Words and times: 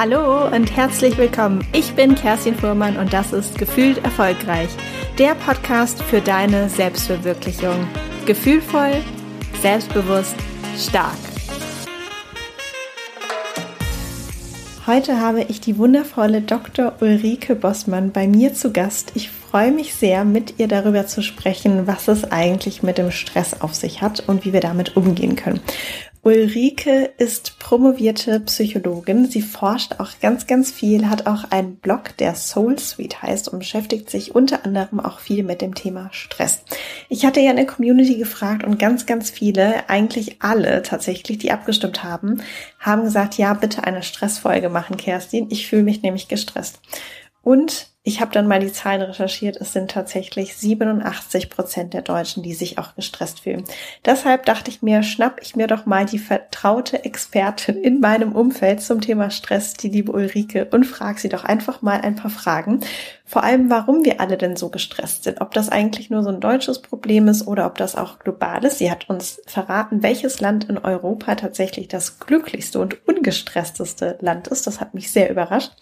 Hallo 0.00 0.46
und 0.46 0.76
herzlich 0.76 1.18
willkommen. 1.18 1.66
Ich 1.72 1.92
bin 1.94 2.14
Kerstin 2.14 2.54
Fuhrmann 2.54 2.96
und 2.98 3.12
das 3.12 3.32
ist 3.32 3.58
Gefühlt 3.58 3.98
Erfolgreich, 4.04 4.68
der 5.18 5.34
Podcast 5.34 6.00
für 6.04 6.20
deine 6.20 6.68
Selbstverwirklichung. 6.68 7.74
Gefühlvoll, 8.24 8.92
selbstbewusst, 9.60 10.36
stark. 10.76 11.18
Heute 14.86 15.20
habe 15.20 15.42
ich 15.42 15.60
die 15.60 15.78
wundervolle 15.78 16.42
Dr. 16.42 16.92
Ulrike 17.00 17.56
Bossmann 17.56 18.12
bei 18.12 18.28
mir 18.28 18.54
zu 18.54 18.72
Gast. 18.72 19.10
Ich 19.16 19.30
freue 19.30 19.72
mich 19.72 19.96
sehr, 19.96 20.24
mit 20.24 20.60
ihr 20.60 20.68
darüber 20.68 21.08
zu 21.08 21.22
sprechen, 21.22 21.88
was 21.88 22.06
es 22.06 22.30
eigentlich 22.30 22.84
mit 22.84 22.98
dem 22.98 23.10
Stress 23.10 23.60
auf 23.60 23.74
sich 23.74 24.00
hat 24.00 24.28
und 24.28 24.44
wie 24.44 24.52
wir 24.52 24.60
damit 24.60 24.96
umgehen 24.96 25.34
können. 25.34 25.60
Ulrike 26.28 27.14
ist 27.16 27.58
promovierte 27.58 28.40
Psychologin. 28.40 29.30
Sie 29.30 29.40
forscht 29.40 29.94
auch 29.98 30.10
ganz, 30.20 30.46
ganz 30.46 30.70
viel, 30.70 31.08
hat 31.08 31.26
auch 31.26 31.44
einen 31.50 31.76
Blog, 31.76 32.14
der 32.18 32.34
Soul 32.34 32.78
Suite 32.78 33.22
heißt 33.22 33.48
und 33.48 33.60
beschäftigt 33.60 34.10
sich 34.10 34.34
unter 34.34 34.66
anderem 34.66 35.00
auch 35.00 35.20
viel 35.20 35.42
mit 35.42 35.62
dem 35.62 35.74
Thema 35.74 36.10
Stress. 36.12 36.64
Ich 37.08 37.24
hatte 37.24 37.40
ja 37.40 37.48
in 37.48 37.56
der 37.56 37.64
Community 37.64 38.16
gefragt 38.16 38.62
und 38.62 38.78
ganz, 38.78 39.06
ganz 39.06 39.30
viele, 39.30 39.88
eigentlich 39.88 40.42
alle 40.42 40.82
tatsächlich, 40.82 41.38
die 41.38 41.50
abgestimmt 41.50 42.04
haben, 42.04 42.42
haben 42.78 43.04
gesagt, 43.04 43.38
ja, 43.38 43.54
bitte 43.54 43.84
eine 43.84 44.02
Stressfolge 44.02 44.68
machen, 44.68 44.98
Kerstin. 44.98 45.46
Ich 45.48 45.66
fühle 45.66 45.82
mich 45.82 46.02
nämlich 46.02 46.28
gestresst. 46.28 46.78
Und 47.40 47.88
ich 48.08 48.22
habe 48.22 48.32
dann 48.32 48.48
mal 48.48 48.58
die 48.58 48.72
Zahlen 48.72 49.02
recherchiert. 49.02 49.58
Es 49.58 49.74
sind 49.74 49.90
tatsächlich 49.90 50.56
87 50.56 51.50
Prozent 51.50 51.92
der 51.92 52.00
Deutschen, 52.00 52.42
die 52.42 52.54
sich 52.54 52.78
auch 52.78 52.94
gestresst 52.94 53.40
fühlen. 53.40 53.64
Deshalb 54.02 54.46
dachte 54.46 54.70
ich 54.70 54.80
mir, 54.80 55.02
schnapp 55.02 55.40
ich 55.42 55.56
mir 55.56 55.66
doch 55.66 55.84
mal 55.84 56.06
die 56.06 56.18
vertraute 56.18 57.04
Expertin 57.04 57.76
in 57.76 58.00
meinem 58.00 58.32
Umfeld 58.32 58.80
zum 58.80 59.02
Thema 59.02 59.28
Stress, 59.28 59.74
die 59.74 59.90
liebe 59.90 60.10
Ulrike, 60.10 60.68
und 60.70 60.84
frage 60.84 61.20
sie 61.20 61.28
doch 61.28 61.44
einfach 61.44 61.82
mal 61.82 62.00
ein 62.00 62.16
paar 62.16 62.30
Fragen. 62.30 62.80
Vor 63.26 63.44
allem, 63.44 63.68
warum 63.68 64.06
wir 64.06 64.22
alle 64.22 64.38
denn 64.38 64.56
so 64.56 64.70
gestresst 64.70 65.24
sind. 65.24 65.42
Ob 65.42 65.52
das 65.52 65.68
eigentlich 65.68 66.08
nur 66.08 66.22
so 66.22 66.30
ein 66.30 66.40
deutsches 66.40 66.80
Problem 66.80 67.28
ist 67.28 67.46
oder 67.46 67.66
ob 67.66 67.76
das 67.76 67.94
auch 67.94 68.20
global 68.20 68.64
ist. 68.64 68.78
Sie 68.78 68.90
hat 68.90 69.10
uns 69.10 69.42
verraten, 69.46 70.02
welches 70.02 70.40
Land 70.40 70.64
in 70.64 70.78
Europa 70.78 71.34
tatsächlich 71.34 71.88
das 71.88 72.20
glücklichste 72.20 72.80
und 72.80 73.06
ungestressteste 73.06 74.16
Land 74.22 74.48
ist. 74.48 74.66
Das 74.66 74.80
hat 74.80 74.94
mich 74.94 75.12
sehr 75.12 75.30
überrascht 75.30 75.72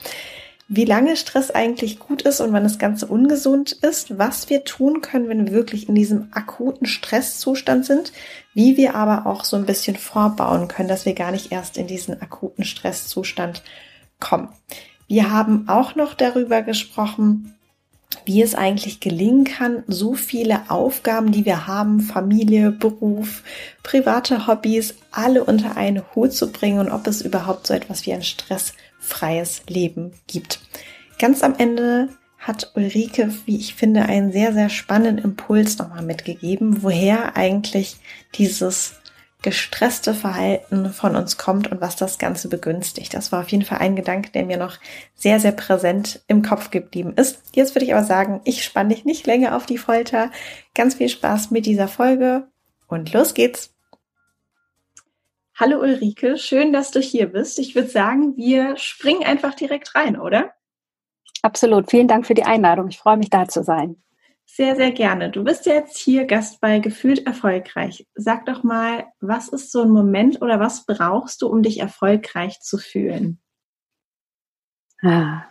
wie 0.69 0.85
lange 0.85 1.17
Stress 1.17 1.51
eigentlich 1.53 2.01
gut 2.01 2.23
ist 2.23 2.41
und 2.41 2.53
wann 2.53 2.65
das 2.65 2.79
Ganze 2.79 3.07
ungesund 3.07 3.73
ist, 3.73 4.19
was 4.19 4.51
wir 4.51 4.65
tun 4.65 5.01
können, 5.01 5.29
wenn 5.29 5.47
wir 5.47 5.53
wirklich 5.53 5.89
in 5.89 5.95
diesem 5.95 6.29
akuten 6.33 6.87
Stresszustand 6.87 7.87
sind, 7.87 8.13
wie 8.53 8.77
wir 8.77 8.97
aber 8.97 9.27
auch 9.27 9.45
so 9.45 9.57
ein 9.57 9.67
bisschen 9.67 9.97
vorbauen 9.97 10.67
können, 10.67 10.89
dass 10.89 11.07
wir 11.07 11.15
gar 11.15 11.31
nicht 11.31 11.53
erst 11.53 11.77
in 11.77 11.87
diesen 11.87 12.21
akuten 12.21 12.65
Stresszustand 12.65 13.63
kommen. 14.19 14.49
Wir 15.07 15.31
haben 15.31 15.69
auch 15.69 15.95
noch 15.95 16.15
darüber 16.15 16.63
gesprochen, 16.63 17.55
wie 18.25 18.43
es 18.43 18.57
eigentlich 18.57 18.99
gelingen 18.99 19.45
kann, 19.45 19.85
so 19.87 20.15
viele 20.15 20.69
Aufgaben, 20.69 21.31
die 21.31 21.45
wir 21.45 21.69
haben, 21.69 22.01
Familie, 22.01 22.73
Beruf, 22.73 23.45
private 23.85 24.49
Hobbys, 24.49 24.95
alle 25.13 25.45
unter 25.45 25.77
einen 25.77 26.03
Hut 26.15 26.33
zu 26.33 26.51
bringen 26.51 26.81
und 26.81 26.91
ob 26.91 27.07
es 27.07 27.23
überhaupt 27.23 27.69
so 27.69 27.75
etwas 27.75 28.05
wie 28.05 28.13
ein 28.13 28.25
Stress 28.25 28.73
freies 29.07 29.63
Leben 29.69 30.13
gibt. 30.27 30.61
Ganz 31.19 31.43
am 31.43 31.55
Ende 31.57 32.09
hat 32.39 32.73
Ulrike, 32.75 33.33
wie 33.47 33.57
ich 33.57 33.75
finde, 33.75 34.03
einen 34.05 34.31
sehr, 34.33 34.53
sehr 34.53 34.69
spannenden 34.69 35.25
Impuls 35.25 35.79
nochmal 35.79 36.03
mitgegeben, 36.03 36.83
woher 36.83 37.37
eigentlich 37.37 37.97
dieses 38.35 38.97
gestresste 39.43 40.15
Verhalten 40.15 40.93
von 40.93 41.15
uns 41.15 41.37
kommt 41.37 41.71
und 41.71 41.81
was 41.81 41.97
das 41.97 42.19
Ganze 42.19 42.49
begünstigt. 42.49 43.15
Das 43.15 43.33
war 43.33 43.41
auf 43.41 43.49
jeden 43.49 43.65
Fall 43.65 43.79
ein 43.79 43.97
Gedanke, 43.97 44.31
der 44.31 44.45
mir 44.45 44.57
noch 44.57 44.79
sehr, 45.15 45.41
sehr 45.41 45.53
präsent 45.53 46.21
im 46.27 46.43
Kopf 46.43 46.71
geblieben 46.71 47.15
ist. 47.15 47.39
Jetzt 47.55 47.75
würde 47.75 47.85
ich 47.85 47.95
aber 47.95 48.05
sagen, 48.05 48.41
ich 48.45 48.65
spanne 48.65 48.95
dich 48.95 49.05
nicht 49.05 49.27
länger 49.27 49.57
auf 49.57 49.67
die 49.67 49.79
Folter. 49.79 50.31
Ganz 50.75 50.97
viel 50.97 51.09
Spaß 51.09 51.51
mit 51.51 51.67
dieser 51.67 51.89
Folge 51.89 52.49
und 52.89 53.13
los 53.13 53.35
geht's! 53.35 53.76
Hallo 55.59 55.81
Ulrike, 55.81 56.37
schön, 56.37 56.71
dass 56.71 56.91
du 56.91 57.01
hier 57.01 57.33
bist. 57.33 57.59
Ich 57.59 57.75
würde 57.75 57.89
sagen, 57.89 58.37
wir 58.37 58.77
springen 58.77 59.25
einfach 59.25 59.55
direkt 59.55 59.95
rein, 59.95 60.21
oder? 60.21 60.53
Absolut. 61.41 61.91
Vielen 61.91 62.09
Dank 62.09 62.27
für 62.27 62.35
die 62.35 62.45
Einladung. 62.45 62.89
Ich 62.89 62.99
freue 62.99 63.17
mich, 63.17 63.31
da 63.31 63.49
zu 63.49 63.63
sein. 63.65 63.97
Sehr, 64.45 64.77
sehr 64.77 64.93
gerne. 64.93 65.31
Du 65.31 65.45
bist 65.45 65.65
jetzt 65.65 65.97
hier 65.97 66.27
Gast 66.27 66.61
bei 66.61 66.79
Gefühlt 66.79 67.27
Erfolgreich. 67.27 68.07
Sag 68.15 68.45
doch 68.45 68.65
mal, 68.65 69.07
was 69.21 69.49
ist 69.49 69.73
so 69.73 69.81
ein 69.81 69.89
Moment 69.89 70.43
oder 70.43 70.61
was 70.61 70.85
brauchst 70.85 71.41
du, 71.41 71.49
um 71.49 71.63
dich 71.63 71.81
erfolgreich 71.81 72.61
zu 72.61 72.77
fühlen? 72.77 73.41
Ah. 75.03 75.45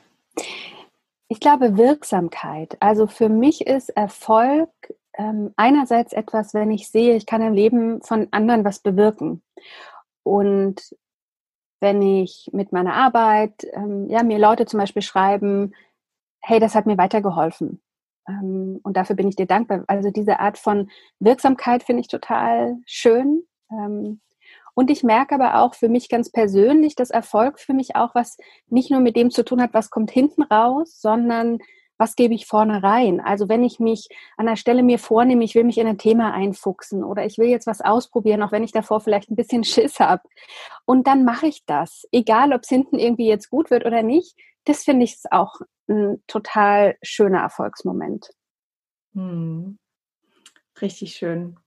Ich 1.30 1.40
glaube 1.40 1.78
Wirksamkeit. 1.78 2.78
Also 2.80 3.08
für 3.08 3.30
mich 3.30 3.66
ist 3.66 3.90
Erfolg 3.90 4.70
ähm, 5.18 5.52
einerseits 5.56 6.14
etwas, 6.14 6.54
wenn 6.54 6.70
ich 6.70 6.90
sehe, 6.90 7.16
ich 7.16 7.26
kann 7.26 7.42
im 7.42 7.54
Leben 7.54 8.04
von 8.04 8.28
anderen 8.30 8.64
was 8.64 8.80
bewirken. 8.80 9.42
Und 10.26 10.82
wenn 11.80 12.02
ich 12.02 12.50
mit 12.52 12.72
meiner 12.72 12.96
Arbeit, 12.96 13.66
ähm, 13.74 14.10
ja, 14.10 14.24
mir 14.24 14.40
Leute 14.40 14.66
zum 14.66 14.80
Beispiel 14.80 15.04
schreiben, 15.04 15.74
hey, 16.42 16.60
das 16.60 16.74
hat 16.74 16.88
mir 16.88 16.98
weitergeholfen. 16.98 17.82
Ähm, 18.28 18.80
und 18.84 18.98
dafür 18.98 19.16
bin 19.16 19.28
ich 19.28 19.36
dir 19.36 19.46
dankbar. 19.46 19.84
Also 19.88 20.10
diese 20.10 20.40
Art 20.40 20.58
von 20.58 20.90
Wirksamkeit 21.20 21.84
finde 21.84 22.02
ich 22.02 22.08
total 22.08 22.78
schön. 22.88 23.44
Ähm, 23.72 24.20
und 24.74 24.90
ich 24.90 25.04
merke 25.04 25.36
aber 25.36 25.62
auch 25.62 25.76
für 25.76 25.88
mich 25.88 26.10
ganz 26.10 26.32
persönlich, 26.32 26.96
dass 26.96 27.12
Erfolg 27.12 27.60
für 27.60 27.74
mich 27.74 27.96
auch 27.96 28.16
was 28.16 28.38
nicht 28.68 28.90
nur 28.90 29.00
mit 29.00 29.16
dem 29.16 29.30
zu 29.30 29.46
tun 29.46 29.62
hat, 29.62 29.74
was 29.74 29.92
kommt 29.92 30.12
hinten 30.12 30.42
raus, 30.42 31.00
sondern 31.00 31.60
was 31.98 32.16
gebe 32.16 32.34
ich 32.34 32.46
vorne 32.46 32.84
rein? 32.84 33.20
Also 33.20 33.48
wenn 33.50 33.64
ich 33.64 33.80
mich 33.80 34.10
an 34.38 34.46
der 34.46 34.56
Stelle 34.56 34.84
mir 34.84 35.00
vornehme, 35.00 35.44
ich 35.44 35.56
will 35.56 35.64
mich 35.64 35.78
in 35.78 35.88
ein 35.88 35.98
Thema 35.98 36.34
einfuchsen 36.34 37.04
oder 37.04 37.26
ich 37.26 37.38
will 37.38 37.48
jetzt 37.48 37.68
was 37.68 37.82
ausprobieren, 37.82 38.42
auch 38.44 38.52
wenn 38.52 38.64
ich 38.64 38.72
davor 38.72 39.02
vielleicht 39.02 39.30
ein 39.30 39.36
bisschen 39.36 39.64
Schiss 39.64 40.00
habe. 40.00 40.24
Und 40.86 41.08
dann 41.08 41.24
mache 41.24 41.48
ich 41.48 41.66
das, 41.66 42.06
egal 42.12 42.54
ob 42.54 42.64
es 42.64 42.70
hinten 42.70 43.00
irgendwie 43.00 43.28
jetzt 43.28 43.50
gut 43.50 43.72
wird 43.72 43.86
oder 43.86 44.04
nicht. 44.04 44.36
Das 44.66 44.84
finde 44.84 45.06
ich 45.06 45.18
auch 45.32 45.62
ein 45.88 46.22
total 46.28 46.98
schöner 47.02 47.40
Erfolgsmoment. 47.40 48.30
Hm. 49.14 49.78
Richtig 50.82 51.16
schön. 51.16 51.58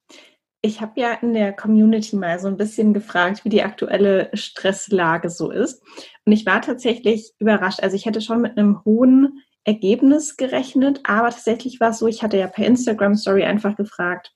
Ich 0.60 0.80
habe 0.80 1.00
ja 1.00 1.12
in 1.14 1.34
der 1.34 1.52
Community 1.52 2.16
mal 2.16 2.38
so 2.40 2.48
ein 2.48 2.56
bisschen 2.56 2.92
gefragt, 2.92 3.44
wie 3.44 3.48
die 3.48 3.62
aktuelle 3.62 4.28
Stresslage 4.34 5.30
so 5.30 5.50
ist. 5.50 5.82
Und 6.24 6.32
ich 6.32 6.44
war 6.46 6.60
tatsächlich 6.60 7.32
überrascht. 7.38 7.80
Also 7.80 7.94
ich 7.94 8.06
hätte 8.06 8.20
schon 8.20 8.40
mit 8.40 8.58
einem 8.58 8.84
hohen 8.84 9.40
Ergebnis 9.68 10.38
gerechnet, 10.38 11.00
aber 11.04 11.28
tatsächlich 11.28 11.78
war 11.78 11.90
es 11.90 11.98
so, 11.98 12.06
ich 12.06 12.22
hatte 12.22 12.38
ja 12.38 12.46
per 12.46 12.64
Instagram 12.64 13.14
Story 13.14 13.44
einfach 13.44 13.76
gefragt, 13.76 14.32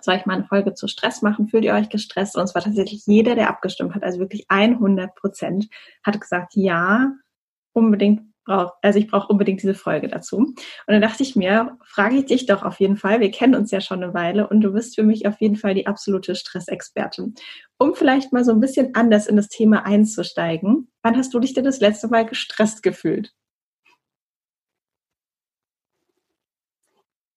soll 0.00 0.16
ich 0.16 0.26
mal 0.26 0.34
eine 0.34 0.44
Folge 0.44 0.74
zu 0.74 0.88
Stress 0.88 1.22
machen? 1.22 1.48
Fühlt 1.48 1.64
ihr 1.64 1.74
euch 1.74 1.88
gestresst? 1.88 2.36
Und 2.36 2.42
es 2.42 2.54
war 2.54 2.62
tatsächlich 2.62 3.06
jeder, 3.06 3.36
der 3.36 3.48
abgestimmt 3.48 3.94
hat, 3.94 4.02
also 4.02 4.18
wirklich 4.18 4.46
100 4.48 5.14
Prozent, 5.14 5.68
hat 6.04 6.20
gesagt, 6.20 6.54
ja, 6.54 7.12
unbedingt 7.72 8.22
brauche, 8.44 8.72
also 8.82 8.98
ich 8.98 9.06
brauche 9.06 9.28
unbedingt 9.28 9.62
diese 9.62 9.74
Folge 9.74 10.08
dazu. 10.08 10.38
Und 10.38 10.56
dann 10.86 11.00
dachte 11.00 11.22
ich 11.22 11.36
mir, 11.36 11.78
frage 11.84 12.16
ich 12.16 12.26
dich 12.26 12.46
doch 12.46 12.64
auf 12.64 12.80
jeden 12.80 12.96
Fall. 12.96 13.20
Wir 13.20 13.30
kennen 13.30 13.54
uns 13.54 13.70
ja 13.70 13.80
schon 13.80 14.02
eine 14.02 14.14
Weile 14.14 14.48
und 14.48 14.62
du 14.62 14.72
bist 14.72 14.96
für 14.96 15.04
mich 15.04 15.28
auf 15.28 15.40
jeden 15.40 15.56
Fall 15.56 15.74
die 15.74 15.86
absolute 15.86 16.34
Stressexpertin. 16.34 17.34
Um 17.78 17.94
vielleicht 17.94 18.32
mal 18.32 18.44
so 18.44 18.50
ein 18.50 18.60
bisschen 18.60 18.96
anders 18.96 19.28
in 19.28 19.36
das 19.36 19.48
Thema 19.48 19.86
einzusteigen, 19.86 20.90
wann 21.02 21.16
hast 21.16 21.32
du 21.34 21.38
dich 21.38 21.54
denn 21.54 21.64
das 21.64 21.78
letzte 21.78 22.08
Mal 22.08 22.26
gestresst 22.26 22.82
gefühlt? 22.82 23.32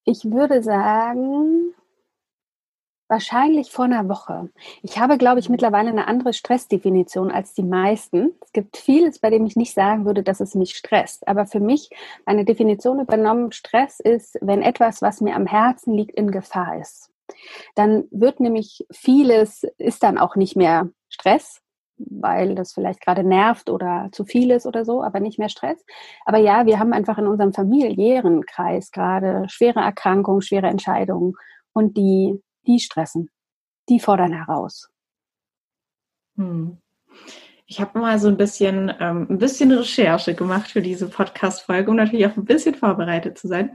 Ich 0.06 0.26
würde 0.26 0.62
sagen, 0.62 1.74
wahrscheinlich 3.08 3.72
vor 3.72 3.86
einer 3.86 4.10
Woche. 4.10 4.50
Ich 4.82 5.00
habe, 5.00 5.18
glaube 5.18 5.40
ich, 5.40 5.48
mittlerweile 5.48 5.90
eine 5.90 6.08
andere 6.08 6.34
Stressdefinition 6.34 7.32
als 7.32 7.54
die 7.54 7.64
meisten. 7.64 8.32
Es 8.42 8.52
gibt 8.52 8.76
vieles, 8.78 9.20
bei 9.20 9.30
dem 9.30 9.46
ich 9.46 9.56
nicht 9.56 9.74
sagen 9.74 10.06
würde, 10.06 10.24
dass 10.24 10.40
es 10.40 10.56
mich 10.56 10.76
stresst. 10.76 11.28
Aber 11.28 11.46
für 11.46 11.60
mich 11.60 11.90
eine 12.26 12.44
Definition 12.44 13.00
übernommen, 13.00 13.52
Stress 13.52 14.00
ist, 14.00 14.38
wenn 14.42 14.62
etwas, 14.62 15.02
was 15.02 15.22
mir 15.22 15.36
am 15.36 15.46
Herzen 15.46 15.94
liegt, 15.94 16.16
in 16.16 16.32
Gefahr 16.32 16.80
ist. 16.82 17.12
Dann 17.76 18.06
wird 18.12 18.40
nämlich 18.40 18.86
vieles, 18.92 19.64
ist 19.78 20.04
dann 20.04 20.18
auch 20.18 20.36
nicht 20.36 20.56
mehr 20.56 20.90
Stress, 21.08 21.63
weil 21.98 22.56
das 22.56 22.74
vielleicht 22.74 23.02
gerade 23.02 23.24
nervt 23.24 23.70
oder 23.70 24.10
zu 24.12 24.26
viel 24.26 24.52
ist 24.52 24.66
oder 24.66 24.86
so, 24.86 25.04
aber 25.04 25.20
nicht 25.20 25.40
mehr 25.40 25.50
Stress. 25.50 25.84
Aber 26.26 26.38
ja, 26.38 26.66
wir 26.66 26.80
haben 26.80 26.94
einfach 26.94 27.18
in 27.18 27.28
unserem 27.28 27.54
familiären 27.54 28.46
Kreis 28.46 28.92
gerade 28.92 29.46
schwere 29.50 29.80
Erkrankungen, 29.80 30.42
schwere 30.42 30.68
Entscheidungen 30.68 31.34
und 31.74 31.98
die, 31.98 32.42
die 32.68 32.80
stressen, 32.80 33.30
die 33.90 34.00
fordern 34.00 34.34
heraus. 34.34 34.90
Hm. 36.36 36.78
Ich 37.66 37.80
habe 37.80 37.98
mal 37.98 38.20
so 38.20 38.28
ein 38.28 38.38
bisschen, 38.38 38.92
ähm, 39.00 39.26
ein 39.30 39.38
bisschen 39.38 39.72
Recherche 39.72 40.36
gemacht 40.36 40.70
für 40.70 40.82
diese 40.82 41.10
Podcast-Folge, 41.10 41.90
um 41.90 41.96
natürlich 41.96 42.28
auch 42.28 42.36
ein 42.36 42.46
bisschen 42.46 42.76
vorbereitet 42.76 43.38
zu 43.38 43.48
sein. 43.48 43.72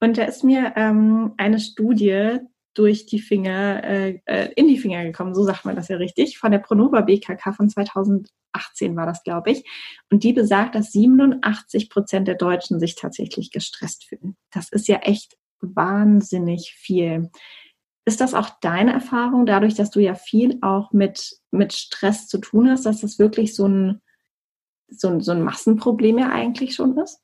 Und 0.00 0.16
da 0.16 0.24
ist 0.24 0.44
mir 0.44 0.72
ähm, 0.76 1.34
eine 1.36 1.58
Studie 1.58 2.38
durch 2.74 3.06
die 3.06 3.20
Finger, 3.20 3.82
äh, 3.84 4.20
äh 4.26 4.52
in 4.56 4.68
die 4.68 4.78
Finger 4.78 5.04
gekommen, 5.04 5.34
so 5.34 5.44
sagt 5.44 5.64
man 5.64 5.76
das 5.76 5.88
ja 5.88 5.96
richtig, 5.96 6.38
von 6.38 6.52
der 6.52 6.58
Pronova 6.58 7.02
BKK 7.02 7.52
von 7.52 7.68
2018 7.68 8.96
war 8.96 9.06
das, 9.06 9.22
glaube 9.22 9.50
ich. 9.50 9.64
Und 10.10 10.24
die 10.24 10.32
besagt, 10.32 10.74
dass 10.74 10.92
87 10.92 11.90
Prozent 11.90 12.28
der 12.28 12.36
Deutschen 12.36 12.80
sich 12.80 12.94
tatsächlich 12.94 13.50
gestresst 13.50 14.04
fühlen. 14.04 14.36
Das 14.50 14.70
ist 14.70 14.88
ja 14.88 14.96
echt 14.98 15.36
wahnsinnig 15.60 16.74
viel. 16.74 17.30
Ist 18.04 18.20
das 18.20 18.34
auch 18.34 18.50
deine 18.60 18.92
Erfahrung, 18.92 19.46
dadurch, 19.46 19.74
dass 19.74 19.90
du 19.90 20.00
ja 20.00 20.14
viel 20.14 20.58
auch 20.60 20.92
mit, 20.92 21.38
mit 21.50 21.72
Stress 21.72 22.26
zu 22.26 22.38
tun 22.38 22.68
hast, 22.68 22.84
dass 22.84 23.00
das 23.00 23.18
wirklich 23.18 23.54
so 23.54 23.66
ein, 23.68 24.00
so 24.88 25.08
ein, 25.08 25.20
so 25.20 25.32
ein 25.32 25.42
Massenproblem 25.42 26.18
ja 26.18 26.30
eigentlich 26.30 26.74
schon 26.74 26.98
ist? 26.98 27.20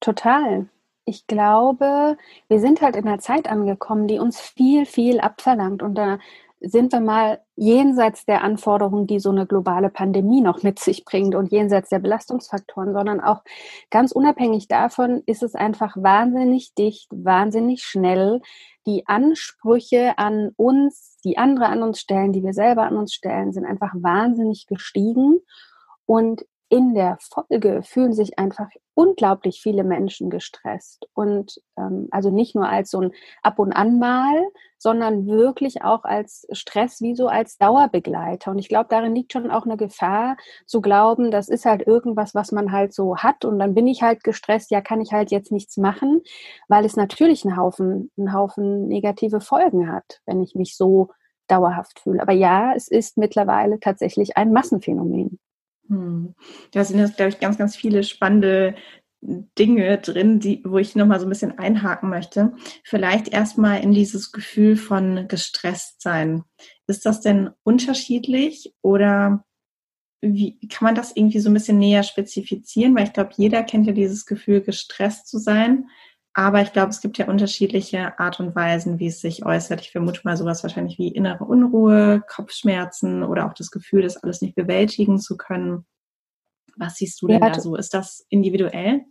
Total. 0.00 0.68
Ich 1.06 1.26
glaube, 1.26 2.16
wir 2.48 2.60
sind 2.60 2.80
halt 2.80 2.96
in 2.96 3.06
einer 3.06 3.18
Zeit 3.18 3.48
angekommen, 3.48 4.08
die 4.08 4.18
uns 4.18 4.40
viel, 4.40 4.86
viel 4.86 5.20
abverlangt. 5.20 5.82
Und 5.82 5.96
da 5.96 6.18
sind 6.68 6.92
wir 6.92 7.00
mal 7.00 7.40
jenseits 7.56 8.24
der 8.24 8.42
Anforderungen, 8.42 9.06
die 9.06 9.20
so 9.20 9.30
eine 9.30 9.46
globale 9.46 9.90
Pandemie 9.90 10.40
noch 10.40 10.62
mit 10.62 10.78
sich 10.78 11.04
bringt 11.04 11.34
und 11.34 11.52
jenseits 11.52 11.90
der 11.90 11.98
Belastungsfaktoren, 11.98 12.92
sondern 12.92 13.20
auch 13.20 13.42
ganz 13.90 14.12
unabhängig 14.12 14.68
davon 14.68 15.22
ist 15.26 15.42
es 15.42 15.54
einfach 15.54 15.96
wahnsinnig 15.96 16.74
dicht, 16.74 17.08
wahnsinnig 17.10 17.82
schnell. 17.82 18.40
Die 18.86 19.06
Ansprüche 19.06 20.18
an 20.18 20.52
uns, 20.56 21.18
die 21.24 21.38
andere 21.38 21.66
an 21.66 21.82
uns 21.82 22.00
stellen, 22.00 22.32
die 22.32 22.42
wir 22.42 22.54
selber 22.54 22.82
an 22.82 22.96
uns 22.96 23.12
stellen, 23.12 23.52
sind 23.52 23.66
einfach 23.66 23.92
wahnsinnig 23.94 24.66
gestiegen. 24.66 25.40
Und 26.06 26.44
in 26.74 26.92
der 26.92 27.18
Folge 27.20 27.84
fühlen 27.84 28.12
sich 28.12 28.36
einfach 28.36 28.68
unglaublich 28.94 29.60
viele 29.62 29.84
Menschen 29.84 30.28
gestresst. 30.28 31.06
Und 31.14 31.60
ähm, 31.78 32.08
also 32.10 32.32
nicht 32.32 32.56
nur 32.56 32.68
als 32.68 32.90
so 32.90 33.00
ein 33.00 33.12
Ab 33.42 33.60
und 33.60 33.72
an 33.72 34.00
mal, 34.00 34.42
sondern 34.76 35.28
wirklich 35.28 35.82
auch 35.84 36.02
als 36.02 36.48
Stress 36.50 37.00
wie 37.00 37.14
so 37.14 37.28
als 37.28 37.58
Dauerbegleiter. 37.58 38.50
Und 38.50 38.58
ich 38.58 38.68
glaube, 38.68 38.88
darin 38.90 39.14
liegt 39.14 39.32
schon 39.32 39.52
auch 39.52 39.66
eine 39.66 39.76
Gefahr 39.76 40.36
zu 40.66 40.80
glauben, 40.80 41.30
das 41.30 41.48
ist 41.48 41.64
halt 41.64 41.86
irgendwas, 41.86 42.34
was 42.34 42.50
man 42.50 42.72
halt 42.72 42.92
so 42.92 43.18
hat 43.18 43.44
und 43.44 43.60
dann 43.60 43.74
bin 43.74 43.86
ich 43.86 44.02
halt 44.02 44.24
gestresst, 44.24 44.72
ja, 44.72 44.80
kann 44.80 45.00
ich 45.00 45.12
halt 45.12 45.30
jetzt 45.30 45.52
nichts 45.52 45.76
machen, 45.76 46.22
weil 46.66 46.84
es 46.84 46.96
natürlich 46.96 47.44
einen 47.44 47.56
Haufen, 47.56 48.10
einen 48.18 48.32
Haufen 48.32 48.88
negative 48.88 49.40
Folgen 49.40 49.92
hat, 49.92 50.22
wenn 50.26 50.42
ich 50.42 50.56
mich 50.56 50.76
so 50.76 51.10
dauerhaft 51.46 52.00
fühle. 52.00 52.20
Aber 52.20 52.32
ja, 52.32 52.74
es 52.74 52.88
ist 52.88 53.16
mittlerweile 53.16 53.78
tatsächlich 53.78 54.36
ein 54.36 54.52
Massenphänomen. 54.52 55.38
Hm. 55.88 56.34
Da 56.72 56.84
sind 56.84 56.98
jetzt, 56.98 57.16
glaube 57.16 57.30
ich, 57.30 57.40
ganz, 57.40 57.58
ganz 57.58 57.76
viele 57.76 58.04
spannende 58.04 58.74
Dinge 59.58 59.98
drin, 59.98 60.38
die, 60.38 60.62
wo 60.64 60.78
ich 60.78 60.96
nochmal 60.96 61.18
so 61.18 61.26
ein 61.26 61.30
bisschen 61.30 61.58
einhaken 61.58 62.10
möchte. 62.10 62.52
Vielleicht 62.84 63.28
erstmal 63.28 63.82
in 63.82 63.92
dieses 63.92 64.32
Gefühl 64.32 64.76
von 64.76 65.28
gestresst 65.28 66.02
sein. 66.02 66.42
Ist 66.86 67.06
das 67.06 67.20
denn 67.20 67.50
unterschiedlich 67.62 68.74
oder 68.82 69.44
wie 70.20 70.58
kann 70.68 70.86
man 70.86 70.94
das 70.94 71.14
irgendwie 71.14 71.40
so 71.40 71.50
ein 71.50 71.54
bisschen 71.54 71.78
näher 71.78 72.02
spezifizieren? 72.02 72.94
Weil 72.94 73.04
ich 73.04 73.12
glaube, 73.12 73.30
jeder 73.36 73.62
kennt 73.62 73.86
ja 73.86 73.92
dieses 73.92 74.26
Gefühl, 74.26 74.60
gestresst 74.60 75.28
zu 75.28 75.38
sein. 75.38 75.88
Aber 76.36 76.60
ich 76.60 76.72
glaube, 76.72 76.90
es 76.90 77.00
gibt 77.00 77.16
ja 77.18 77.28
unterschiedliche 77.28 78.18
Art 78.18 78.40
und 78.40 78.56
Weisen, 78.56 78.98
wie 78.98 79.06
es 79.06 79.20
sich 79.20 79.46
äußert. 79.46 79.80
Ich 79.80 79.92
vermute 79.92 80.20
mal 80.24 80.36
sowas 80.36 80.64
wahrscheinlich 80.64 80.98
wie 80.98 81.08
innere 81.08 81.44
Unruhe, 81.44 82.24
Kopfschmerzen 82.28 83.22
oder 83.22 83.46
auch 83.46 83.54
das 83.54 83.70
Gefühl, 83.70 84.02
das 84.02 84.16
alles 84.16 84.42
nicht 84.42 84.56
bewältigen 84.56 85.20
zu 85.20 85.36
können. 85.36 85.86
Was 86.76 86.96
siehst 86.96 87.22
du 87.22 87.28
denn 87.28 87.40
ja, 87.40 87.50
da 87.50 87.60
so? 87.60 87.76
Ist 87.76 87.94
das 87.94 88.26
individuell? 88.30 89.04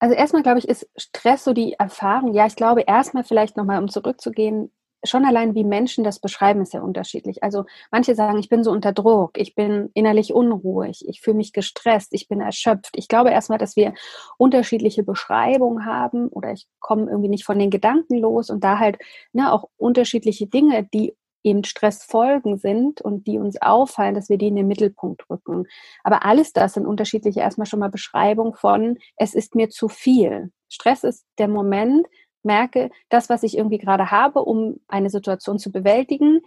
Also 0.00 0.16
erstmal 0.16 0.42
glaube 0.42 0.58
ich, 0.58 0.68
ist 0.68 0.88
Stress 0.96 1.44
so 1.44 1.52
die 1.52 1.74
Erfahrung. 1.74 2.34
Ja, 2.34 2.46
ich 2.46 2.56
glaube 2.56 2.82
erstmal 2.82 3.22
vielleicht 3.22 3.56
nochmal, 3.56 3.80
um 3.80 3.88
zurückzugehen, 3.88 4.72
schon 5.04 5.24
allein 5.24 5.54
wie 5.54 5.64
Menschen 5.64 6.04
das 6.04 6.18
beschreiben, 6.18 6.62
ist 6.62 6.74
ja 6.74 6.80
unterschiedlich. 6.80 7.42
Also 7.42 7.64
manche 7.90 8.14
sagen, 8.14 8.38
ich 8.38 8.48
bin 8.48 8.64
so 8.64 8.70
unter 8.70 8.92
Druck, 8.92 9.38
ich 9.38 9.54
bin 9.54 9.90
innerlich 9.94 10.32
unruhig, 10.32 11.04
ich 11.06 11.20
fühle 11.20 11.36
mich 11.36 11.52
gestresst, 11.52 12.12
ich 12.12 12.28
bin 12.28 12.40
erschöpft. 12.40 12.96
Ich 12.96 13.08
glaube 13.08 13.30
erstmal, 13.30 13.58
dass 13.58 13.76
wir 13.76 13.94
unterschiedliche 14.38 15.02
Beschreibungen 15.02 15.84
haben 15.84 16.28
oder 16.28 16.52
ich 16.52 16.66
komme 16.80 17.10
irgendwie 17.10 17.28
nicht 17.28 17.44
von 17.44 17.58
den 17.58 17.70
Gedanken 17.70 18.18
los 18.18 18.50
und 18.50 18.64
da 18.64 18.78
halt 18.78 18.98
ne, 19.32 19.52
auch 19.52 19.68
unterschiedliche 19.76 20.46
Dinge, 20.46 20.88
die 20.92 21.14
eben 21.46 21.62
Stressfolgen 21.62 22.58
sind 22.58 23.00
und 23.00 23.26
die 23.28 23.38
uns 23.38 23.60
auffallen, 23.62 24.16
dass 24.16 24.28
wir 24.28 24.36
die 24.36 24.48
in 24.48 24.56
den 24.56 24.66
Mittelpunkt 24.66 25.30
rücken. 25.30 25.64
Aber 26.02 26.24
alles 26.24 26.52
das 26.52 26.74
sind 26.74 26.86
unterschiedliche 26.86 27.40
erstmal 27.40 27.66
schon 27.66 27.78
mal 27.78 27.88
Beschreibungen 27.88 28.54
von, 28.54 28.98
es 29.16 29.34
ist 29.34 29.54
mir 29.54 29.70
zu 29.70 29.88
viel. 29.88 30.50
Stress 30.68 31.04
ist 31.04 31.24
der 31.38 31.46
Moment, 31.46 32.06
merke, 32.46 32.90
das, 33.10 33.28
was 33.28 33.42
ich 33.42 33.58
irgendwie 33.58 33.78
gerade 33.78 34.10
habe, 34.10 34.42
um 34.42 34.80
eine 34.88 35.10
Situation 35.10 35.58
zu 35.58 35.70
bewältigen, 35.70 36.40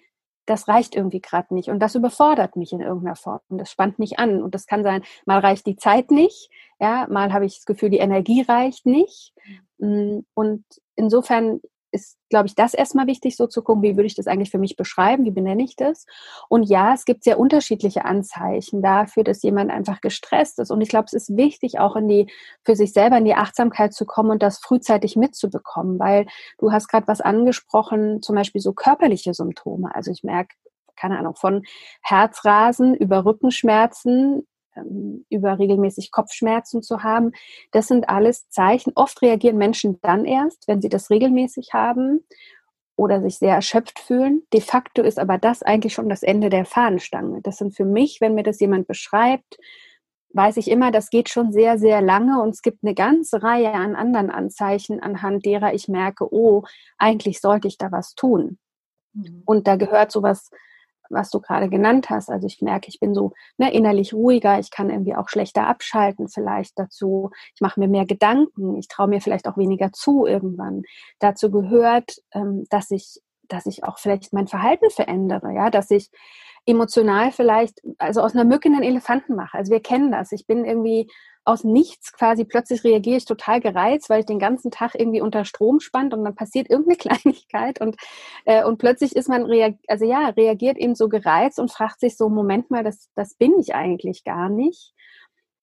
das 0.47 0.67
reicht 0.67 0.95
irgendwie 0.95 1.21
gerade 1.21 1.53
nicht. 1.53 1.69
Und 1.69 1.79
das 1.79 1.93
überfordert 1.93 2.55
mich 2.55 2.73
in 2.73 2.81
irgendeiner 2.81 3.15
Form. 3.15 3.39
Und 3.49 3.59
das 3.59 3.69
spannt 3.69 3.99
mich 3.99 4.17
an. 4.17 4.41
Und 4.41 4.55
das 4.55 4.65
kann 4.65 4.83
sein, 4.83 5.03
mal 5.25 5.39
reicht 5.39 5.67
die 5.67 5.75
Zeit 5.75 6.09
nicht, 6.09 6.49
ja, 6.79 7.05
mal 7.09 7.31
habe 7.33 7.45
ich 7.45 7.57
das 7.57 7.65
Gefühl, 7.65 7.89
die 7.89 7.99
Energie 7.99 8.41
reicht 8.41 8.85
nicht. 8.87 9.33
Mm, 9.77 10.19
und 10.33 10.63
insofern 10.95 11.61
ist, 11.91 12.17
glaube 12.29 12.47
ich, 12.47 12.55
das 12.55 12.73
erstmal 12.73 13.07
wichtig, 13.07 13.35
so 13.35 13.47
zu 13.47 13.63
gucken, 13.63 13.83
wie 13.83 13.95
würde 13.95 14.07
ich 14.07 14.15
das 14.15 14.27
eigentlich 14.27 14.51
für 14.51 14.57
mich 14.57 14.75
beschreiben, 14.75 15.25
wie 15.25 15.31
benenne 15.31 15.63
ich 15.63 15.75
das. 15.75 16.05
Und 16.47 16.63
ja, 16.63 16.93
es 16.93 17.05
gibt 17.05 17.23
sehr 17.23 17.39
unterschiedliche 17.39 18.05
Anzeichen 18.05 18.81
dafür, 18.81 19.23
dass 19.23 19.41
jemand 19.41 19.71
einfach 19.71 20.01
gestresst 20.01 20.59
ist. 20.59 20.71
Und 20.71 20.81
ich 20.81 20.89
glaube, 20.89 21.05
es 21.05 21.13
ist 21.13 21.35
wichtig, 21.35 21.79
auch 21.79 21.95
in 21.95 22.07
die, 22.07 22.31
für 22.63 22.75
sich 22.75 22.93
selber 22.93 23.17
in 23.17 23.25
die 23.25 23.35
Achtsamkeit 23.35 23.93
zu 23.93 24.05
kommen 24.05 24.31
und 24.31 24.43
das 24.43 24.59
frühzeitig 24.59 25.15
mitzubekommen, 25.15 25.99
weil 25.99 26.27
du 26.59 26.71
hast 26.71 26.87
gerade 26.87 27.07
was 27.07 27.21
angesprochen, 27.21 28.21
zum 28.21 28.35
Beispiel 28.35 28.61
so 28.61 28.73
körperliche 28.73 29.33
Symptome. 29.33 29.93
Also 29.93 30.11
ich 30.11 30.23
merke, 30.23 30.55
keine 30.95 31.17
Ahnung, 31.17 31.35
von 31.35 31.63
Herzrasen 32.01 32.93
über 32.93 33.25
Rückenschmerzen 33.25 34.45
über 35.29 35.59
regelmäßig 35.59 36.11
Kopfschmerzen 36.11 36.81
zu 36.81 37.03
haben. 37.03 37.31
Das 37.71 37.87
sind 37.87 38.09
alles 38.09 38.49
Zeichen. 38.49 38.93
Oft 38.95 39.21
reagieren 39.21 39.57
Menschen 39.57 39.99
dann 40.01 40.25
erst, 40.25 40.67
wenn 40.67 40.81
sie 40.81 40.89
das 40.89 41.09
regelmäßig 41.09 41.73
haben 41.73 42.25
oder 42.95 43.21
sich 43.21 43.37
sehr 43.37 43.55
erschöpft 43.55 43.99
fühlen. 43.99 44.43
De 44.53 44.61
facto 44.61 45.01
ist 45.01 45.19
aber 45.19 45.37
das 45.37 45.63
eigentlich 45.63 45.93
schon 45.93 46.09
das 46.09 46.23
Ende 46.23 46.49
der 46.49 46.65
Fahnenstange. 46.65 47.41
Das 47.41 47.57
sind 47.57 47.75
für 47.75 47.85
mich, 47.85 48.19
wenn 48.19 48.35
mir 48.35 48.43
das 48.43 48.59
jemand 48.59 48.87
beschreibt, 48.87 49.57
weiß 50.33 50.57
ich 50.57 50.69
immer, 50.69 50.91
das 50.91 51.09
geht 51.09 51.29
schon 51.29 51.51
sehr, 51.51 51.79
sehr 51.79 52.01
lange 52.01 52.41
und 52.41 52.49
es 52.49 52.61
gibt 52.61 52.83
eine 52.83 52.93
ganze 52.93 53.41
Reihe 53.41 53.71
an 53.71 53.95
anderen 53.95 54.29
Anzeichen, 54.29 54.99
anhand 54.99 55.45
derer 55.45 55.73
ich 55.73 55.87
merke, 55.87 56.31
oh, 56.31 56.63
eigentlich 56.97 57.41
sollte 57.41 57.67
ich 57.67 57.77
da 57.77 57.91
was 57.91 58.13
tun. 58.15 58.59
Mhm. 59.13 59.43
Und 59.45 59.67
da 59.67 59.75
gehört 59.75 60.11
sowas 60.11 60.51
was 61.09 61.29
du 61.29 61.39
gerade 61.39 61.69
genannt 61.69 62.09
hast. 62.09 62.29
Also 62.29 62.47
ich 62.47 62.61
merke, 62.61 62.87
ich 62.87 62.99
bin 62.99 63.13
so 63.13 63.33
ne, 63.57 63.73
innerlich 63.73 64.13
ruhiger, 64.13 64.59
ich 64.59 64.71
kann 64.71 64.89
irgendwie 64.89 65.15
auch 65.15 65.29
schlechter 65.29 65.67
abschalten 65.67 66.29
vielleicht 66.29 66.77
dazu. 66.77 67.31
Ich 67.55 67.61
mache 67.61 67.79
mir 67.79 67.87
mehr 67.87 68.05
Gedanken, 68.05 68.75
ich 68.77 68.87
traue 68.87 69.07
mir 69.07 69.21
vielleicht 69.21 69.47
auch 69.47 69.57
weniger 69.57 69.91
zu 69.91 70.25
irgendwann. 70.25 70.83
Dazu 71.19 71.51
gehört, 71.51 72.17
ähm, 72.33 72.65
dass 72.69 72.91
ich, 72.91 73.21
dass 73.47 73.65
ich 73.65 73.83
auch 73.83 73.97
vielleicht 73.99 74.33
mein 74.33 74.47
Verhalten 74.47 74.89
verändere, 74.89 75.53
ja, 75.53 75.69
dass 75.69 75.91
ich 75.91 76.09
emotional 76.65 77.31
vielleicht, 77.31 77.81
also 77.97 78.21
aus 78.21 78.35
einer 78.35 78.45
Mücke 78.45 78.69
einen 78.69 78.83
Elefanten 78.83 79.35
mache. 79.35 79.57
Also 79.57 79.71
wir 79.71 79.81
kennen 79.81 80.11
das. 80.11 80.31
Ich 80.31 80.45
bin 80.45 80.65
irgendwie 80.65 81.09
aus 81.45 81.63
nichts 81.63 82.13
quasi 82.13 82.45
plötzlich 82.45 82.83
reagiere 82.83 83.17
ich 83.17 83.25
total 83.25 83.59
gereizt, 83.59 84.09
weil 84.09 84.19
ich 84.21 84.25
den 84.25 84.39
ganzen 84.39 84.71
Tag 84.71 84.93
irgendwie 84.95 85.21
unter 85.21 85.45
Strom 85.45 85.79
spannt 85.79 86.13
und 86.13 86.23
dann 86.23 86.35
passiert 86.35 86.69
irgendeine 86.69 86.97
Kleinigkeit 86.97 87.81
und, 87.81 87.95
äh, 88.45 88.63
und 88.63 88.77
plötzlich 88.77 89.15
ist 89.15 89.29
man, 89.29 89.49
also 89.87 90.05
ja, 90.05 90.29
reagiert 90.29 90.77
eben 90.77 90.95
so 90.95 91.09
gereizt 91.09 91.59
und 91.59 91.71
fragt 91.71 91.99
sich 91.99 92.17
so, 92.17 92.29
Moment 92.29 92.69
mal, 92.69 92.83
das, 92.83 93.09
das 93.15 93.35
bin 93.35 93.57
ich 93.59 93.73
eigentlich 93.73 94.23
gar 94.23 94.49
nicht. 94.49 94.93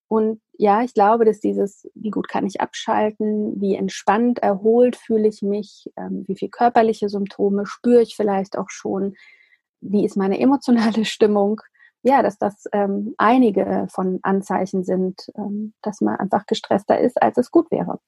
Und 0.09 0.41
ja, 0.57 0.83
ich 0.83 0.95
glaube, 0.95 1.25
dass 1.25 1.41
dieses, 1.41 1.89
wie 1.95 2.11
gut 2.11 2.29
kann 2.29 2.47
ich 2.47 2.61
abschalten, 2.61 3.61
wie 3.61 3.75
entspannt, 3.75 4.39
erholt 4.39 4.97
fühle 4.97 5.29
ich 5.29 5.43
mich, 5.43 5.91
ähm, 5.97 6.25
wie 6.29 6.37
viele 6.37 6.51
körperliche 6.51 7.09
Symptome 7.09 7.67
spüre 7.67 8.03
ich 8.03 8.15
vielleicht 8.15 8.57
auch 8.57 8.71
schon, 8.71 9.15
wie 9.81 10.05
ist 10.05 10.17
meine 10.17 10.39
emotionale 10.39 11.05
Stimmung, 11.05 11.61
ja, 12.03 12.23
dass 12.23 12.39
das 12.39 12.65
ähm, 12.73 13.15
einige 13.19 13.87
von 13.91 14.21
Anzeichen 14.23 14.85
sind, 14.85 15.21
ähm, 15.37 15.75
dass 15.83 16.01
man 16.01 16.17
einfach 16.17 16.47
gestresster 16.47 17.01
ist, 17.01 17.21
als 17.21 17.39
es 17.39 17.51
gut 17.51 17.71
wäre. 17.71 17.99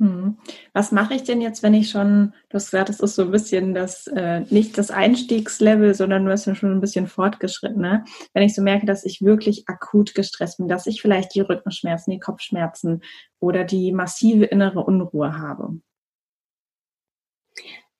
Hm. 0.00 0.38
Was 0.72 0.90
mache 0.90 1.14
ich 1.14 1.22
denn 1.22 1.40
jetzt, 1.40 1.62
wenn 1.62 1.74
ich 1.74 1.88
schon, 1.88 2.32
du 2.48 2.56
hast 2.56 2.72
gesagt, 2.72 2.88
das 2.88 2.98
ist 2.98 3.14
so 3.14 3.22
ein 3.22 3.30
bisschen 3.30 3.74
das, 3.74 4.08
äh, 4.08 4.40
nicht 4.50 4.76
das 4.76 4.90
Einstiegslevel, 4.90 5.94
sondern 5.94 6.24
nur 6.24 6.32
ist 6.32 6.44
schon 6.56 6.72
ein 6.72 6.80
bisschen 6.80 7.06
fortgeschritten, 7.06 7.80
ne? 7.80 8.04
Wenn 8.32 8.42
ich 8.42 8.56
so 8.56 8.62
merke, 8.62 8.86
dass 8.86 9.04
ich 9.04 9.22
wirklich 9.22 9.68
akut 9.68 10.16
gestresst 10.16 10.58
bin, 10.58 10.66
dass 10.66 10.88
ich 10.88 11.00
vielleicht 11.00 11.34
die 11.36 11.42
Rückenschmerzen, 11.42 12.10
die 12.10 12.18
Kopfschmerzen 12.18 13.02
oder 13.38 13.62
die 13.62 13.92
massive 13.92 14.46
innere 14.46 14.82
Unruhe 14.82 15.38
habe. 15.38 15.78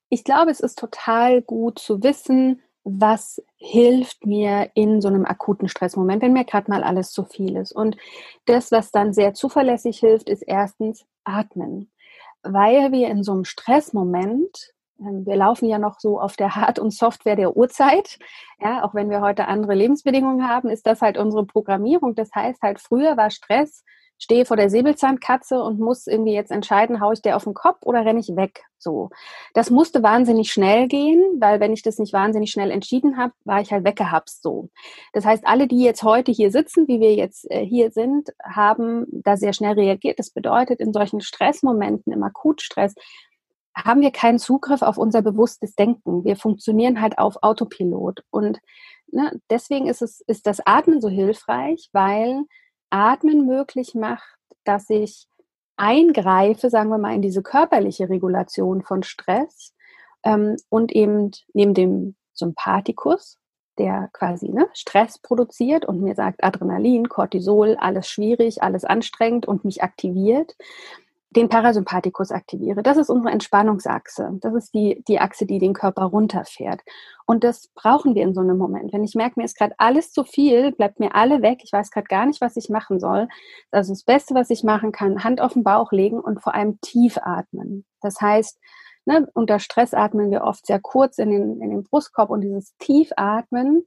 Ich 0.08 0.24
glaube, 0.24 0.50
es 0.50 0.60
ist 0.60 0.78
total 0.78 1.42
gut 1.42 1.78
zu 1.78 2.02
wissen, 2.02 2.60
was 2.84 3.42
hilft 3.56 4.26
mir 4.26 4.70
in 4.74 5.00
so 5.00 5.08
einem 5.08 5.24
akuten 5.24 5.68
Stressmoment, 5.68 6.22
wenn 6.22 6.34
mir 6.34 6.44
gerade 6.44 6.70
mal 6.70 6.84
alles 6.84 7.12
zu 7.12 7.24
viel 7.24 7.56
ist. 7.56 7.72
Und 7.72 7.96
das, 8.44 8.70
was 8.70 8.90
dann 8.90 9.12
sehr 9.12 9.34
zuverlässig 9.34 9.98
hilft, 9.98 10.28
ist 10.28 10.42
erstens 10.42 11.04
Atmen, 11.24 11.90
weil 12.42 12.92
wir 12.92 13.08
in 13.08 13.22
so 13.22 13.32
einem 13.32 13.44
Stressmoment 13.44 14.74
ähm, 15.00 15.26
wir 15.26 15.36
laufen 15.36 15.68
ja 15.68 15.78
noch 15.78 15.98
so 15.98 16.20
auf 16.20 16.36
der 16.36 16.54
Hard- 16.54 16.78
und 16.78 16.92
Software 16.92 17.36
der 17.36 17.56
Uhrzeit. 17.56 18.18
Ja, 18.60 18.84
auch 18.84 18.94
wenn 18.94 19.10
wir 19.10 19.20
heute 19.20 19.48
andere 19.48 19.74
Lebensbedingungen 19.74 20.48
haben, 20.48 20.68
ist 20.68 20.86
das 20.86 21.02
halt 21.02 21.18
unsere 21.18 21.44
Programmierung. 21.44 22.14
Das 22.14 22.30
heißt 22.34 22.62
halt, 22.62 22.80
früher 22.80 23.16
war 23.16 23.30
Stress, 23.30 23.84
stehe 24.18 24.44
vor 24.44 24.56
der 24.56 24.70
Säbelzahnkatze 24.70 25.60
und 25.60 25.78
muss 25.78 26.06
irgendwie 26.06 26.32
jetzt 26.32 26.50
entscheiden, 26.50 27.00
haue 27.00 27.14
ich 27.14 27.22
der 27.22 27.36
auf 27.36 27.44
den 27.44 27.54
Kopf 27.54 27.78
oder 27.82 28.04
renne 28.04 28.20
ich 28.20 28.36
weg. 28.36 28.64
So. 28.78 29.10
Das 29.54 29.70
musste 29.70 30.02
wahnsinnig 30.02 30.52
schnell 30.52 30.88
gehen, 30.88 31.22
weil 31.40 31.60
wenn 31.60 31.72
ich 31.72 31.82
das 31.82 31.98
nicht 31.98 32.12
wahnsinnig 32.12 32.50
schnell 32.50 32.70
entschieden 32.70 33.16
habe, 33.16 33.32
war 33.44 33.60
ich 33.60 33.72
halt 33.72 33.84
weggehapst 33.84 34.42
so. 34.42 34.70
Das 35.12 35.24
heißt, 35.24 35.46
alle, 35.46 35.66
die 35.66 35.82
jetzt 35.82 36.02
heute 36.02 36.32
hier 36.32 36.50
sitzen, 36.50 36.86
wie 36.86 37.00
wir 37.00 37.14
jetzt 37.14 37.50
äh, 37.50 37.64
hier 37.64 37.90
sind, 37.90 38.30
haben 38.42 39.06
da 39.10 39.36
sehr 39.36 39.52
schnell 39.52 39.74
reagiert. 39.74 40.18
Das 40.18 40.30
bedeutet, 40.30 40.80
in 40.80 40.92
solchen 40.92 41.20
Stressmomenten, 41.20 42.12
im 42.12 42.22
Akutstress, 42.22 42.94
haben 43.74 44.02
wir 44.02 44.12
keinen 44.12 44.38
Zugriff 44.38 44.82
auf 44.82 44.98
unser 44.98 45.22
bewusstes 45.22 45.74
Denken. 45.74 46.24
Wir 46.24 46.36
funktionieren 46.36 47.00
halt 47.00 47.18
auf 47.18 47.42
Autopilot. 47.42 48.22
Und 48.30 48.60
ne, 49.10 49.40
deswegen 49.50 49.88
ist, 49.88 50.02
es, 50.02 50.20
ist 50.26 50.46
das 50.46 50.60
Atmen 50.64 51.00
so 51.00 51.08
hilfreich, 51.08 51.88
weil 51.92 52.44
Atmen 52.94 53.44
möglich 53.44 53.96
macht, 53.96 54.38
dass 54.62 54.88
ich 54.88 55.26
eingreife, 55.76 56.70
sagen 56.70 56.90
wir 56.90 56.98
mal, 56.98 57.14
in 57.14 57.22
diese 57.22 57.42
körperliche 57.42 58.08
Regulation 58.08 58.82
von 58.82 59.02
Stress 59.02 59.74
ähm, 60.22 60.56
und 60.68 60.92
eben 60.92 61.32
neben 61.54 61.74
dem 61.74 62.14
Sympathikus, 62.34 63.38
der 63.78 64.10
quasi 64.12 64.48
ne, 64.50 64.68
Stress 64.74 65.18
produziert 65.18 65.84
und 65.84 66.02
mir 66.02 66.14
sagt 66.14 66.44
Adrenalin, 66.44 67.08
Cortisol, 67.08 67.76
alles 67.80 68.08
schwierig, 68.08 68.62
alles 68.62 68.84
anstrengend 68.84 69.46
und 69.46 69.64
mich 69.64 69.82
aktiviert, 69.82 70.54
den 71.36 71.48
Parasympathikus 71.48 72.30
aktiviere. 72.30 72.82
Das 72.82 72.96
ist 72.96 73.10
unsere 73.10 73.32
Entspannungsachse. 73.32 74.38
Das 74.40 74.54
ist 74.54 74.74
die, 74.74 75.02
die 75.08 75.20
Achse, 75.20 75.46
die 75.46 75.58
den 75.58 75.72
Körper 75.72 76.04
runterfährt. 76.04 76.80
Und 77.26 77.44
das 77.44 77.68
brauchen 77.74 78.14
wir 78.14 78.22
in 78.22 78.34
so 78.34 78.40
einem 78.40 78.58
Moment. 78.58 78.92
Wenn 78.92 79.04
ich 79.04 79.14
merke, 79.14 79.40
mir 79.40 79.44
ist 79.44 79.56
gerade 79.56 79.74
alles 79.78 80.12
zu 80.12 80.24
viel, 80.24 80.72
bleibt 80.72 81.00
mir 81.00 81.14
alle 81.14 81.42
weg, 81.42 81.60
ich 81.62 81.72
weiß 81.72 81.90
gerade 81.90 82.06
gar 82.06 82.26
nicht, 82.26 82.40
was 82.40 82.56
ich 82.56 82.68
machen 82.68 83.00
soll. 83.00 83.28
Also 83.70 83.92
das 83.92 84.04
Beste, 84.04 84.34
was 84.34 84.50
ich 84.50 84.62
machen 84.62 84.92
kann, 84.92 85.24
Hand 85.24 85.40
auf 85.40 85.54
den 85.54 85.64
Bauch 85.64 85.92
legen 85.92 86.20
und 86.20 86.42
vor 86.42 86.54
allem 86.54 86.80
tief 86.80 87.18
atmen. 87.22 87.84
Das 88.00 88.20
heißt, 88.20 88.58
ne, 89.06 89.28
unter 89.34 89.58
Stress 89.58 89.94
atmen 89.94 90.30
wir 90.30 90.44
oft 90.44 90.66
sehr 90.66 90.80
kurz 90.80 91.18
in 91.18 91.30
den, 91.30 91.60
in 91.60 91.70
den 91.70 91.84
Brustkorb 91.84 92.30
und 92.30 92.42
dieses 92.42 92.76
Tiefatmen 92.78 93.84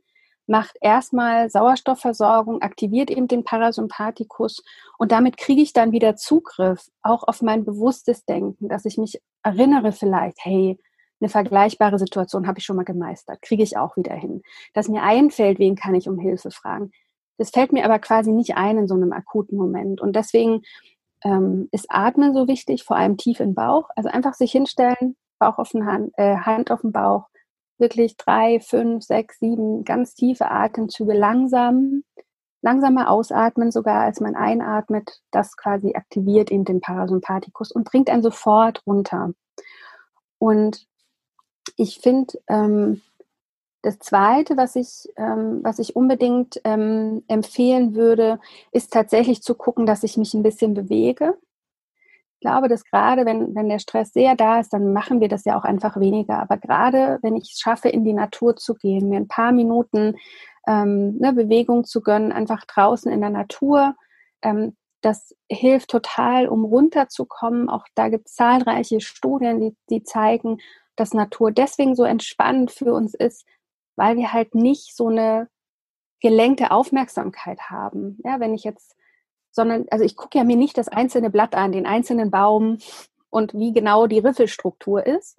macht 0.47 0.77
erstmal 0.81 1.49
Sauerstoffversorgung, 1.49 2.61
aktiviert 2.61 3.11
eben 3.11 3.27
den 3.27 3.43
Parasympathikus 3.43 4.63
und 4.97 5.11
damit 5.11 5.37
kriege 5.37 5.61
ich 5.61 5.73
dann 5.73 5.91
wieder 5.91 6.15
Zugriff 6.15 6.89
auch 7.01 7.23
auf 7.27 7.41
mein 7.41 7.65
bewusstes 7.65 8.25
Denken, 8.25 8.69
dass 8.69 8.85
ich 8.85 8.97
mich 8.97 9.21
erinnere 9.43 9.91
vielleicht, 9.91 10.37
hey, 10.41 10.79
eine 11.19 11.29
vergleichbare 11.29 11.99
Situation 11.99 12.47
habe 12.47 12.59
ich 12.59 12.65
schon 12.65 12.75
mal 12.75 12.85
gemeistert, 12.85 13.41
kriege 13.41 13.63
ich 13.63 13.77
auch 13.77 13.97
wieder 13.97 14.13
hin. 14.13 14.41
Dass 14.73 14.87
mir 14.87 15.03
einfällt, 15.03 15.59
wen 15.59 15.75
kann 15.75 15.95
ich 15.95 16.07
um 16.07 16.19
Hilfe 16.19 16.51
fragen. 16.51 16.91
Das 17.37 17.49
fällt 17.49 17.73
mir 17.73 17.85
aber 17.85 17.99
quasi 17.99 18.31
nicht 18.31 18.55
ein 18.55 18.77
in 18.77 18.87
so 18.87 18.95
einem 18.95 19.13
akuten 19.13 19.57
Moment. 19.57 20.01
Und 20.01 20.15
deswegen 20.15 20.61
ähm, 21.23 21.69
ist 21.71 21.87
Atmen 21.89 22.33
so 22.33 22.47
wichtig, 22.47 22.83
vor 22.83 22.97
allem 22.97 23.17
tief 23.17 23.39
im 23.39 23.53
Bauch. 23.55 23.89
Also 23.95 24.09
einfach 24.09 24.33
sich 24.33 24.51
hinstellen, 24.51 25.15
Bauch 25.39 25.57
auf 25.57 25.69
den 25.69 25.85
Hand, 25.85 26.11
äh, 26.17 26.37
Hand 26.37 26.71
auf 26.71 26.81
den 26.81 26.91
Bauch, 26.91 27.27
wirklich 27.79 28.17
drei, 28.17 28.59
fünf, 28.59 29.03
sechs, 29.03 29.39
sieben 29.39 29.83
ganz 29.83 30.15
tiefe 30.15 30.49
Atemzüge 30.49 31.13
langsam, 31.13 32.03
langsamer 32.61 33.09
ausatmen 33.09 33.71
sogar, 33.71 34.01
als 34.01 34.19
man 34.19 34.35
einatmet. 34.35 35.21
Das 35.31 35.57
quasi 35.57 35.93
aktiviert 35.95 36.51
eben 36.51 36.65
den 36.65 36.81
Parasympathikus 36.81 37.71
und 37.71 37.85
bringt 37.85 38.09
einen 38.09 38.23
sofort 38.23 38.81
runter. 38.85 39.31
Und 40.39 40.85
ich 41.75 41.99
finde, 41.99 42.39
ähm, 42.47 43.01
das 43.83 43.99
Zweite, 43.99 44.57
was 44.57 44.75
ich, 44.75 45.07
ähm, 45.15 45.59
was 45.63 45.79
ich 45.79 45.95
unbedingt 45.95 46.59
ähm, 46.63 47.23
empfehlen 47.27 47.95
würde, 47.95 48.39
ist 48.71 48.91
tatsächlich 48.91 49.41
zu 49.43 49.55
gucken, 49.55 49.85
dass 49.85 50.03
ich 50.03 50.17
mich 50.17 50.33
ein 50.33 50.43
bisschen 50.43 50.73
bewege 50.73 51.37
glaube, 52.39 52.67
dass 52.67 52.83
gerade 52.83 53.25
wenn, 53.25 53.55
wenn 53.55 53.69
der 53.69 53.79
Stress 53.79 54.13
sehr 54.13 54.35
da 54.35 54.59
ist, 54.59 54.73
dann 54.73 54.93
machen 54.93 55.21
wir 55.21 55.27
das 55.27 55.45
ja 55.45 55.57
auch 55.57 55.63
einfach 55.63 55.99
weniger. 55.99 56.39
Aber 56.39 56.57
gerade 56.57 57.19
wenn 57.21 57.35
ich 57.35 57.51
es 57.53 57.59
schaffe, 57.59 57.89
in 57.89 58.03
die 58.03 58.13
Natur 58.13 58.55
zu 58.55 58.75
gehen, 58.75 59.09
mir 59.09 59.17
ein 59.17 59.27
paar 59.27 59.51
Minuten 59.51 60.15
ähm, 60.67 61.17
ne, 61.17 61.33
Bewegung 61.33 61.83
zu 61.83 62.01
gönnen, 62.01 62.31
einfach 62.31 62.65
draußen 62.65 63.11
in 63.11 63.21
der 63.21 63.29
Natur, 63.29 63.95
ähm, 64.41 64.75
das 65.01 65.35
hilft 65.49 65.91
total, 65.91 66.47
um 66.47 66.65
runterzukommen. 66.65 67.69
Auch 67.69 67.85
da 67.95 68.09
gibt 68.09 68.27
es 68.27 68.35
zahlreiche 68.35 68.99
Studien, 68.99 69.59
die, 69.59 69.75
die 69.89 70.03
zeigen, 70.03 70.57
dass 70.95 71.13
Natur 71.13 71.51
deswegen 71.51 71.95
so 71.95 72.03
entspannend 72.03 72.71
für 72.71 72.93
uns 72.93 73.13
ist, 73.13 73.45
weil 73.95 74.17
wir 74.17 74.33
halt 74.33 74.55
nicht 74.55 74.95
so 74.95 75.07
eine 75.07 75.47
gelenkte 76.19 76.71
Aufmerksamkeit 76.71 77.69
haben. 77.69 78.17
Ja, 78.23 78.39
wenn 78.39 78.53
ich 78.53 78.63
jetzt 78.63 78.96
sondern 79.57 79.85
also 79.91 80.05
ich 80.05 80.15
gucke 80.15 80.37
ja 80.37 80.45
mir 80.45 80.55
nicht 80.55 80.77
das 80.77 80.87
einzelne 80.87 81.29
Blatt 81.29 81.55
an, 81.55 81.73
den 81.73 81.85
einzelnen 81.85 82.31
Baum 82.31 82.77
und 83.29 83.53
wie 83.53 83.73
genau 83.73 84.07
die 84.07 84.19
Riffelstruktur 84.19 85.05
ist. 85.05 85.37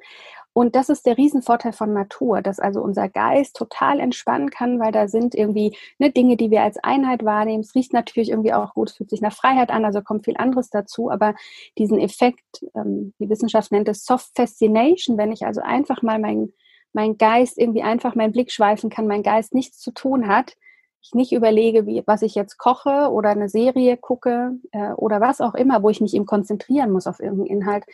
Und 0.52 0.74
das 0.74 0.88
ist 0.88 1.06
der 1.06 1.16
Riesenvorteil 1.16 1.72
von 1.72 1.92
Natur, 1.92 2.42
dass 2.42 2.58
also 2.58 2.80
unser 2.80 3.08
Geist 3.08 3.54
total 3.54 4.00
entspannen 4.00 4.50
kann, 4.50 4.80
weil 4.80 4.90
da 4.90 5.06
sind 5.06 5.36
irgendwie 5.36 5.76
ne, 5.98 6.10
Dinge, 6.10 6.36
die 6.36 6.50
wir 6.50 6.62
als 6.62 6.78
Einheit 6.78 7.24
wahrnehmen. 7.24 7.62
Es 7.62 7.76
riecht 7.76 7.92
natürlich 7.92 8.30
irgendwie 8.30 8.52
auch 8.52 8.74
gut, 8.74 8.90
es 8.90 8.96
fühlt 8.96 9.08
sich 9.08 9.20
nach 9.20 9.32
Freiheit 9.32 9.70
an, 9.70 9.84
also 9.84 10.02
kommt 10.02 10.24
viel 10.24 10.36
anderes 10.36 10.68
dazu. 10.68 11.12
Aber 11.12 11.36
diesen 11.78 12.00
Effekt, 12.00 12.64
ähm, 12.74 13.14
die 13.20 13.30
Wissenschaft 13.30 13.70
nennt 13.70 13.88
es 13.88 14.04
Soft 14.04 14.30
Fascination, 14.34 15.16
wenn 15.16 15.30
ich 15.30 15.46
also 15.46 15.60
einfach 15.60 16.02
mal 16.02 16.18
mein, 16.18 16.52
mein 16.92 17.18
Geist 17.18 17.56
irgendwie 17.56 17.82
einfach 17.82 18.16
meinen 18.16 18.32
Blick 18.32 18.50
schweifen 18.50 18.90
kann, 18.90 19.06
mein 19.06 19.22
Geist 19.22 19.54
nichts 19.54 19.78
zu 19.78 19.92
tun 19.92 20.26
hat, 20.26 20.56
ich 21.08 21.14
nicht 21.14 21.32
überlege, 21.32 21.86
wie, 21.86 22.02
was 22.06 22.22
ich 22.22 22.34
jetzt 22.34 22.58
koche 22.58 23.10
oder 23.10 23.30
eine 23.30 23.48
Serie 23.48 23.96
gucke 23.96 24.52
äh, 24.72 24.92
oder 24.92 25.20
was 25.20 25.40
auch 25.40 25.54
immer, 25.54 25.82
wo 25.82 25.88
ich 25.88 26.00
mich 26.00 26.14
eben 26.14 26.26
konzentrieren 26.26 26.90
muss 26.90 27.06
auf 27.06 27.20
irgendeinen 27.20 27.60
Inhalt, 27.60 27.84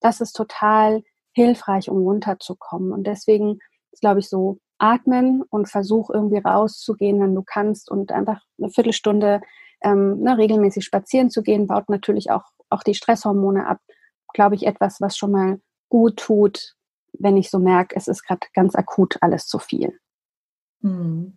das 0.00 0.20
ist 0.20 0.32
total 0.32 1.02
hilfreich, 1.32 1.88
um 1.88 1.98
runterzukommen. 1.98 2.92
Und 2.92 3.06
deswegen 3.06 3.60
ist, 3.92 4.00
glaube 4.00 4.20
ich, 4.20 4.28
so 4.28 4.58
atmen 4.78 5.42
und 5.42 5.68
versuch 5.68 6.10
irgendwie 6.10 6.38
rauszugehen, 6.38 7.20
wenn 7.20 7.34
du 7.34 7.42
kannst 7.42 7.90
und 7.90 8.10
einfach 8.10 8.40
eine 8.58 8.70
Viertelstunde 8.70 9.40
ähm, 9.82 10.20
ne, 10.20 10.36
regelmäßig 10.36 10.84
spazieren 10.84 11.30
zu 11.30 11.42
gehen, 11.42 11.66
baut 11.66 11.88
natürlich 11.88 12.30
auch, 12.30 12.44
auch 12.70 12.82
die 12.82 12.94
Stresshormone 12.94 13.66
ab. 13.66 13.78
Glaube 14.32 14.56
ich, 14.56 14.66
etwas, 14.66 15.00
was 15.00 15.16
schon 15.16 15.30
mal 15.30 15.60
gut 15.88 16.16
tut, 16.16 16.74
wenn 17.12 17.36
ich 17.36 17.50
so 17.50 17.60
merke, 17.60 17.94
es 17.94 18.08
ist 18.08 18.24
gerade 18.24 18.46
ganz 18.52 18.74
akut 18.74 19.18
alles 19.20 19.46
zu 19.46 19.60
viel. 19.60 19.96
Hm. 20.80 21.36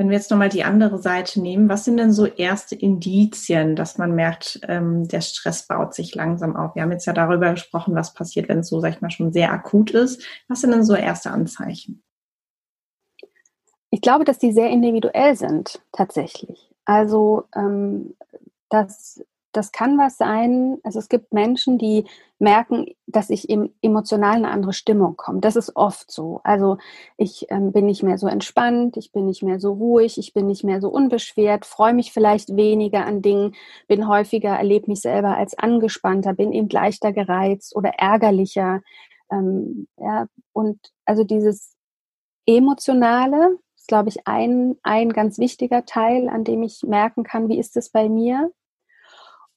Wenn 0.00 0.08
wir 0.08 0.16
jetzt 0.16 0.30
nochmal 0.30 0.48
die 0.48 0.64
andere 0.64 0.96
Seite 0.96 1.42
nehmen, 1.42 1.68
was 1.68 1.84
sind 1.84 1.98
denn 1.98 2.10
so 2.10 2.24
erste 2.24 2.74
Indizien, 2.74 3.76
dass 3.76 3.98
man 3.98 4.14
merkt, 4.14 4.58
ähm, 4.66 5.06
der 5.06 5.20
Stress 5.20 5.66
baut 5.66 5.92
sich 5.92 6.14
langsam 6.14 6.56
auf? 6.56 6.74
Wir 6.74 6.80
haben 6.80 6.90
jetzt 6.90 7.04
ja 7.04 7.12
darüber 7.12 7.50
gesprochen, 7.50 7.94
was 7.94 8.14
passiert, 8.14 8.48
wenn 8.48 8.60
es 8.60 8.68
so, 8.68 8.80
sag 8.80 8.94
ich 8.94 9.02
mal, 9.02 9.10
schon 9.10 9.30
sehr 9.30 9.52
akut 9.52 9.90
ist. 9.90 10.24
Was 10.48 10.62
sind 10.62 10.70
denn 10.70 10.84
so 10.84 10.94
erste 10.94 11.30
Anzeichen? 11.30 12.02
Ich 13.90 14.00
glaube, 14.00 14.24
dass 14.24 14.38
die 14.38 14.52
sehr 14.52 14.70
individuell 14.70 15.36
sind, 15.36 15.82
tatsächlich. 15.92 16.70
Also, 16.86 17.44
ähm, 17.54 18.16
dass 18.70 19.22
das 19.52 19.72
kann 19.72 19.98
was 19.98 20.16
sein, 20.16 20.78
also 20.82 20.98
es 20.98 21.08
gibt 21.08 21.32
Menschen, 21.32 21.78
die 21.78 22.04
merken, 22.38 22.86
dass 23.06 23.30
ich 23.30 23.50
im 23.50 23.72
emotional 23.82 24.38
in 24.38 24.44
eine 24.44 24.54
andere 24.54 24.72
Stimmung 24.72 25.16
komme. 25.16 25.40
Das 25.40 25.56
ist 25.56 25.76
oft 25.76 26.10
so. 26.10 26.40
Also 26.44 26.78
ich 27.16 27.46
ähm, 27.50 27.72
bin 27.72 27.86
nicht 27.86 28.02
mehr 28.02 28.16
so 28.16 28.28
entspannt, 28.28 28.96
ich 28.96 29.12
bin 29.12 29.26
nicht 29.26 29.42
mehr 29.42 29.60
so 29.60 29.72
ruhig, 29.72 30.18
ich 30.18 30.32
bin 30.32 30.46
nicht 30.46 30.64
mehr 30.64 30.80
so 30.80 30.88
unbeschwert, 30.88 31.66
freue 31.66 31.94
mich 31.94 32.12
vielleicht 32.12 32.56
weniger 32.56 33.04
an 33.04 33.22
Dingen, 33.22 33.54
bin 33.88 34.08
häufiger, 34.08 34.50
erlebe 34.56 34.86
mich 34.88 35.00
selber 35.00 35.36
als 35.36 35.58
angespannter, 35.58 36.32
bin 36.32 36.52
eben 36.52 36.68
leichter 36.68 37.12
gereizt 37.12 37.74
oder 37.74 37.90
ärgerlicher. 37.98 38.82
Ähm, 39.30 39.88
ja, 39.98 40.26
und 40.52 40.78
also 41.04 41.24
dieses 41.24 41.76
Emotionale 42.46 43.58
ist, 43.76 43.88
glaube 43.88 44.08
ich, 44.08 44.26
ein, 44.26 44.76
ein 44.82 45.12
ganz 45.12 45.38
wichtiger 45.38 45.84
Teil, 45.84 46.28
an 46.28 46.44
dem 46.44 46.62
ich 46.62 46.82
merken 46.84 47.24
kann, 47.24 47.48
wie 47.48 47.58
ist 47.58 47.76
es 47.76 47.90
bei 47.90 48.08
mir 48.08 48.50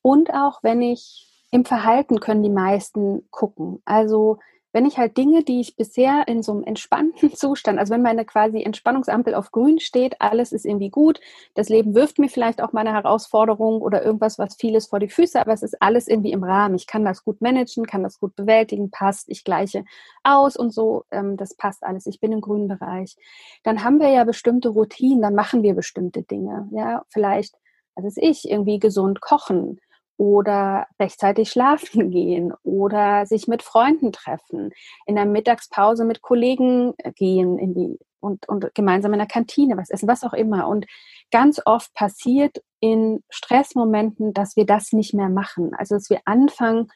und 0.03 0.31
auch 0.31 0.61
wenn 0.61 0.83
ich 0.83 1.27
im 1.49 1.65
Verhalten 1.65 2.19
können 2.19 2.43
die 2.43 2.49
meisten 2.49 3.27
gucken. 3.31 3.81
Also 3.85 4.37
wenn 4.73 4.87
ich 4.87 4.97
halt 4.97 5.17
Dinge, 5.17 5.43
die 5.43 5.61
ich 5.61 5.75
bisher 5.75 6.27
in 6.27 6.41
so 6.41 6.51
einem 6.51 6.63
entspannten 6.63 7.31
Zustand, 7.35 7.77
also 7.79 7.93
wenn 7.93 8.01
meine 8.01 8.25
quasi 8.25 8.63
Entspannungsampel 8.63 9.35
auf 9.35 9.51
grün 9.51 9.79
steht, 9.79 10.19
alles 10.19 10.51
ist 10.51 10.65
irgendwie 10.65 10.89
gut, 10.89 11.21
das 11.53 11.69
Leben 11.69 11.93
wirft 11.93 12.17
mir 12.17 12.27
vielleicht 12.27 12.61
auch 12.61 12.73
mal 12.73 12.81
eine 12.81 12.93
Herausforderung 12.93 13.81
oder 13.81 14.03
irgendwas, 14.03 14.39
was 14.39 14.55
vieles 14.55 14.87
vor 14.87 14.99
die 14.99 15.09
Füße, 15.09 15.39
aber 15.39 15.53
es 15.53 15.61
ist 15.61 15.79
alles 15.79 16.07
irgendwie 16.07 16.31
im 16.31 16.43
Rahmen. 16.43 16.75
Ich 16.75 16.87
kann 16.87 17.05
das 17.05 17.23
gut 17.23 17.39
managen, 17.39 17.85
kann 17.85 18.01
das 18.01 18.19
gut 18.19 18.35
bewältigen, 18.35 18.89
passt, 18.89 19.29
ich 19.29 19.43
gleiche 19.43 19.85
aus 20.23 20.57
und 20.57 20.73
so, 20.73 21.05
ähm, 21.11 21.37
das 21.37 21.55
passt 21.55 21.83
alles. 21.83 22.07
Ich 22.07 22.19
bin 22.19 22.31
im 22.31 22.41
grünen 22.41 22.67
Bereich. 22.67 23.15
Dann 23.63 23.83
haben 23.83 23.99
wir 23.99 24.09
ja 24.09 24.23
bestimmte 24.23 24.69
Routinen, 24.69 25.21
dann 25.21 25.35
machen 25.35 25.61
wir 25.61 25.75
bestimmte 25.75 26.23
Dinge. 26.23 26.67
Ja, 26.71 27.03
vielleicht, 27.09 27.55
was 27.95 28.05
ist 28.05 28.17
ich, 28.17 28.49
irgendwie 28.49 28.79
gesund 28.79 29.21
kochen 29.21 29.79
oder 30.17 30.87
rechtzeitig 30.99 31.49
schlafen 31.49 32.09
gehen 32.11 32.53
oder 32.63 33.25
sich 33.25 33.47
mit 33.47 33.63
Freunden 33.63 34.11
treffen, 34.11 34.71
in 35.05 35.15
der 35.15 35.25
Mittagspause 35.25 36.05
mit 36.05 36.21
Kollegen 36.21 36.93
gehen 37.15 37.57
in 37.57 37.73
die 37.73 37.99
und, 38.19 38.47
und 38.47 38.73
gemeinsam 38.73 39.13
in 39.13 39.19
der 39.19 39.27
Kantine 39.27 39.77
was 39.77 39.89
essen, 39.89 40.07
was 40.07 40.23
auch 40.23 40.33
immer. 40.33 40.67
Und 40.67 40.85
ganz 41.29 41.61
oft 41.65 41.93
passiert 41.93 42.63
in 42.79 43.21
Stressmomenten, 43.29 44.33
dass 44.33 44.55
wir 44.55 44.65
das 44.65 44.93
nicht 44.93 45.13
mehr 45.13 45.29
machen. 45.29 45.73
Also 45.73 45.95
dass 45.95 46.09
wir 46.09 46.21
anfangen, 46.25 46.87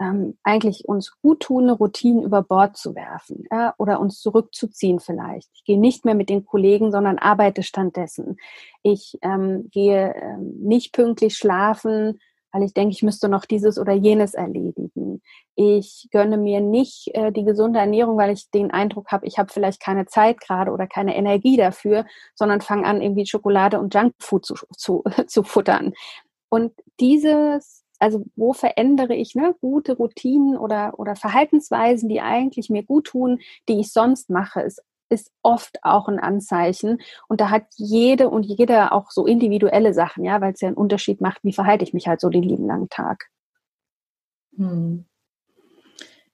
ähm, 0.00 0.36
eigentlich 0.42 0.84
uns 0.86 1.16
guttunende 1.22 1.74
Routinen 1.74 2.22
über 2.22 2.42
Bord 2.42 2.76
zu 2.76 2.94
werfen 2.94 3.44
ja, 3.50 3.74
oder 3.78 4.00
uns 4.00 4.20
zurückzuziehen 4.20 5.00
vielleicht. 5.00 5.48
Ich 5.54 5.64
gehe 5.64 5.78
nicht 5.78 6.04
mehr 6.04 6.14
mit 6.14 6.28
den 6.28 6.44
Kollegen, 6.44 6.90
sondern 6.90 7.18
arbeite 7.18 7.62
stattdessen. 7.62 8.36
Ich 8.82 9.18
ähm, 9.22 9.68
gehe 9.70 10.14
ähm, 10.14 10.54
nicht 10.60 10.92
pünktlich 10.92 11.36
schlafen, 11.36 12.20
weil 12.56 12.64
ich 12.64 12.72
denke, 12.72 12.92
ich 12.92 13.02
müsste 13.02 13.28
noch 13.28 13.44
dieses 13.44 13.78
oder 13.78 13.92
jenes 13.92 14.32
erledigen. 14.32 15.20
Ich 15.56 16.08
gönne 16.10 16.38
mir 16.38 16.62
nicht 16.62 17.08
äh, 17.12 17.30
die 17.30 17.44
gesunde 17.44 17.78
Ernährung, 17.78 18.16
weil 18.16 18.32
ich 18.32 18.50
den 18.50 18.70
Eindruck 18.70 19.12
habe, 19.12 19.26
ich 19.26 19.38
habe 19.38 19.52
vielleicht 19.52 19.82
keine 19.82 20.06
Zeit 20.06 20.40
gerade 20.40 20.70
oder 20.70 20.86
keine 20.86 21.16
Energie 21.16 21.58
dafür, 21.58 22.06
sondern 22.34 22.62
fange 22.62 22.86
an, 22.86 23.02
irgendwie 23.02 23.26
Schokolade 23.26 23.78
und 23.78 23.94
Junkfood 23.94 24.46
zu, 24.46 24.54
zu, 24.74 25.04
zu 25.26 25.42
futtern. 25.42 25.92
Und 26.48 26.72
dieses 26.98 27.82
also 27.98 28.24
wo 28.36 28.52
verändere 28.52 29.14
ich 29.14 29.34
ne, 29.34 29.54
gute 29.62 29.96
Routinen 29.96 30.58
oder, 30.58 30.98
oder 30.98 31.16
Verhaltensweisen, 31.16 32.10
die 32.10 32.20
eigentlich 32.20 32.68
mir 32.68 32.82
gut 32.82 33.06
tun, 33.06 33.38
die 33.70 33.80
ich 33.80 33.90
sonst 33.90 34.28
mache, 34.28 34.60
ist, 34.60 34.82
ist 35.08 35.30
oft 35.42 35.78
auch 35.82 36.08
ein 36.08 36.18
Anzeichen. 36.18 36.98
Und 37.28 37.40
da 37.40 37.50
hat 37.50 37.64
jede 37.76 38.28
und 38.28 38.44
jeder 38.44 38.92
auch 38.92 39.10
so 39.10 39.26
individuelle 39.26 39.94
Sachen, 39.94 40.24
ja, 40.24 40.40
weil 40.40 40.52
es 40.52 40.60
ja 40.60 40.68
einen 40.68 40.76
Unterschied 40.76 41.20
macht, 41.20 41.44
wie 41.44 41.52
verhalte 41.52 41.84
ich 41.84 41.94
mich 41.94 42.08
halt 42.08 42.20
so 42.20 42.28
den 42.28 42.42
lieben 42.42 42.66
langen 42.66 42.88
Tag. 42.88 43.26
Hm. 44.56 45.04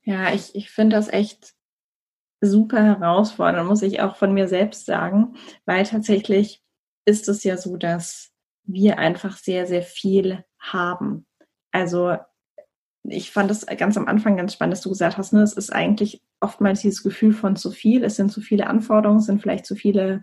Ja, 0.05 0.33
ich, 0.33 0.55
ich 0.55 0.71
finde 0.71 0.97
das 0.97 1.09
echt 1.09 1.55
super 2.41 2.83
herausfordernd, 2.83 3.69
muss 3.69 3.83
ich 3.83 4.01
auch 4.01 4.17
von 4.17 4.35
mir 4.35 4.49
selbst 4.49 4.87
sagen, 4.87 5.37
weil 5.65 5.85
tatsächlich 5.87 6.61
ist 7.05 7.29
es 7.29 7.45
ja 7.45 7.57
so, 7.57 7.77
dass 7.77 8.33
wir 8.65 8.99
einfach 8.99 9.37
sehr, 9.37 9.67
sehr 9.67 9.83
viel 9.83 10.45
haben. 10.59 11.27
Also 11.71 12.17
ich 13.05 13.33
fand 13.33 13.51
es 13.51 13.67
ganz 13.67 13.97
am 13.97 14.07
Anfang 14.07 14.37
ganz 14.37 14.53
spannend, 14.53 14.73
dass 14.73 14.83
du 14.83 14.91
gesagt 14.91 15.19
hast, 15.19 15.33
ne, 15.33 15.43
es 15.43 15.55
ist 15.55 15.73
eigentlich 15.73 16.23
oftmals 16.41 16.81
dieses 16.81 17.03
Gefühl 17.03 17.33
von 17.33 17.57
zu 17.57 17.71
viel, 17.71 18.05
es 18.05 18.17
sind 18.17 18.31
zu 18.31 18.41
viele 18.41 18.67
Anforderungen, 18.67 19.19
es 19.19 19.27
sind 19.27 19.43
vielleicht 19.43 19.67
zu 19.67 19.75
viele 19.75 20.23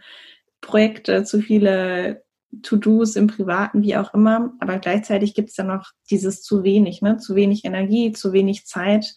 Projekte, 0.62 1.24
zu 1.24 1.42
viele 1.42 2.24
To-Dos 2.64 3.16
im 3.16 3.28
Privaten, 3.28 3.84
wie 3.84 3.96
auch 3.96 4.14
immer, 4.14 4.54
aber 4.60 4.80
gleichzeitig 4.80 5.36
gibt 5.36 5.50
es 5.50 5.56
dann 5.56 5.68
noch 5.68 5.92
dieses 6.10 6.42
zu 6.42 6.64
wenig, 6.64 7.02
ne? 7.02 7.18
zu 7.18 7.36
wenig 7.36 7.66
Energie, 7.66 8.12
zu 8.12 8.34
wenig 8.34 8.66
Zeit. 8.66 9.14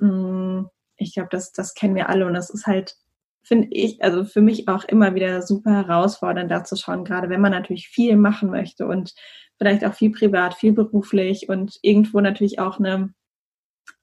Hm, 0.00 0.68
ich 0.96 1.14
glaube, 1.14 1.28
das, 1.30 1.52
das 1.52 1.74
kennen 1.74 1.94
wir 1.94 2.08
alle 2.08 2.26
und 2.26 2.34
das 2.34 2.50
ist 2.50 2.66
halt, 2.66 2.96
finde 3.42 3.68
ich, 3.70 4.02
also 4.02 4.24
für 4.24 4.40
mich 4.40 4.68
auch 4.68 4.84
immer 4.84 5.14
wieder 5.14 5.42
super 5.42 5.72
herausfordernd, 5.72 6.50
da 6.50 6.64
zu 6.64 6.76
schauen, 6.76 7.04
gerade 7.04 7.28
wenn 7.28 7.40
man 7.40 7.52
natürlich 7.52 7.88
viel 7.88 8.16
machen 8.16 8.50
möchte 8.50 8.86
und 8.86 9.14
vielleicht 9.58 9.84
auch 9.84 9.94
viel 9.94 10.10
privat, 10.10 10.54
viel 10.54 10.72
beruflich 10.72 11.48
und 11.48 11.78
irgendwo 11.82 12.20
natürlich 12.20 12.58
auch 12.58 12.78
eine 12.78 13.12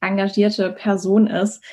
engagierte 0.01 0.71
Person 0.71 1.27
ist. 1.27 1.63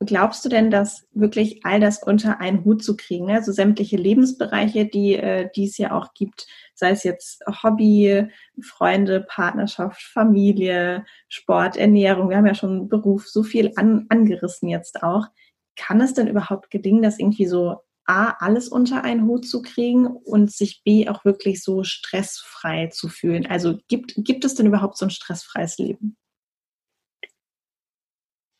Glaubst 0.00 0.44
du 0.44 0.50
denn, 0.50 0.70
dass 0.70 1.06
wirklich 1.12 1.60
all 1.64 1.80
das 1.80 2.02
unter 2.02 2.38
einen 2.38 2.64
Hut 2.64 2.84
zu 2.84 2.96
kriegen, 2.98 3.30
also 3.30 3.50
sämtliche 3.50 3.96
Lebensbereiche, 3.96 4.84
die, 4.84 5.14
äh, 5.16 5.48
die 5.56 5.64
es 5.64 5.78
ja 5.78 5.92
auch 5.92 6.12
gibt, 6.12 6.46
sei 6.74 6.90
es 6.90 7.02
jetzt 7.02 7.42
Hobby, 7.62 8.28
Freunde, 8.60 9.22
Partnerschaft, 9.22 10.02
Familie, 10.02 11.06
Sport, 11.28 11.78
Ernährung, 11.78 12.28
wir 12.28 12.36
haben 12.36 12.46
ja 12.46 12.54
schon 12.54 12.90
Beruf 12.90 13.26
so 13.26 13.42
viel 13.42 13.72
an, 13.76 14.04
angerissen 14.10 14.68
jetzt 14.68 15.02
auch. 15.02 15.28
Kann 15.76 16.00
es 16.00 16.14
denn 16.14 16.28
überhaupt 16.28 16.70
gelingen, 16.70 17.02
das 17.02 17.18
irgendwie 17.18 17.46
so 17.46 17.76
A, 18.06 18.30
alles 18.38 18.68
unter 18.68 19.02
einen 19.04 19.26
Hut 19.26 19.46
zu 19.46 19.62
kriegen 19.62 20.06
und 20.06 20.50
sich 20.50 20.82
B, 20.84 21.08
auch 21.08 21.24
wirklich 21.24 21.62
so 21.62 21.82
stressfrei 21.82 22.88
zu 22.88 23.08
fühlen? 23.08 23.46
Also 23.46 23.78
gibt, 23.88 24.14
gibt 24.16 24.44
es 24.44 24.54
denn 24.54 24.66
überhaupt 24.66 24.96
so 24.96 25.06
ein 25.06 25.10
stressfreies 25.10 25.78
Leben? 25.78 26.16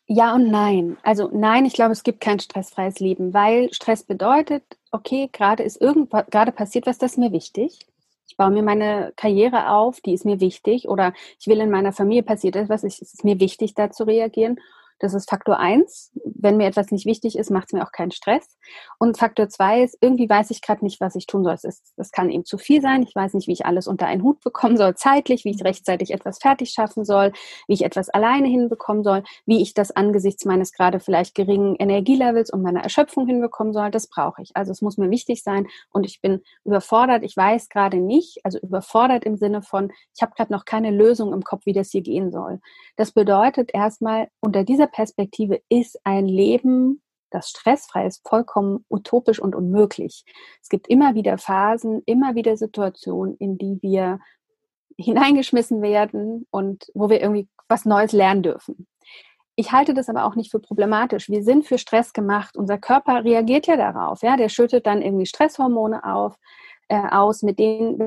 Ja 0.09 0.33
und 0.35 0.49
nein. 0.49 0.97
Also 1.03 1.29
nein, 1.33 1.65
ich 1.65 1.73
glaube, 1.73 1.91
es 1.91 2.03
gibt 2.03 2.21
kein 2.21 2.39
stressfreies 2.39 2.99
Leben, 2.99 3.33
weil 3.33 3.73
Stress 3.73 4.03
bedeutet, 4.03 4.63
okay, 4.91 5.29
gerade 5.33 5.63
ist 5.63 5.81
irgendwas, 5.81 6.25
gerade 6.29 6.53
passiert 6.53 6.87
was, 6.87 6.97
das 6.97 7.13
ist 7.13 7.17
mir 7.17 7.33
wichtig. 7.33 7.85
Ich 8.29 8.37
baue 8.37 8.51
mir 8.51 8.63
meine 8.63 9.13
Karriere 9.15 9.69
auf, 9.71 10.01
die 10.01 10.13
ist 10.13 10.25
mir 10.25 10.39
wichtig. 10.39 10.87
Oder 10.87 11.13
ich 11.39 11.47
will 11.47 11.59
in 11.59 11.71
meiner 11.71 11.93
Familie 11.93 12.23
passiert 12.23 12.55
etwas, 12.55 12.83
es 12.83 12.99
ist 13.01 13.23
mir 13.23 13.39
wichtig, 13.39 13.73
da 13.73 13.91
zu 13.91 14.03
reagieren. 14.05 14.59
Das 14.99 15.13
ist 15.13 15.29
Faktor 15.29 15.59
eins. 15.59 16.11
Wenn 16.23 16.57
mir 16.57 16.67
etwas 16.67 16.91
nicht 16.91 17.05
wichtig 17.05 17.37
ist, 17.37 17.51
macht 17.51 17.67
es 17.67 17.73
mir 17.73 17.83
auch 17.83 17.91
keinen 17.91 18.11
Stress. 18.11 18.57
Und 18.99 19.17
Faktor 19.17 19.47
zwei 19.49 19.83
ist, 19.83 19.97
irgendwie 20.01 20.29
weiß 20.29 20.49
ich 20.51 20.61
gerade 20.61 20.83
nicht, 20.83 20.99
was 20.99 21.15
ich 21.15 21.27
tun 21.27 21.43
soll. 21.43 21.53
Es, 21.53 21.63
ist, 21.63 21.93
es 21.97 22.11
kann 22.11 22.29
eben 22.29 22.45
zu 22.45 22.57
viel 22.57 22.81
sein. 22.81 23.03
Ich 23.03 23.15
weiß 23.15 23.33
nicht, 23.33 23.47
wie 23.47 23.53
ich 23.53 23.65
alles 23.65 23.87
unter 23.87 24.07
einen 24.07 24.23
Hut 24.23 24.41
bekommen 24.41 24.77
soll, 24.77 24.95
zeitlich, 24.95 25.45
wie 25.45 25.51
ich 25.51 25.63
rechtzeitig 25.63 26.11
etwas 26.11 26.39
fertig 26.39 26.71
schaffen 26.71 27.05
soll, 27.05 27.31
wie 27.67 27.73
ich 27.73 27.85
etwas 27.85 28.09
alleine 28.09 28.47
hinbekommen 28.47 29.03
soll, 29.03 29.23
wie 29.45 29.61
ich 29.61 29.73
das 29.73 29.91
angesichts 29.91 30.45
meines 30.45 30.71
gerade 30.71 30.99
vielleicht 30.99 31.35
geringen 31.35 31.75
Energielevels 31.75 32.51
und 32.51 32.61
meiner 32.61 32.81
Erschöpfung 32.81 33.27
hinbekommen 33.27 33.73
soll. 33.73 33.91
Das 33.91 34.07
brauche 34.07 34.41
ich. 34.41 34.55
Also 34.55 34.71
es 34.71 34.81
muss 34.81 34.97
mir 34.97 35.09
wichtig 35.11 35.43
sein 35.43 35.67
und 35.91 36.05
ich 36.05 36.21
bin 36.21 36.41
überfordert. 36.65 37.23
Ich 37.23 37.37
weiß 37.37 37.69
gerade 37.69 37.97
nicht, 37.97 38.39
also 38.43 38.59
überfordert 38.59 39.23
im 39.25 39.37
Sinne 39.37 39.61
von, 39.61 39.91
ich 40.15 40.21
habe 40.21 40.33
gerade 40.35 40.51
noch 40.51 40.65
keine 40.65 40.91
Lösung 40.91 41.33
im 41.33 41.43
Kopf, 41.43 41.65
wie 41.65 41.73
das 41.73 41.91
hier 41.91 42.01
gehen 42.01 42.31
soll. 42.31 42.59
Das 42.95 43.11
bedeutet 43.11 43.71
erstmal 43.73 44.29
unter 44.39 44.63
dieser 44.63 44.86
dieser 44.87 44.91
Perspektive 44.91 45.61
ist 45.69 45.99
ein 46.03 46.27
Leben, 46.27 47.01
das 47.29 47.49
stressfrei 47.49 48.07
ist, 48.07 48.27
vollkommen 48.27 48.85
utopisch 48.89 49.39
und 49.39 49.55
unmöglich. 49.55 50.23
Es 50.61 50.69
gibt 50.69 50.87
immer 50.87 51.13
wieder 51.13 51.37
Phasen, 51.37 52.01
immer 52.05 52.35
wieder 52.35 52.55
Situationen, 52.55 53.35
in 53.37 53.57
die 53.57 53.79
wir 53.81 54.19
hineingeschmissen 54.97 55.81
werden 55.81 56.47
und 56.51 56.85
wo 56.93 57.09
wir 57.09 57.21
irgendwie 57.21 57.47
was 57.67 57.85
Neues 57.85 58.13
lernen 58.13 58.43
dürfen. 58.43 58.87
Ich 59.55 59.71
halte 59.71 59.93
das 59.93 60.07
aber 60.07 60.25
auch 60.25 60.35
nicht 60.35 60.51
für 60.51 60.59
problematisch. 60.59 61.29
Wir 61.29 61.43
sind 61.43 61.65
für 61.65 61.77
Stress 61.77 62.13
gemacht. 62.13 62.55
Unser 62.55 62.77
Körper 62.77 63.23
reagiert 63.23 63.67
ja 63.67 63.75
darauf. 63.75 64.21
Ja, 64.21 64.37
der 64.37 64.49
schüttet 64.49 64.85
dann 64.85 65.01
irgendwie 65.01 65.25
Stresshormone 65.25 66.03
auf, 66.03 66.35
äh, 66.87 67.09
aus, 67.09 67.41
mit 67.41 67.59
denen 67.59 67.97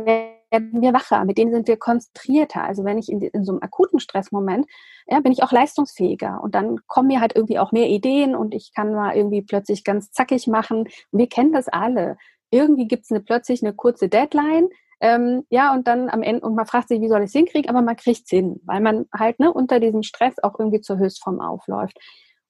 werden 0.50 0.82
wir 0.82 0.92
wacher, 0.92 1.24
mit 1.24 1.38
denen 1.38 1.52
sind 1.52 1.68
wir 1.68 1.76
konzentrierter. 1.76 2.62
Also 2.64 2.84
wenn 2.84 2.98
ich 2.98 3.08
in, 3.08 3.20
in 3.20 3.44
so 3.44 3.52
einem 3.52 3.62
akuten 3.62 4.00
Stressmoment, 4.00 4.66
ja, 5.06 5.20
bin 5.20 5.32
ich 5.32 5.42
auch 5.42 5.52
leistungsfähiger 5.52 6.40
und 6.42 6.54
dann 6.54 6.78
kommen 6.86 7.08
mir 7.08 7.20
halt 7.20 7.34
irgendwie 7.36 7.58
auch 7.58 7.72
mehr 7.72 7.88
Ideen 7.88 8.34
und 8.34 8.54
ich 8.54 8.72
kann 8.74 8.92
mal 8.92 9.16
irgendwie 9.16 9.42
plötzlich 9.42 9.84
ganz 9.84 10.10
zackig 10.12 10.46
machen. 10.46 10.80
Und 10.80 11.18
wir 11.18 11.28
kennen 11.28 11.52
das 11.52 11.68
alle. 11.68 12.16
Irgendwie 12.50 12.88
gibt 12.88 13.04
es 13.04 13.10
eine, 13.10 13.20
plötzlich 13.20 13.62
eine 13.62 13.74
kurze 13.74 14.08
Deadline, 14.08 14.68
ähm, 15.00 15.46
ja, 15.48 15.72
und 15.72 15.88
dann 15.88 16.10
am 16.10 16.22
Ende, 16.22 16.44
und 16.46 16.54
man 16.54 16.66
fragt 16.66 16.88
sich, 16.88 17.00
wie 17.00 17.08
soll 17.08 17.20
ich 17.20 17.28
es 17.28 17.32
hinkriegen, 17.32 17.70
aber 17.70 17.80
man 17.80 17.96
kriegt 17.96 18.24
es 18.24 18.30
hin, 18.30 18.60
weil 18.64 18.80
man 18.80 19.06
halt 19.16 19.40
ne, 19.40 19.50
unter 19.50 19.80
diesem 19.80 20.02
Stress 20.02 20.34
auch 20.42 20.58
irgendwie 20.58 20.82
zur 20.82 20.98
Höchstform 20.98 21.40
aufläuft. 21.40 21.98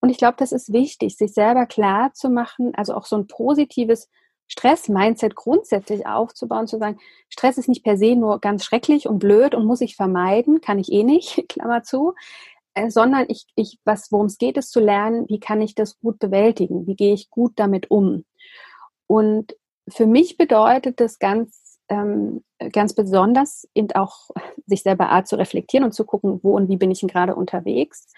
Und 0.00 0.10
ich 0.10 0.18
glaube, 0.18 0.34
das 0.38 0.50
ist 0.50 0.72
wichtig, 0.72 1.16
sich 1.16 1.32
selber 1.32 1.66
klar 1.66 2.12
zu 2.12 2.28
machen, 2.28 2.72
also 2.74 2.94
auch 2.94 3.04
so 3.06 3.16
ein 3.16 3.28
positives 3.28 4.08
Stress-Mindset 4.50 5.36
grundsätzlich 5.36 6.06
aufzubauen, 6.06 6.66
zu 6.66 6.78
sagen, 6.78 6.98
Stress 7.28 7.56
ist 7.56 7.68
nicht 7.68 7.84
per 7.84 7.96
se 7.96 8.16
nur 8.16 8.40
ganz 8.40 8.64
schrecklich 8.64 9.06
und 9.06 9.20
blöd 9.20 9.54
und 9.54 9.64
muss 9.64 9.80
ich 9.80 9.94
vermeiden, 9.94 10.60
kann 10.60 10.78
ich 10.78 10.90
eh 10.90 11.04
nicht, 11.04 11.44
Klammer 11.48 11.84
zu, 11.84 12.14
äh, 12.74 12.90
sondern 12.90 13.26
ich, 13.28 13.46
ich, 13.54 13.78
was, 13.84 14.10
worum 14.10 14.26
es 14.26 14.38
geht, 14.38 14.56
ist 14.56 14.72
zu 14.72 14.80
lernen, 14.80 15.26
wie 15.28 15.38
kann 15.38 15.62
ich 15.62 15.76
das 15.76 16.00
gut 16.00 16.18
bewältigen, 16.18 16.86
wie 16.88 16.96
gehe 16.96 17.14
ich 17.14 17.30
gut 17.30 17.52
damit 17.56 17.90
um. 17.92 18.24
Und 19.06 19.56
für 19.88 20.06
mich 20.06 20.36
bedeutet 20.36 20.98
das 20.98 21.20
ganz, 21.20 21.78
ähm, 21.88 22.42
ganz 22.72 22.94
besonders, 22.94 23.68
eben 23.74 23.92
auch 23.92 24.30
sich 24.66 24.82
selber 24.82 25.10
Art 25.10 25.28
zu 25.28 25.36
reflektieren 25.36 25.84
und 25.84 25.92
zu 25.92 26.04
gucken, 26.04 26.40
wo 26.42 26.56
und 26.56 26.68
wie 26.68 26.76
bin 26.76 26.90
ich 26.90 27.00
denn 27.00 27.08
gerade 27.08 27.36
unterwegs. 27.36 28.12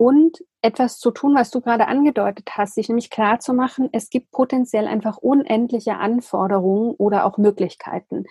Und 0.00 0.42
etwas 0.62 0.98
zu 0.98 1.10
tun, 1.10 1.34
was 1.34 1.50
du 1.50 1.60
gerade 1.60 1.86
angedeutet 1.86 2.48
hast, 2.52 2.74
sich 2.74 2.88
nämlich 2.88 3.10
klar 3.10 3.38
zu 3.38 3.52
machen, 3.52 3.90
es 3.92 4.08
gibt 4.08 4.30
potenziell 4.30 4.86
einfach 4.86 5.18
unendliche 5.18 5.98
Anforderungen 5.98 6.92
oder 6.92 7.26
auch 7.26 7.36
Möglichkeiten 7.36 8.24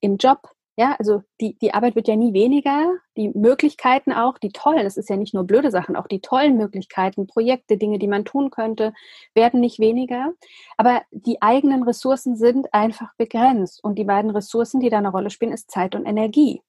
im 0.00 0.18
Job. 0.18 0.52
Ja, 0.76 0.94
also 1.00 1.24
die, 1.40 1.58
die 1.58 1.74
Arbeit 1.74 1.96
wird 1.96 2.06
ja 2.06 2.14
nie 2.14 2.32
weniger, 2.32 2.92
die 3.16 3.30
Möglichkeiten 3.30 4.12
auch, 4.12 4.38
die 4.38 4.52
tollen, 4.52 4.86
es 4.86 4.96
ist 4.96 5.10
ja 5.10 5.16
nicht 5.16 5.34
nur 5.34 5.42
blöde 5.42 5.72
Sachen, 5.72 5.96
auch 5.96 6.06
die 6.06 6.20
tollen 6.20 6.56
Möglichkeiten, 6.56 7.26
Projekte, 7.26 7.76
Dinge, 7.76 7.98
die 7.98 8.06
man 8.06 8.24
tun 8.24 8.50
könnte, 8.50 8.92
werden 9.34 9.58
nicht 9.58 9.80
weniger. 9.80 10.32
Aber 10.76 11.02
die 11.10 11.42
eigenen 11.42 11.82
Ressourcen 11.82 12.36
sind 12.36 12.72
einfach 12.72 13.12
begrenzt. 13.16 13.82
Und 13.82 13.98
die 13.98 14.04
beiden 14.04 14.30
Ressourcen, 14.30 14.78
die 14.78 14.90
da 14.90 14.98
eine 14.98 15.10
Rolle 15.10 15.30
spielen, 15.30 15.52
ist 15.52 15.72
Zeit 15.72 15.96
und 15.96 16.06
Energie. 16.06 16.62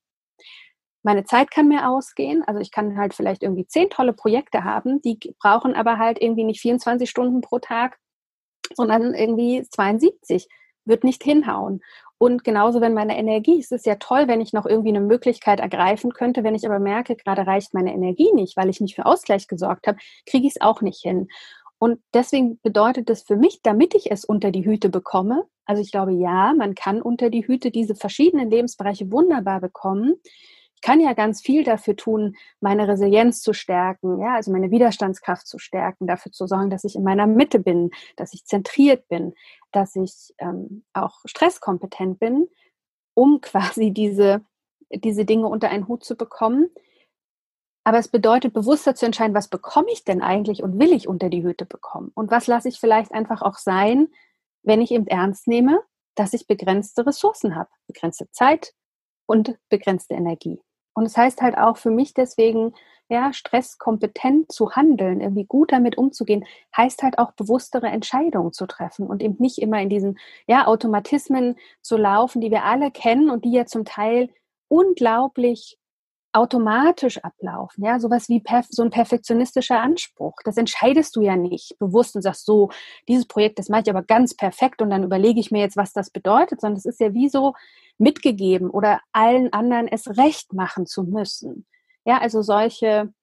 Meine 1.07 1.23
Zeit 1.23 1.51
kann 1.51 1.69
mir 1.69 1.87
ausgehen. 1.87 2.43
Also 2.43 2.59
ich 2.59 2.69
kann 2.69 2.97
halt 2.97 3.13
vielleicht 3.13 3.41
irgendwie 3.41 3.65
zehn 3.65 3.89
tolle 3.89 4.11
Projekte 4.11 4.65
haben, 4.65 5.01
die 5.01 5.17
brauchen 5.39 5.73
aber 5.73 5.97
halt 5.97 6.21
irgendwie 6.21 6.43
nicht 6.43 6.59
24 6.59 7.09
Stunden 7.09 7.39
pro 7.39 7.59
Tag, 7.59 7.97
sondern 8.75 9.13
irgendwie 9.13 9.63
72 9.69 10.49
wird 10.83 11.05
nicht 11.05 11.23
hinhauen. 11.23 11.79
Und 12.17 12.43
genauso, 12.43 12.81
wenn 12.81 12.93
meine 12.93 13.17
Energie, 13.17 13.57
es 13.57 13.71
ist 13.71 13.85
ja 13.85 13.95
toll, 13.95 14.27
wenn 14.27 14.41
ich 14.41 14.51
noch 14.51 14.65
irgendwie 14.65 14.89
eine 14.89 14.99
Möglichkeit 14.99 15.61
ergreifen 15.61 16.11
könnte, 16.11 16.43
wenn 16.43 16.55
ich 16.55 16.65
aber 16.65 16.79
merke, 16.79 17.15
gerade 17.15 17.47
reicht 17.47 17.73
meine 17.73 17.93
Energie 17.93 18.33
nicht, 18.33 18.57
weil 18.57 18.67
ich 18.67 18.81
nicht 18.81 18.95
für 18.95 19.05
Ausgleich 19.05 19.47
gesorgt 19.47 19.87
habe, 19.87 19.99
kriege 20.25 20.45
ich 20.45 20.55
es 20.57 20.61
auch 20.61 20.81
nicht 20.81 21.01
hin. 21.01 21.29
Und 21.79 22.01
deswegen 22.13 22.59
bedeutet 22.63 23.07
das 23.09 23.21
für 23.21 23.37
mich, 23.37 23.61
damit 23.63 23.95
ich 23.95 24.11
es 24.11 24.25
unter 24.25 24.51
die 24.51 24.65
Hüte 24.65 24.89
bekomme, 24.89 25.45
also 25.67 25.81
ich 25.81 25.91
glaube, 25.91 26.13
ja, 26.13 26.53
man 26.53 26.75
kann 26.75 27.01
unter 27.01 27.29
die 27.29 27.45
Hüte 27.45 27.71
diese 27.71 27.93
verschiedenen 27.93 28.49
Lebensbereiche 28.49 29.11
wunderbar 29.11 29.59
bekommen. 29.59 30.15
Ich 30.77 30.81
kann 30.81 30.99
ja 30.99 31.13
ganz 31.13 31.41
viel 31.41 31.63
dafür 31.63 31.95
tun, 31.95 32.35
meine 32.59 32.87
Resilienz 32.87 33.41
zu 33.41 33.53
stärken, 33.53 34.21
ja, 34.21 34.35
also 34.35 34.51
meine 34.51 34.69
Widerstandskraft 34.69 35.47
zu 35.47 35.57
stärken, 35.57 36.05
dafür 36.05 36.31
zu 36.31 36.45
sorgen, 36.45 36.69
dass 36.69 36.83
ich 36.83 36.95
in 36.95 37.03
meiner 37.03 37.25
Mitte 37.25 37.57
bin, 37.57 37.89
dass 38.15 38.31
ich 38.33 38.45
zentriert 38.45 39.07
bin, 39.07 39.33
dass 39.71 39.95
ich 39.95 40.35
ähm, 40.37 40.85
auch 40.93 41.21
stresskompetent 41.25 42.19
bin, 42.19 42.47
um 43.15 43.41
quasi 43.41 43.89
diese, 43.91 44.45
diese 44.93 45.25
Dinge 45.25 45.47
unter 45.47 45.69
einen 45.69 45.87
Hut 45.87 46.03
zu 46.03 46.15
bekommen. 46.15 46.69
Aber 47.83 47.97
es 47.97 48.07
bedeutet, 48.07 48.53
bewusster 48.53 48.93
zu 48.93 49.07
entscheiden, 49.07 49.33
was 49.33 49.47
bekomme 49.47 49.91
ich 49.91 50.03
denn 50.03 50.21
eigentlich 50.21 50.61
und 50.61 50.79
will 50.79 50.93
ich 50.93 51.07
unter 51.07 51.29
die 51.29 51.43
Hüte 51.43 51.65
bekommen? 51.65 52.11
Und 52.13 52.29
was 52.29 52.45
lasse 52.45 52.69
ich 52.69 52.79
vielleicht 52.79 53.13
einfach 53.13 53.41
auch 53.41 53.57
sein, 53.57 54.09
wenn 54.61 54.81
ich 54.81 54.91
eben 54.91 55.07
ernst 55.07 55.47
nehme, 55.47 55.81
dass 56.13 56.33
ich 56.33 56.45
begrenzte 56.45 57.07
Ressourcen 57.07 57.55
habe, 57.55 57.69
begrenzte 57.87 58.29
Zeit 58.29 58.75
und 59.25 59.57
begrenzte 59.69 60.13
Energie. 60.13 60.61
Und 60.97 61.05
es 61.05 61.13
das 61.13 61.23
heißt 61.23 61.41
halt 61.43 61.59
auch 61.59 61.77
für 61.77 61.91
mich 61.91 62.15
deswegen, 62.15 62.73
ja, 63.07 63.31
stresskompetent 63.31 64.51
zu 64.51 64.71
handeln, 64.71 65.21
irgendwie 65.21 65.45
gut 65.45 65.71
damit 65.71 65.95
umzugehen, 65.95 66.43
heißt 66.75 67.03
halt 67.03 67.19
auch 67.19 67.33
bewusstere 67.33 67.85
Entscheidungen 67.85 68.51
zu 68.51 68.65
treffen 68.65 69.05
und 69.05 69.21
eben 69.21 69.35
nicht 69.37 69.59
immer 69.59 69.79
in 69.79 69.89
diesen, 69.89 70.17
ja, 70.47 70.65
Automatismen 70.65 71.55
zu 71.83 71.97
laufen, 71.97 72.41
die 72.41 72.49
wir 72.49 72.63
alle 72.63 72.89
kennen 72.89 73.29
und 73.29 73.45
die 73.45 73.51
ja 73.51 73.67
zum 73.67 73.85
Teil 73.85 74.31
unglaublich 74.69 75.77
automatisch 76.33 77.23
ablaufen, 77.23 77.85
ja, 77.85 77.99
sowas 77.99 78.27
wie 78.27 78.43
so 78.69 78.81
ein 78.81 78.89
perfektionistischer 78.89 79.79
Anspruch. 79.79 80.33
Das 80.45 80.57
entscheidest 80.57 81.15
du 81.15 81.21
ja 81.21 81.35
nicht 81.35 81.77
bewusst 81.77 82.15
und 82.15 82.23
sagst 82.23 82.47
so, 82.47 82.71
dieses 83.07 83.27
Projekt, 83.27 83.59
das 83.59 83.69
mache 83.69 83.83
ich 83.85 83.89
aber 83.91 84.01
ganz 84.01 84.35
perfekt 84.35 84.81
und 84.81 84.89
dann 84.89 85.03
überlege 85.03 85.39
ich 85.39 85.51
mir 85.51 85.61
jetzt, 85.61 85.77
was 85.77 85.93
das 85.93 86.09
bedeutet, 86.09 86.59
sondern 86.59 86.77
es 86.77 86.85
ist 86.85 86.99
ja 86.99 87.13
wie 87.13 87.29
so 87.29 87.53
mitgegeben 87.97 88.69
oder 88.69 89.01
allen 89.11 89.53
anderen 89.53 89.87
es 89.87 90.17
recht 90.17 90.53
machen 90.53 90.85
zu 90.85 91.03
müssen. 91.03 91.65
Ja, 92.05 92.19
also 92.19 92.41
solche 92.41 93.13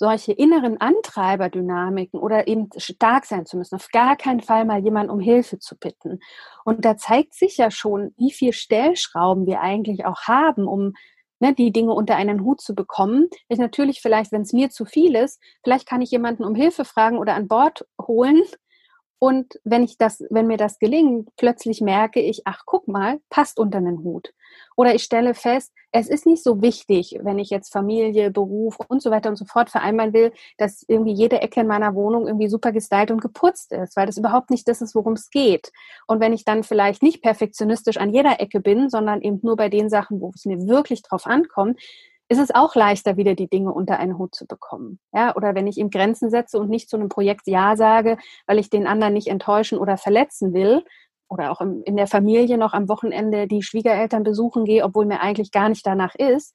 solche 0.00 0.32
inneren 0.32 0.80
Antreiberdynamiken 0.80 2.18
oder 2.18 2.48
eben 2.48 2.70
stark 2.78 3.26
sein 3.26 3.44
zu 3.44 3.58
müssen, 3.58 3.74
auf 3.74 3.88
gar 3.92 4.16
keinen 4.16 4.40
Fall 4.40 4.64
mal 4.64 4.82
jemanden 4.82 5.10
um 5.10 5.20
Hilfe 5.20 5.58
zu 5.58 5.76
bitten. 5.76 6.20
Und 6.64 6.86
da 6.86 6.96
zeigt 6.96 7.34
sich 7.34 7.58
ja 7.58 7.70
schon, 7.70 8.14
wie 8.16 8.32
viel 8.32 8.54
Stellschrauben 8.54 9.46
wir 9.46 9.60
eigentlich 9.60 10.06
auch 10.06 10.22
haben, 10.22 10.66
um 10.66 10.94
ne, 11.38 11.54
die 11.54 11.70
Dinge 11.70 11.92
unter 11.92 12.16
einen 12.16 12.42
Hut 12.44 12.62
zu 12.62 12.74
bekommen. 12.74 13.28
Ich 13.48 13.58
natürlich 13.58 14.00
vielleicht, 14.00 14.32
wenn 14.32 14.40
es 14.40 14.54
mir 14.54 14.70
zu 14.70 14.86
viel 14.86 15.14
ist, 15.14 15.38
vielleicht 15.62 15.86
kann 15.86 16.00
ich 16.00 16.10
jemanden 16.10 16.44
um 16.44 16.54
Hilfe 16.54 16.86
fragen 16.86 17.18
oder 17.18 17.34
an 17.34 17.46
Bord 17.46 17.86
holen. 18.00 18.42
Und 19.20 19.60
wenn 19.64 19.84
ich 19.84 19.98
das, 19.98 20.24
wenn 20.30 20.46
mir 20.46 20.56
das 20.56 20.78
gelingt, 20.78 21.28
plötzlich 21.36 21.82
merke 21.82 22.20
ich, 22.20 22.46
ach, 22.46 22.62
guck 22.64 22.88
mal, 22.88 23.20
passt 23.28 23.60
unter 23.60 23.76
einen 23.76 24.02
Hut. 24.02 24.32
Oder 24.76 24.94
ich 24.94 25.02
stelle 25.02 25.34
fest, 25.34 25.74
es 25.92 26.08
ist 26.08 26.24
nicht 26.24 26.42
so 26.42 26.62
wichtig, 26.62 27.18
wenn 27.22 27.38
ich 27.38 27.50
jetzt 27.50 27.70
Familie, 27.70 28.30
Beruf 28.30 28.78
und 28.88 29.02
so 29.02 29.10
weiter 29.10 29.28
und 29.28 29.36
so 29.36 29.44
fort 29.44 29.68
vereinbaren 29.68 30.14
will, 30.14 30.32
dass 30.56 30.86
irgendwie 30.88 31.12
jede 31.12 31.42
Ecke 31.42 31.60
in 31.60 31.66
meiner 31.66 31.94
Wohnung 31.94 32.26
irgendwie 32.26 32.48
super 32.48 32.72
gestylt 32.72 33.10
und 33.10 33.20
geputzt 33.20 33.72
ist, 33.72 33.94
weil 33.94 34.06
das 34.06 34.16
überhaupt 34.16 34.48
nicht 34.48 34.66
das 34.66 34.80
ist, 34.80 34.94
worum 34.94 35.12
es 35.12 35.28
geht. 35.28 35.70
Und 36.06 36.20
wenn 36.20 36.32
ich 36.32 36.46
dann 36.46 36.64
vielleicht 36.64 37.02
nicht 37.02 37.22
perfektionistisch 37.22 37.98
an 37.98 38.14
jeder 38.14 38.40
Ecke 38.40 38.60
bin, 38.60 38.88
sondern 38.88 39.20
eben 39.20 39.40
nur 39.42 39.56
bei 39.56 39.68
den 39.68 39.90
Sachen, 39.90 40.22
wo 40.22 40.32
es 40.34 40.46
mir 40.46 40.66
wirklich 40.66 41.02
drauf 41.02 41.26
ankommt, 41.26 41.78
ist 42.30 42.38
es 42.38 42.54
auch 42.54 42.76
leichter, 42.76 43.16
wieder 43.16 43.34
die 43.34 43.48
Dinge 43.48 43.72
unter 43.72 43.98
einen 43.98 44.16
Hut 44.16 44.34
zu 44.34 44.46
bekommen. 44.46 45.00
Ja, 45.12 45.34
oder 45.34 45.54
wenn 45.54 45.66
ich 45.66 45.78
ihm 45.78 45.90
Grenzen 45.90 46.30
setze 46.30 46.58
und 46.58 46.70
nicht 46.70 46.88
zu 46.88 46.96
einem 46.96 47.08
Projekt 47.08 47.46
Ja 47.46 47.76
sage, 47.76 48.16
weil 48.46 48.58
ich 48.58 48.70
den 48.70 48.86
anderen 48.86 49.14
nicht 49.14 49.26
enttäuschen 49.26 49.78
oder 49.78 49.98
verletzen 49.98 50.54
will, 50.54 50.84
oder 51.28 51.52
auch 51.52 51.60
in 51.60 51.96
der 51.96 52.08
Familie 52.08 52.58
noch 52.58 52.72
am 52.72 52.88
Wochenende 52.88 53.46
die 53.46 53.62
Schwiegereltern 53.62 54.24
besuchen 54.24 54.64
gehe, 54.64 54.84
obwohl 54.84 55.06
mir 55.06 55.20
eigentlich 55.20 55.52
gar 55.52 55.68
nicht 55.68 55.86
danach 55.86 56.16
ist, 56.16 56.52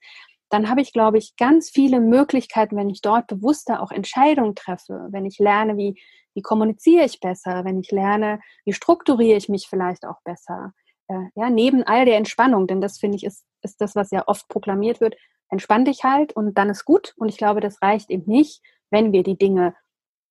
dann 0.50 0.68
habe 0.68 0.80
ich, 0.82 0.92
glaube 0.92 1.18
ich, 1.18 1.34
ganz 1.36 1.70
viele 1.70 1.98
Möglichkeiten, 1.98 2.76
wenn 2.76 2.90
ich 2.90 3.00
dort 3.00 3.26
bewusster 3.26 3.82
auch 3.82 3.90
Entscheidungen 3.90 4.54
treffe, 4.54 5.08
wenn 5.10 5.24
ich 5.24 5.38
lerne, 5.38 5.76
wie, 5.76 5.98
wie 6.34 6.42
kommuniziere 6.42 7.04
ich 7.04 7.20
besser, 7.20 7.64
wenn 7.64 7.80
ich 7.80 7.90
lerne, 7.90 8.38
wie 8.64 8.74
strukturiere 8.74 9.38
ich 9.38 9.48
mich 9.48 9.66
vielleicht 9.68 10.04
auch 10.04 10.20
besser. 10.24 10.72
Äh, 11.08 11.24
ja, 11.34 11.50
neben 11.50 11.82
all 11.82 12.04
der 12.04 12.18
Entspannung, 12.18 12.66
denn 12.66 12.80
das 12.80 12.98
finde 12.98 13.16
ich 13.16 13.24
ist, 13.24 13.44
ist 13.62 13.80
das, 13.80 13.96
was 13.96 14.10
ja 14.10 14.24
oft 14.26 14.46
proklamiert 14.48 15.00
wird, 15.00 15.16
entspann 15.48 15.84
dich 15.84 16.04
halt 16.04 16.34
und 16.34 16.56
dann 16.58 16.70
ist 16.70 16.84
gut. 16.84 17.14
Und 17.16 17.28
ich 17.28 17.36
glaube, 17.36 17.60
das 17.60 17.80
reicht 17.82 18.10
eben 18.10 18.30
nicht, 18.30 18.62
wenn 18.90 19.12
wir 19.12 19.22
die 19.22 19.38
Dinge 19.38 19.74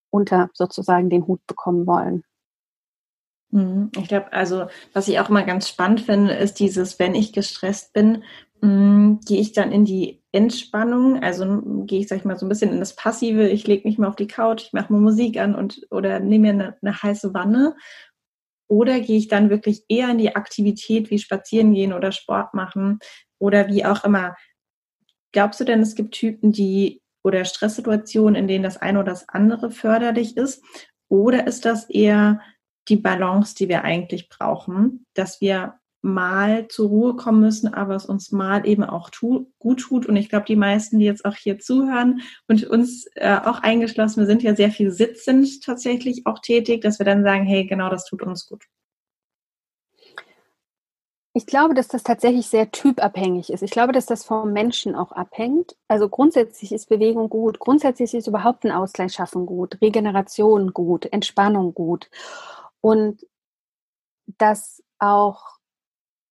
unter 0.10 0.50
sozusagen 0.54 1.10
den 1.10 1.28
Hut 1.28 1.46
bekommen 1.48 1.88
wollen. 1.88 2.24
Mhm. 3.52 3.92
Ich 3.98 4.08
glaube, 4.08 4.34
also 4.34 4.68
was 4.94 5.08
ich 5.08 5.20
auch 5.20 5.30
immer 5.30 5.44
ganz 5.44 5.70
spannend 5.70 6.02
finde, 6.02 6.34
ist 6.34 6.60
dieses, 6.60 7.00
wenn 7.00 7.16
ich 7.16 7.34
gestresst 7.34 7.94
bin, 7.94 8.24
mm, 8.62 9.20
gehe 9.26 9.40
ich 9.40 9.54
dann 9.54 9.72
in 9.72 9.86
die 9.86 10.22
Entspannung, 10.32 11.22
also 11.22 11.62
gehe 11.86 12.02
ich, 12.02 12.08
sag 12.08 12.18
ich 12.18 12.26
mal, 12.26 12.38
so 12.38 12.46
ein 12.46 12.50
bisschen 12.50 12.72
in 12.72 12.80
das 12.80 12.96
Passive, 12.96 13.48
ich 13.48 13.68
lege 13.68 13.88
mich 13.88 13.98
mal 13.98 14.08
auf 14.08 14.18
die 14.18 14.28
Couch, 14.28 14.64
ich 14.64 14.74
mache 14.74 14.92
mal 14.92 15.00
Musik 15.00 15.40
an 15.40 15.56
und 15.56 15.88
oder 15.92 16.20
nehme 16.20 16.54
mir 16.54 16.64
eine, 16.64 16.78
eine 16.82 17.02
heiße 17.02 17.34
Wanne. 17.34 17.76
Oder 18.68 19.00
gehe 19.00 19.18
ich 19.18 19.28
dann 19.28 19.52
wirklich 19.52 19.86
eher 19.90 20.10
in 20.10 20.18
die 20.18 20.36
Aktivität 20.36 21.12
wie 21.12 21.20
spazieren 21.20 21.74
gehen 21.74 21.94
oder 21.94 22.12
Sport 22.12 22.56
machen 22.56 23.00
oder 23.40 23.68
wie 23.68 23.86
auch 23.86 24.04
immer. 24.04 24.36
Glaubst 25.36 25.60
du 25.60 25.66
denn, 25.66 25.82
es 25.82 25.96
gibt 25.96 26.14
Typen, 26.14 26.54
die 26.54 27.02
oder 27.22 27.44
Stresssituationen, 27.44 28.36
in 28.36 28.48
denen 28.48 28.64
das 28.64 28.78
eine 28.78 29.00
oder 29.00 29.12
das 29.12 29.28
andere 29.28 29.70
förderlich 29.70 30.38
ist? 30.38 30.64
Oder 31.10 31.46
ist 31.46 31.66
das 31.66 31.90
eher 31.90 32.40
die 32.88 32.96
Balance, 32.96 33.54
die 33.54 33.68
wir 33.68 33.84
eigentlich 33.84 34.30
brauchen, 34.30 35.06
dass 35.14 35.42
wir 35.42 35.74
mal 36.02 36.70
zur 36.70 36.88
Ruhe 36.88 37.16
kommen 37.18 37.42
müssen, 37.42 37.74
aber 37.74 37.96
es 37.96 38.06
uns 38.06 38.32
mal 38.32 38.66
eben 38.66 38.86
auch 38.86 39.10
tu 39.10 39.52
gut 39.60 39.82
tut. 39.82 40.06
Und 40.06 40.16
ich 40.16 40.30
glaube, 40.30 40.46
die 40.46 40.56
meisten, 40.56 41.00
die 41.00 41.06
jetzt 41.06 41.26
auch 41.26 41.36
hier 41.36 41.60
zuhören 41.60 42.22
und 42.48 42.64
uns 42.64 43.06
äh, 43.16 43.38
auch 43.44 43.60
eingeschlossen, 43.62 44.22
wir 44.22 44.28
sind 44.28 44.42
ja 44.42 44.56
sehr 44.56 44.72
viel 44.72 44.92
sitzend 44.92 45.62
tatsächlich 45.66 46.26
auch 46.26 46.40
tätig, 46.40 46.80
dass 46.80 46.98
wir 46.98 47.06
dann 47.06 47.24
sagen, 47.24 47.44
hey, 47.44 47.66
genau 47.66 47.90
das 47.90 48.06
tut 48.06 48.22
uns 48.22 48.46
gut. 48.46 48.64
Ich 51.38 51.46
glaube, 51.46 51.74
dass 51.74 51.90
das 51.90 52.04
tatsächlich 52.04 52.48
sehr 52.48 52.72
typabhängig 52.72 53.52
ist. 53.52 53.62
Ich 53.62 53.72
glaube, 53.72 53.92
dass 53.92 54.06
das 54.06 54.24
vom 54.24 54.54
Menschen 54.54 54.96
auch 54.96 55.12
abhängt. 55.12 55.76
Also 55.90 56.08
grundsätzlich 56.08 56.72
ist 56.72 56.88
Bewegung 56.88 57.28
gut, 57.28 57.60
grundsätzlich 57.60 58.14
ist 58.14 58.28
überhaupt 58.28 58.64
ein 58.64 58.72
Ausgleich 58.72 59.12
schaffen 59.12 59.46
gut, 59.46 59.82
Regeneration 59.82 60.72
gut, 60.72 61.12
Entspannung 61.12 61.74
gut. 61.74 62.10
Und 62.80 63.28
dass 64.38 64.82
auch 64.98 65.55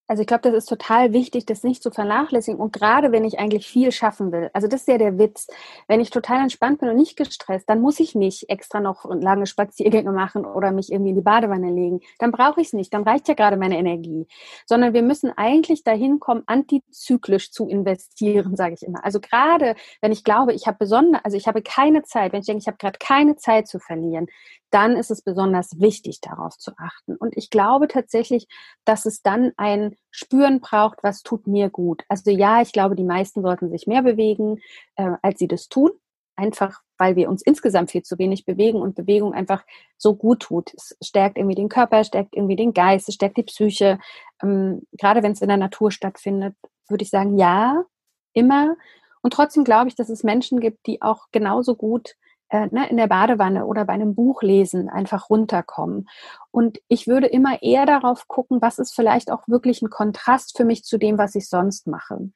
also 0.06 0.20
ich 0.20 0.26
glaube, 0.26 0.42
das 0.42 0.54
ist 0.54 0.68
total 0.68 1.12
wichtig, 1.12 1.46
das 1.46 1.62
nicht 1.62 1.82
zu 1.82 1.90
vernachlässigen. 1.90 2.60
Und 2.60 2.72
gerade 2.72 3.10
wenn 3.10 3.24
ich 3.24 3.38
eigentlich 3.38 3.66
viel 3.66 3.90
schaffen 3.90 4.32
will, 4.32 4.50
also 4.52 4.68
das 4.68 4.82
ist 4.82 4.88
ja 4.88 4.98
der 4.98 5.18
Witz. 5.18 5.46
Wenn 5.88 6.00
ich 6.00 6.10
total 6.10 6.42
entspannt 6.42 6.80
bin 6.80 6.90
und 6.90 6.96
nicht 6.96 7.16
gestresst, 7.16 7.70
dann 7.70 7.80
muss 7.80 8.00
ich 8.00 8.14
nicht 8.14 8.50
extra 8.50 8.80
noch 8.80 9.06
lange 9.06 9.46
Spaziergänge 9.46 10.12
machen 10.12 10.44
oder 10.44 10.72
mich 10.72 10.92
irgendwie 10.92 11.10
in 11.10 11.16
die 11.16 11.22
Badewanne 11.22 11.70
legen. 11.70 12.00
Dann 12.18 12.32
brauche 12.32 12.60
ich 12.60 12.68
es 12.68 12.72
nicht. 12.74 12.92
Dann 12.92 13.04
reicht 13.04 13.28
ja 13.28 13.34
gerade 13.34 13.56
meine 13.56 13.78
Energie. 13.78 14.26
Sondern 14.66 14.92
wir 14.92 15.02
müssen 15.02 15.30
eigentlich 15.36 15.84
dahin 15.84 16.20
kommen, 16.20 16.42
antizyklisch 16.46 17.50
zu 17.50 17.66
investieren, 17.66 18.56
sage 18.56 18.74
ich 18.74 18.82
immer. 18.82 19.02
Also 19.04 19.20
gerade 19.20 19.74
wenn 20.02 20.12
ich 20.12 20.22
glaube, 20.22 20.52
ich 20.52 20.66
habe 20.66 20.76
besonders, 20.78 21.24
also 21.24 21.36
ich 21.38 21.46
habe 21.46 21.62
keine 21.62 22.02
Zeit, 22.02 22.32
wenn 22.32 22.40
ich 22.40 22.46
denke, 22.46 22.60
ich 22.60 22.66
habe 22.66 22.76
gerade 22.76 22.98
keine 22.98 23.36
Zeit 23.36 23.68
zu 23.68 23.78
verlieren, 23.78 24.26
dann 24.70 24.96
ist 24.96 25.12
es 25.12 25.22
besonders 25.22 25.78
wichtig, 25.78 26.20
darauf 26.20 26.58
zu 26.58 26.72
achten. 26.76 27.14
Und 27.14 27.36
ich 27.36 27.48
glaube 27.48 27.86
tatsächlich, 27.86 28.48
dass 28.84 29.06
es 29.06 29.22
dann 29.22 29.52
ein 29.56 29.96
Spüren 30.10 30.60
braucht, 30.60 31.02
was 31.02 31.22
tut 31.22 31.46
mir 31.46 31.70
gut. 31.70 32.04
Also 32.08 32.30
ja, 32.30 32.62
ich 32.62 32.72
glaube, 32.72 32.96
die 32.96 33.04
meisten 33.04 33.42
sollten 33.42 33.70
sich 33.70 33.86
mehr 33.86 34.02
bewegen, 34.02 34.60
äh, 34.96 35.12
als 35.22 35.38
sie 35.38 35.48
das 35.48 35.68
tun. 35.68 35.90
Einfach, 36.36 36.80
weil 36.98 37.14
wir 37.14 37.28
uns 37.28 37.42
insgesamt 37.42 37.92
viel 37.92 38.02
zu 38.02 38.18
wenig 38.18 38.44
bewegen 38.44 38.80
und 38.80 38.96
Bewegung 38.96 39.34
einfach 39.34 39.64
so 39.96 40.16
gut 40.16 40.40
tut. 40.40 40.72
Es 40.74 40.96
stärkt 41.00 41.38
irgendwie 41.38 41.54
den 41.54 41.68
Körper, 41.68 42.02
stärkt 42.02 42.34
irgendwie 42.34 42.56
den 42.56 42.72
Geist, 42.72 43.08
es 43.08 43.14
stärkt 43.14 43.36
die 43.36 43.44
Psyche. 43.44 43.98
Ähm, 44.42 44.82
gerade 44.92 45.22
wenn 45.22 45.32
es 45.32 45.42
in 45.42 45.48
der 45.48 45.56
Natur 45.56 45.90
stattfindet, 45.90 46.56
würde 46.88 47.02
ich 47.02 47.10
sagen, 47.10 47.38
ja, 47.38 47.84
immer. 48.32 48.76
Und 49.22 49.32
trotzdem 49.32 49.64
glaube 49.64 49.88
ich, 49.88 49.94
dass 49.94 50.10
es 50.10 50.24
Menschen 50.24 50.60
gibt, 50.60 50.86
die 50.86 51.02
auch 51.02 51.26
genauso 51.32 51.76
gut 51.76 52.16
äh, 52.48 52.68
ne, 52.70 52.88
in 52.88 52.96
der 52.96 53.06
Badewanne 53.06 53.66
oder 53.66 53.84
bei 53.84 53.92
einem 53.92 54.14
Buch 54.14 54.42
lesen 54.42 54.88
einfach 54.88 55.30
runterkommen. 55.30 56.08
Und 56.50 56.80
ich 56.88 57.06
würde 57.06 57.26
immer 57.26 57.62
eher 57.62 57.86
darauf 57.86 58.28
gucken, 58.28 58.60
was 58.62 58.78
ist 58.78 58.94
vielleicht 58.94 59.30
auch 59.30 59.48
wirklich 59.48 59.82
ein 59.82 59.90
Kontrast 59.90 60.56
für 60.56 60.64
mich 60.64 60.84
zu 60.84 60.98
dem, 60.98 61.18
was 61.18 61.34
ich 61.34 61.48
sonst 61.48 61.86
mache. 61.86 62.30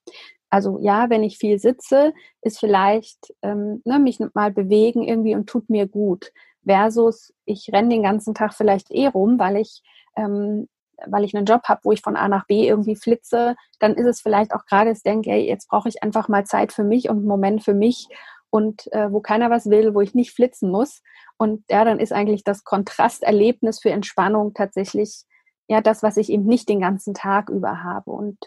Also 0.51 0.79
ja, 0.81 1.11
wenn 1.11 1.23
ich 1.23 1.38
viel 1.38 1.59
sitze, 1.59 2.14
ist 2.40 2.59
vielleicht 2.59 3.35
ähm, 3.42 3.83
ne, 3.85 3.99
mich 3.99 4.18
mal 4.35 4.51
bewegen 4.51 5.03
irgendwie 5.03 5.35
und 5.35 5.49
tut 5.49 5.68
mir 5.68 5.87
gut. 5.87 6.33
Versus 6.64 7.33
ich 7.44 7.71
renne 7.73 7.90
den 7.90 8.03
ganzen 8.03 8.35
Tag 8.35 8.55
vielleicht 8.55 8.90
eh 8.90 9.07
rum, 9.07 9.38
weil 9.38 9.57
ich 9.57 9.83
ähm, 10.16 10.68
weil 11.07 11.25
ich 11.25 11.35
einen 11.35 11.47
Job 11.47 11.62
habe, 11.64 11.81
wo 11.85 11.92
ich 11.92 12.01
von 12.01 12.16
A 12.16 12.29
nach 12.29 12.47
B 12.47 12.66
irgendwie 12.66 12.97
flitze, 12.97 13.55
dann 13.79 13.94
ist 13.94 14.07
es 14.07 14.21
vielleicht 14.21 14.53
auch 14.53 14.64
gerade, 14.66 14.90
ich 14.90 15.03
denke, 15.03 15.31
ey, 15.31 15.47
jetzt 15.47 15.68
brauche 15.68 15.88
ich 15.88 16.03
einfach 16.03 16.29
mal 16.29 16.44
Zeit 16.44 16.73
für 16.73 16.85
mich 16.85 17.09
und 17.09 17.18
einen 17.18 17.27
Moment 17.27 17.62
für 17.62 17.75
mich 17.75 18.09
und 18.50 18.90
äh, 18.92 19.12
wo 19.12 19.20
keiner 19.20 19.50
was 19.50 19.68
will, 19.70 19.94
wo 19.94 20.00
ich 20.00 20.14
nicht 20.14 20.32
flitzen 20.32 20.70
muss. 20.70 21.02
Und 21.37 21.64
ja, 21.70 21.84
dann 21.84 22.00
ist 22.00 22.12
eigentlich 22.12 22.44
das 22.44 22.64
Kontrasterlebnis 22.64 23.80
für 23.80 23.90
Entspannung 23.90 24.54
tatsächlich 24.54 25.24
ja 25.68 25.80
das, 25.80 26.02
was 26.02 26.16
ich 26.16 26.30
eben 26.30 26.46
nicht 26.46 26.68
den 26.68 26.80
ganzen 26.80 27.14
Tag 27.14 27.50
über 27.50 27.82
habe. 27.82 28.11
Und 28.11 28.38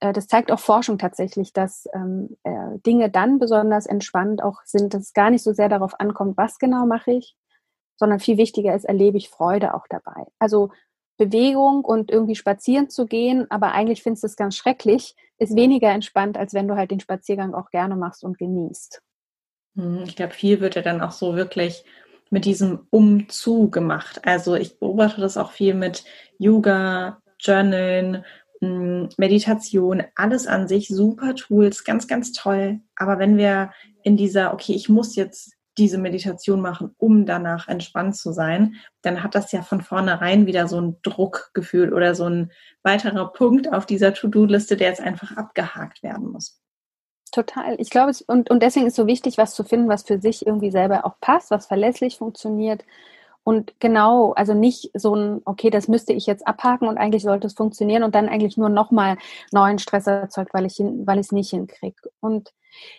äh, 0.00 0.12
das 0.12 0.26
zeigt 0.26 0.50
auch 0.50 0.58
Forschung 0.58 0.98
tatsächlich, 0.98 1.52
dass 1.52 1.86
ähm, 1.94 2.36
äh, 2.42 2.78
Dinge 2.84 3.10
dann 3.10 3.38
besonders 3.38 3.86
entspannt 3.86 4.42
auch 4.42 4.60
sind, 4.64 4.94
dass 4.94 5.02
es 5.02 5.12
gar 5.12 5.30
nicht 5.30 5.42
so 5.42 5.52
sehr 5.52 5.68
darauf 5.68 5.98
ankommt, 6.00 6.36
was 6.36 6.58
genau 6.58 6.86
mache 6.86 7.12
ich, 7.12 7.36
sondern 7.96 8.20
viel 8.20 8.36
wichtiger 8.36 8.74
ist, 8.74 8.84
erlebe 8.84 9.16
ich 9.16 9.30
Freude 9.30 9.74
auch 9.74 9.86
dabei. 9.88 10.26
Also 10.38 10.70
Bewegung 11.18 11.82
und 11.84 12.10
irgendwie 12.10 12.34
spazieren 12.34 12.90
zu 12.90 13.06
gehen, 13.06 13.50
aber 13.50 13.72
eigentlich 13.72 14.02
findest 14.02 14.24
du 14.24 14.26
es 14.26 14.36
ganz 14.36 14.54
schrecklich, 14.54 15.14
ist 15.38 15.56
weniger 15.56 15.90
entspannt, 15.90 16.36
als 16.36 16.52
wenn 16.52 16.68
du 16.68 16.76
halt 16.76 16.90
den 16.90 17.00
Spaziergang 17.00 17.54
auch 17.54 17.70
gerne 17.70 17.96
machst 17.96 18.22
und 18.22 18.36
genießt. 18.38 19.02
Hm, 19.76 20.04
ich 20.06 20.16
glaube, 20.16 20.34
viel 20.34 20.60
wird 20.60 20.74
ja 20.74 20.82
dann 20.82 21.00
auch 21.00 21.12
so 21.12 21.36
wirklich 21.36 21.84
mit 22.30 22.44
diesem 22.44 22.86
Umzu 22.90 23.70
gemacht. 23.70 24.20
Also 24.24 24.54
ich 24.56 24.78
beobachte 24.78 25.20
das 25.20 25.36
auch 25.36 25.52
viel 25.52 25.74
mit 25.74 26.04
Yoga, 26.38 27.22
Journalen, 27.38 28.24
hm, 28.60 29.10
Meditation, 29.16 30.02
alles 30.14 30.46
an 30.46 30.66
sich 30.66 30.88
super 30.88 31.34
Tools, 31.34 31.84
ganz, 31.84 32.08
ganz 32.08 32.32
toll. 32.32 32.80
Aber 32.96 33.18
wenn 33.18 33.36
wir 33.36 33.70
in 34.02 34.16
dieser, 34.16 34.52
okay, 34.54 34.72
ich 34.72 34.88
muss 34.88 35.14
jetzt 35.14 35.52
diese 35.78 35.98
Meditation 35.98 36.62
machen, 36.62 36.94
um 36.96 37.26
danach 37.26 37.68
entspannt 37.68 38.16
zu 38.16 38.32
sein, 38.32 38.76
dann 39.02 39.22
hat 39.22 39.34
das 39.34 39.52
ja 39.52 39.62
von 39.62 39.82
vornherein 39.82 40.46
wieder 40.46 40.68
so 40.68 40.80
ein 40.80 40.96
Druckgefühl 41.02 41.92
oder 41.92 42.14
so 42.14 42.24
ein 42.24 42.50
weiterer 42.82 43.30
Punkt 43.32 43.70
auf 43.72 43.84
dieser 43.84 44.14
To-Do-Liste, 44.14 44.76
der 44.76 44.88
jetzt 44.88 45.02
einfach 45.02 45.36
abgehakt 45.36 46.02
werden 46.02 46.28
muss. 46.32 46.62
Total. 47.36 47.78
Ich 47.78 47.90
glaube, 47.90 48.12
und, 48.28 48.48
und 48.48 48.62
deswegen 48.62 48.86
ist 48.86 48.96
so 48.96 49.06
wichtig, 49.06 49.36
was 49.36 49.54
zu 49.54 49.62
finden, 49.62 49.90
was 49.90 50.04
für 50.04 50.18
sich 50.18 50.46
irgendwie 50.46 50.70
selber 50.70 51.04
auch 51.04 51.20
passt, 51.20 51.50
was 51.50 51.66
verlässlich 51.66 52.16
funktioniert. 52.16 52.82
Und 53.44 53.78
genau, 53.78 54.32
also 54.32 54.54
nicht 54.54 54.90
so 54.94 55.14
ein, 55.14 55.42
okay, 55.44 55.68
das 55.68 55.86
müsste 55.86 56.14
ich 56.14 56.24
jetzt 56.24 56.46
abhaken 56.46 56.88
und 56.88 56.96
eigentlich 56.96 57.22
sollte 57.22 57.46
es 57.46 57.52
funktionieren 57.52 58.04
und 58.04 58.14
dann 58.14 58.30
eigentlich 58.30 58.56
nur 58.56 58.70
nochmal 58.70 59.18
neuen 59.52 59.78
Stress 59.78 60.06
erzeugt, 60.06 60.54
weil 60.54 60.64
ich 60.64 60.80
es 60.80 61.32
nicht 61.32 61.50
hinkriege. 61.50 62.10
Und 62.20 62.54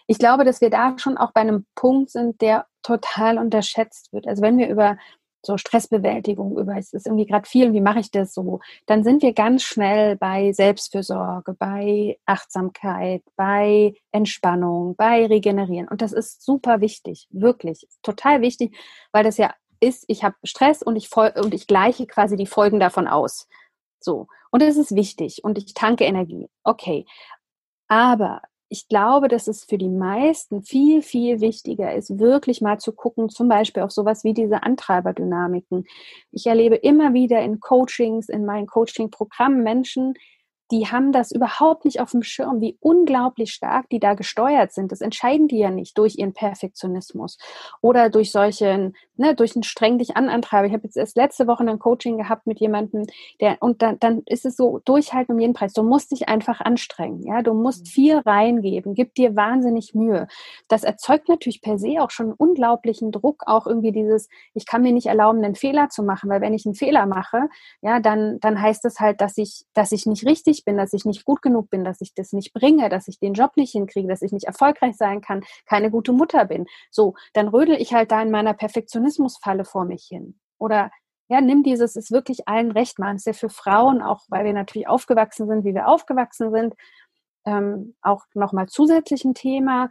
ich 0.05 0.19
glaube, 0.19 0.45
dass 0.45 0.61
wir 0.61 0.69
da 0.69 0.93
schon 0.99 1.17
auch 1.17 1.31
bei 1.31 1.41
einem 1.41 1.65
Punkt 1.73 2.11
sind, 2.11 2.39
der 2.39 2.67
total 2.83 3.39
unterschätzt 3.39 4.13
wird. 4.13 4.27
Also 4.27 4.43
wenn 4.43 4.59
wir 4.59 4.69
über 4.69 4.99
so 5.47 5.57
Stressbewältigung, 5.57 6.57
über 6.57 6.77
es 6.77 6.93
ist 6.93 7.07
irgendwie 7.07 7.25
gerade 7.25 7.49
viel, 7.49 7.73
wie 7.73 7.81
mache 7.81 7.99
ich 7.99 8.11
das 8.11 8.33
so, 8.33 8.59
dann 8.85 9.03
sind 9.03 9.23
wir 9.23 9.33
ganz 9.33 9.63
schnell 9.63 10.15
bei 10.15 10.51
Selbstfürsorge, 10.51 11.53
bei 11.53 12.19
Achtsamkeit, 12.25 13.23
bei 13.35 13.95
Entspannung, 14.11 14.95
bei 14.95 15.25
Regenerieren. 15.25 15.87
Und 15.87 16.01
das 16.03 16.11
ist 16.11 16.43
super 16.43 16.81
wichtig, 16.81 17.27
wirklich, 17.31 17.87
total 18.03 18.41
wichtig, 18.41 18.77
weil 19.11 19.23
das 19.23 19.37
ja 19.37 19.53
ist, 19.79 20.05
ich 20.07 20.23
habe 20.23 20.35
Stress 20.43 20.83
und 20.83 20.95
ich, 20.95 21.15
und 21.15 21.53
ich 21.53 21.65
gleiche 21.65 22.05
quasi 22.07 22.35
die 22.35 22.45
Folgen 22.45 22.79
davon 22.79 23.07
aus. 23.07 23.47
So. 23.99 24.27
Und 24.51 24.61
das 24.61 24.77
ist 24.77 24.95
wichtig 24.95 25.43
und 25.43 25.57
ich 25.57 25.73
tanke 25.73 26.03
Energie. 26.03 26.49
Okay. 26.63 27.05
Aber 27.87 28.41
ich 28.69 28.87
glaube, 28.87 29.27
dass 29.27 29.47
es 29.47 29.63
für 29.63 29.77
die 29.77 29.89
meisten 29.89 30.61
viel, 30.61 31.01
viel 31.01 31.39
wichtiger 31.39 31.93
ist, 31.93 32.19
wirklich 32.19 32.61
mal 32.61 32.79
zu 32.79 32.91
gucken, 32.91 33.29
zum 33.29 33.47
Beispiel 33.47 33.83
auf 33.83 33.91
sowas 33.91 34.23
wie 34.23 34.33
diese 34.33 34.63
Antreiberdynamiken. 34.63 35.85
Ich 36.31 36.47
erlebe 36.47 36.75
immer 36.75 37.13
wieder 37.13 37.41
in 37.41 37.59
Coachings, 37.59 38.29
in 38.29 38.45
meinen 38.45 38.67
Coaching-Programmen 38.67 39.63
Menschen, 39.63 40.15
die 40.71 40.87
haben 40.87 41.11
das 41.11 41.31
überhaupt 41.31 41.85
nicht 41.85 42.01
auf 42.01 42.11
dem 42.11 42.23
Schirm, 42.23 42.59
wie 42.61 42.77
unglaublich 42.81 43.53
stark 43.53 43.89
die 43.89 43.99
da 43.99 44.13
gesteuert 44.13 44.73
sind. 44.73 44.91
Das 44.91 45.01
entscheiden 45.01 45.47
die 45.47 45.59
ja 45.59 45.69
nicht 45.69 45.97
durch 45.97 46.17
ihren 46.17 46.33
Perfektionismus 46.33 47.37
oder 47.81 48.09
durch 48.09 48.31
solchen, 48.31 48.95
ne, 49.15 49.35
durch 49.35 49.55
einen 49.55 49.63
streng 49.63 49.97
dich 49.97 50.17
an 50.17 50.29
Antreiber. 50.29 50.67
Ich 50.67 50.73
habe 50.73 50.83
jetzt 50.83 50.97
erst 50.97 51.15
letzte 51.15 51.47
Woche 51.47 51.63
ein 51.63 51.79
Coaching 51.79 52.17
gehabt 52.17 52.47
mit 52.47 52.59
jemandem, 52.59 53.05
der, 53.39 53.57
und 53.61 53.81
dann, 53.81 53.99
dann 53.99 54.23
ist 54.25 54.45
es 54.45 54.57
so, 54.57 54.79
durchhalten 54.85 55.35
um 55.35 55.39
jeden 55.39 55.53
Preis. 55.53 55.73
Du 55.73 55.83
musst 55.83 56.11
dich 56.11 56.27
einfach 56.27 56.61
anstrengen, 56.61 57.23
ja, 57.23 57.41
du 57.41 57.53
musst 57.53 57.85
mhm. 57.85 57.89
viel 57.89 58.17
reingeben, 58.17 58.93
gib 58.93 59.15
dir 59.15 59.35
wahnsinnig 59.35 59.95
Mühe. 59.95 60.27
Das 60.67 60.83
erzeugt 60.83 61.29
natürlich 61.29 61.61
per 61.61 61.77
se 61.77 62.01
auch 62.01 62.11
schon 62.11 62.27
einen 62.27 62.35
unglaublichen 62.35 63.11
Druck, 63.11 63.43
auch 63.45 63.67
irgendwie 63.67 63.91
dieses, 63.91 64.27
ich 64.53 64.65
kann 64.65 64.81
mir 64.81 64.91
nicht 64.91 65.07
erlauben, 65.07 65.43
einen 65.43 65.55
Fehler 65.55 65.89
zu 65.89 66.03
machen, 66.03 66.29
weil 66.29 66.41
wenn 66.41 66.53
ich 66.53 66.65
einen 66.65 66.75
Fehler 66.75 67.05
mache, 67.05 67.47
ja, 67.81 67.99
dann, 67.99 68.39
dann 68.39 68.61
heißt 68.61 68.85
es 68.85 68.99
halt, 68.99 69.21
dass 69.21 69.37
ich, 69.37 69.65
dass 69.73 69.91
ich 69.91 70.05
nicht 70.05 70.25
richtig 70.25 70.56
ich 70.57 70.65
bin, 70.65 70.77
dass 70.77 70.93
ich 70.93 71.05
nicht 71.05 71.25
gut 71.25 71.41
genug 71.41 71.69
bin, 71.69 71.83
dass 71.83 72.01
ich 72.01 72.13
das 72.13 72.33
nicht 72.33 72.53
bringe, 72.53 72.89
dass 72.89 73.07
ich 73.07 73.19
den 73.19 73.33
Job 73.33 73.57
nicht 73.57 73.71
hinkriege, 73.71 74.07
dass 74.07 74.21
ich 74.21 74.31
nicht 74.31 74.45
erfolgreich 74.45 74.95
sein 74.95 75.21
kann, 75.21 75.43
keine 75.65 75.91
gute 75.91 76.11
Mutter 76.11 76.45
bin. 76.45 76.65
So, 76.91 77.15
dann 77.33 77.47
rödel 77.47 77.75
ich 77.79 77.93
halt 77.93 78.11
da 78.11 78.21
in 78.21 78.31
meiner 78.31 78.53
Perfektionismusfalle 78.53 79.65
vor 79.65 79.85
mich 79.85 80.05
hin. 80.09 80.39
Oder 80.57 80.91
ja, 81.29 81.41
nimm 81.41 81.63
dieses, 81.63 81.95
ist 81.95 82.11
wirklich 82.11 82.47
allen 82.47 82.71
recht 82.71 82.99
machen. 82.99 83.17
Ist 83.17 83.27
ja 83.27 83.33
für 83.33 83.49
Frauen, 83.49 84.01
auch 84.01 84.21
weil 84.29 84.45
wir 84.45 84.53
natürlich 84.53 84.87
aufgewachsen 84.87 85.47
sind, 85.47 85.65
wie 85.65 85.75
wir 85.75 85.87
aufgewachsen 85.87 86.51
sind, 86.51 86.73
ähm, 87.45 87.95
auch 88.01 88.23
nochmal 88.33 88.67
zusätzlich 88.67 89.25
ein 89.25 89.33
Thema. 89.33 89.89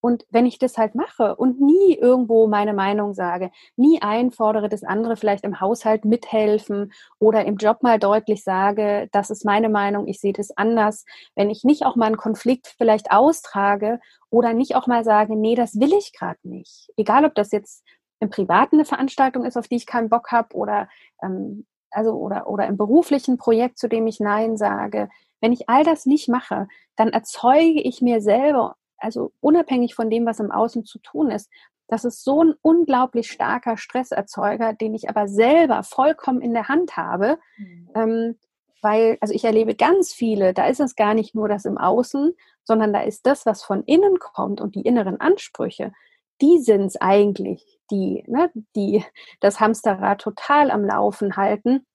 Und 0.00 0.24
wenn 0.30 0.46
ich 0.46 0.58
das 0.58 0.78
halt 0.78 0.94
mache 0.94 1.34
und 1.36 1.60
nie 1.60 1.94
irgendwo 1.94 2.46
meine 2.46 2.72
Meinung 2.72 3.14
sage, 3.14 3.50
nie 3.76 4.00
einfordere, 4.00 4.68
dass 4.68 4.84
andere 4.84 5.16
vielleicht 5.16 5.44
im 5.44 5.60
Haushalt 5.60 6.04
mithelfen 6.04 6.92
oder 7.18 7.44
im 7.44 7.56
Job 7.56 7.82
mal 7.82 7.98
deutlich 7.98 8.44
sage, 8.44 9.08
das 9.12 9.30
ist 9.30 9.44
meine 9.44 9.68
Meinung, 9.68 10.06
ich 10.06 10.20
sehe 10.20 10.32
das 10.32 10.56
anders, 10.56 11.04
wenn 11.34 11.50
ich 11.50 11.64
nicht 11.64 11.84
auch 11.84 11.96
mal 11.96 12.06
einen 12.06 12.16
Konflikt 12.16 12.74
vielleicht 12.78 13.10
austrage 13.10 14.00
oder 14.30 14.52
nicht 14.52 14.76
auch 14.76 14.86
mal 14.86 15.04
sage, 15.04 15.36
nee, 15.36 15.54
das 15.54 15.80
will 15.80 15.92
ich 15.92 16.12
gerade 16.12 16.38
nicht. 16.42 16.90
Egal, 16.96 17.24
ob 17.24 17.34
das 17.34 17.50
jetzt 17.50 17.84
im 18.20 18.30
Privaten 18.30 18.76
eine 18.76 18.84
Veranstaltung 18.84 19.44
ist, 19.44 19.56
auf 19.56 19.68
die 19.68 19.76
ich 19.76 19.86
keinen 19.86 20.08
Bock 20.08 20.30
habe 20.30 20.54
oder 20.54 20.88
ähm, 21.22 21.66
also 21.90 22.12
oder 22.12 22.48
oder 22.48 22.66
im 22.66 22.76
beruflichen 22.76 23.38
Projekt, 23.38 23.78
zu 23.78 23.88
dem 23.88 24.06
ich 24.06 24.20
Nein 24.20 24.56
sage. 24.56 25.08
Wenn 25.40 25.52
ich 25.52 25.68
all 25.68 25.84
das 25.84 26.04
nicht 26.06 26.28
mache, 26.28 26.68
dann 26.96 27.10
erzeuge 27.10 27.80
ich 27.80 28.02
mir 28.02 28.20
selber 28.20 28.76
also 28.98 29.32
unabhängig 29.40 29.94
von 29.94 30.10
dem, 30.10 30.26
was 30.26 30.40
im 30.40 30.50
Außen 30.50 30.84
zu 30.84 30.98
tun 30.98 31.30
ist, 31.30 31.50
das 31.88 32.04
ist 32.04 32.22
so 32.22 32.44
ein 32.44 32.54
unglaublich 32.60 33.30
starker 33.30 33.76
Stresserzeuger, 33.76 34.74
den 34.74 34.94
ich 34.94 35.08
aber 35.08 35.26
selber 35.26 35.82
vollkommen 35.82 36.42
in 36.42 36.52
der 36.52 36.68
Hand 36.68 36.96
habe. 36.96 37.38
Mhm. 37.56 37.90
Ähm, 37.94 38.38
weil, 38.82 39.18
also 39.20 39.34
ich 39.34 39.44
erlebe 39.44 39.74
ganz 39.74 40.12
viele, 40.12 40.54
da 40.54 40.66
ist 40.66 40.80
es 40.80 40.94
gar 40.94 41.14
nicht 41.14 41.34
nur 41.34 41.48
das 41.48 41.64
im 41.64 41.78
Außen, 41.78 42.34
sondern 42.62 42.92
da 42.92 43.00
ist 43.00 43.26
das, 43.26 43.44
was 43.46 43.64
von 43.64 43.82
innen 43.84 44.18
kommt 44.18 44.60
und 44.60 44.74
die 44.76 44.82
inneren 44.82 45.20
Ansprüche, 45.20 45.92
die 46.40 46.58
sind 46.58 46.84
es 46.84 47.00
eigentlich, 47.00 47.80
die, 47.90 48.22
ne, 48.28 48.50
die 48.76 49.04
das 49.40 49.58
Hamsterrad 49.58 50.20
total 50.20 50.70
am 50.70 50.84
Laufen 50.84 51.36
halten 51.36 51.86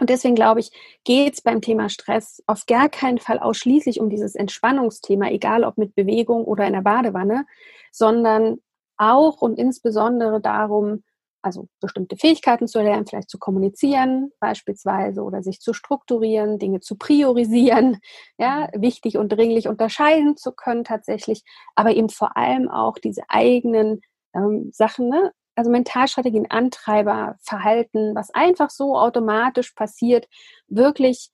und 0.00 0.08
deswegen 0.10 0.34
glaube 0.34 0.60
ich, 0.60 0.70
geht 1.04 1.34
es 1.34 1.42
beim 1.42 1.60
Thema 1.60 1.88
Stress 1.88 2.42
auf 2.46 2.66
gar 2.66 2.88
keinen 2.88 3.18
Fall 3.18 3.38
ausschließlich 3.38 4.00
um 4.00 4.08
dieses 4.08 4.34
Entspannungsthema, 4.34 5.30
egal 5.30 5.64
ob 5.64 5.76
mit 5.76 5.94
Bewegung 5.94 6.44
oder 6.44 6.66
in 6.66 6.72
der 6.72 6.80
Badewanne, 6.80 7.44
sondern 7.92 8.58
auch 8.96 9.42
und 9.42 9.58
insbesondere 9.58 10.40
darum, 10.40 11.02
also 11.42 11.68
bestimmte 11.80 12.16
Fähigkeiten 12.16 12.68
zu 12.68 12.80
lernen, 12.80 13.06
vielleicht 13.06 13.28
zu 13.28 13.38
kommunizieren 13.38 14.30
beispielsweise 14.40 15.22
oder 15.22 15.42
sich 15.42 15.60
zu 15.60 15.72
strukturieren, 15.74 16.58
Dinge 16.58 16.80
zu 16.80 16.96
priorisieren, 16.96 17.98
ja, 18.38 18.68
wichtig 18.74 19.18
und 19.18 19.30
dringlich 19.30 19.68
unterscheiden 19.68 20.36
zu 20.36 20.52
können 20.52 20.84
tatsächlich, 20.84 21.42
aber 21.74 21.90
eben 21.94 22.08
vor 22.08 22.36
allem 22.36 22.68
auch 22.70 22.96
diese 22.98 23.22
eigenen 23.28 24.00
ähm, 24.34 24.70
Sachen, 24.72 25.08
ne, 25.08 25.32
also 25.54 25.70
Mentalstrategien, 25.70 26.50
Antreiber, 26.50 27.36
Verhalten, 27.40 28.14
was 28.14 28.30
einfach 28.30 28.70
so 28.70 28.96
automatisch 28.98 29.72
passiert, 29.72 30.28
wirklich 30.68 31.30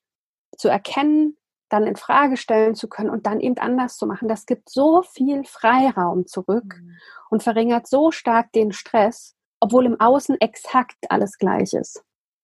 zu 0.57 0.69
erkennen, 0.69 1.37
dann 1.69 1.87
in 1.87 1.97
Frage 1.97 2.37
stellen 2.37 2.75
zu 2.75 2.89
können 2.89 3.11
und 3.11 3.27
dann 3.27 3.41
eben 3.41 3.59
anders 3.59 3.97
zu 3.97 4.07
machen. 4.07 4.29
Das 4.29 4.47
gibt 4.47 4.71
so 4.71 5.03
viel 5.03 5.45
Freiraum 5.45 6.27
zurück 6.27 6.81
mhm. 6.81 6.97
und 7.31 7.43
verringert 7.43 7.87
so 7.87 8.11
stark 8.11 8.53
den 8.53 8.73
Stress, 8.73 9.37
obwohl 9.61 9.87
im 9.87 10.01
Außen 10.01 10.41
exakt 10.41 10.97
alles 11.11 11.39
gleich 11.39 11.75
ist. 11.75 12.03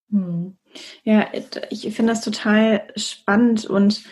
Mhm. 0.08 0.58
Ja, 1.02 1.28
ich 1.70 1.82
finde 1.94 2.12
das 2.12 2.20
total 2.20 2.86
spannend 2.96 3.64
und 3.64 4.04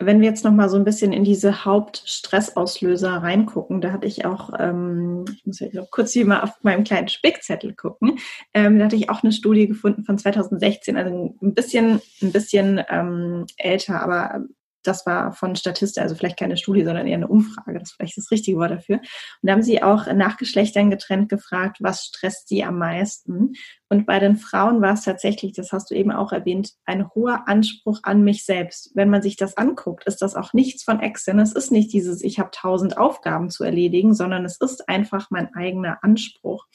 wenn 0.00 0.20
wir 0.20 0.28
jetzt 0.28 0.44
noch 0.44 0.52
mal 0.52 0.68
so 0.68 0.76
ein 0.76 0.84
bisschen 0.84 1.12
in 1.12 1.24
diese 1.24 1.64
Hauptstressauslöser 1.64 3.10
reingucken, 3.10 3.80
da 3.80 3.92
hatte 3.92 4.06
ich 4.06 4.24
auch, 4.24 4.50
ähm, 4.58 5.26
ich 5.34 5.46
muss 5.46 5.60
ja 5.60 5.68
kurz 5.90 6.12
hier 6.12 6.26
mal 6.26 6.40
auf 6.40 6.50
meinem 6.62 6.84
kleinen 6.84 7.08
Spickzettel 7.08 7.74
gucken, 7.74 8.18
ähm, 8.54 8.78
da 8.78 8.86
hatte 8.86 8.96
ich 8.96 9.10
auch 9.10 9.22
eine 9.22 9.32
Studie 9.32 9.68
gefunden 9.68 10.04
von 10.04 10.18
2016, 10.18 10.96
also 10.96 11.34
ein 11.42 11.54
bisschen, 11.54 12.00
ein 12.22 12.32
bisschen 12.32 12.82
ähm, 12.88 13.46
älter, 13.56 14.02
aber 14.02 14.46
das 14.82 15.06
war 15.06 15.32
von 15.32 15.56
Statista, 15.56 16.02
also 16.02 16.14
vielleicht 16.14 16.38
keine 16.38 16.56
Studie, 16.56 16.84
sondern 16.84 17.06
eher 17.06 17.16
eine 17.16 17.28
Umfrage, 17.28 17.78
das 17.78 17.90
ist 17.90 17.96
vielleicht 17.96 18.16
das 18.16 18.30
richtige 18.30 18.58
Wort 18.58 18.70
dafür. 18.70 18.96
Und 18.96 19.06
da 19.42 19.52
haben 19.52 19.62
sie 19.62 19.82
auch 19.82 20.12
nach 20.12 20.36
Geschlechtern 20.36 20.90
getrennt 20.90 21.28
gefragt, 21.28 21.78
was 21.80 22.04
stresst 22.04 22.48
sie 22.48 22.64
am 22.64 22.78
meisten? 22.78 23.52
Und 23.88 24.06
bei 24.06 24.18
den 24.18 24.36
Frauen 24.36 24.80
war 24.80 24.94
es 24.94 25.02
tatsächlich, 25.02 25.52
das 25.52 25.72
hast 25.72 25.90
du 25.90 25.94
eben 25.94 26.12
auch 26.12 26.32
erwähnt, 26.32 26.72
ein 26.84 27.08
hoher 27.14 27.48
Anspruch 27.48 28.00
an 28.04 28.22
mich 28.22 28.44
selbst. 28.44 28.92
Wenn 28.94 29.10
man 29.10 29.22
sich 29.22 29.36
das 29.36 29.56
anguckt, 29.56 30.04
ist 30.06 30.22
das 30.22 30.36
auch 30.36 30.52
nichts 30.52 30.84
von 30.84 31.00
extern. 31.00 31.40
Es 31.40 31.52
ist 31.52 31.72
nicht 31.72 31.92
dieses, 31.92 32.22
ich 32.22 32.38
habe 32.38 32.50
tausend 32.52 32.98
Aufgaben 32.98 33.50
zu 33.50 33.64
erledigen, 33.64 34.14
sondern 34.14 34.44
es 34.44 34.58
ist 34.60 34.88
einfach 34.88 35.28
mein 35.30 35.54
eigener 35.54 35.98
Anspruch. 36.02 36.66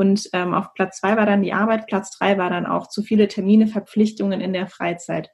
Und 0.00 0.28
ähm, 0.32 0.54
auf 0.54 0.74
Platz 0.74 1.00
zwei 1.00 1.16
war 1.16 1.26
dann 1.26 1.42
die 1.42 1.52
Arbeit, 1.52 1.88
Platz 1.88 2.16
drei 2.16 2.38
war 2.38 2.50
dann 2.50 2.66
auch 2.66 2.88
zu 2.88 3.02
viele 3.02 3.26
Termine, 3.26 3.66
Verpflichtungen 3.66 4.40
in 4.40 4.52
der 4.52 4.68
Freizeit. 4.68 5.28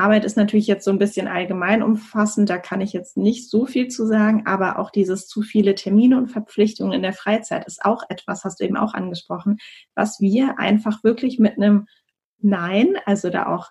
Arbeit 0.00 0.24
ist 0.24 0.36
natürlich 0.36 0.66
jetzt 0.66 0.84
so 0.84 0.90
ein 0.90 0.98
bisschen 0.98 1.28
allgemein 1.28 1.82
umfassend, 1.82 2.50
da 2.50 2.58
kann 2.58 2.80
ich 2.80 2.92
jetzt 2.92 3.16
nicht 3.16 3.48
so 3.48 3.66
viel 3.66 3.88
zu 3.88 4.06
sagen, 4.06 4.46
aber 4.46 4.78
auch 4.78 4.90
dieses 4.90 5.28
zu 5.28 5.42
viele 5.42 5.74
Termine 5.74 6.18
und 6.18 6.28
Verpflichtungen 6.28 6.92
in 6.92 7.02
der 7.02 7.12
Freizeit 7.12 7.66
ist 7.66 7.84
auch 7.84 8.02
etwas, 8.08 8.44
hast 8.44 8.60
du 8.60 8.64
eben 8.64 8.76
auch 8.76 8.94
angesprochen, 8.94 9.58
was 9.94 10.20
wir 10.20 10.58
einfach 10.58 11.04
wirklich 11.04 11.38
mit 11.38 11.56
einem 11.56 11.86
Nein, 12.42 12.96
also 13.04 13.28
da 13.28 13.46
auch 13.54 13.68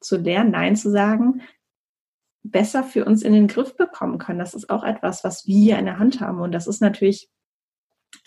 zu 0.00 0.16
lernen, 0.16 0.50
Nein 0.50 0.76
zu 0.76 0.90
sagen, 0.90 1.42
besser 2.42 2.82
für 2.82 3.04
uns 3.04 3.22
in 3.22 3.32
den 3.32 3.48
Griff 3.48 3.76
bekommen 3.76 4.18
können. 4.18 4.38
Das 4.38 4.54
ist 4.54 4.70
auch 4.70 4.82
etwas, 4.82 5.24
was 5.24 5.46
wir 5.46 5.78
in 5.78 5.84
der 5.84 5.98
Hand 5.98 6.20
haben. 6.20 6.40
Und 6.40 6.52
das 6.52 6.66
ist 6.66 6.80
natürlich 6.80 7.28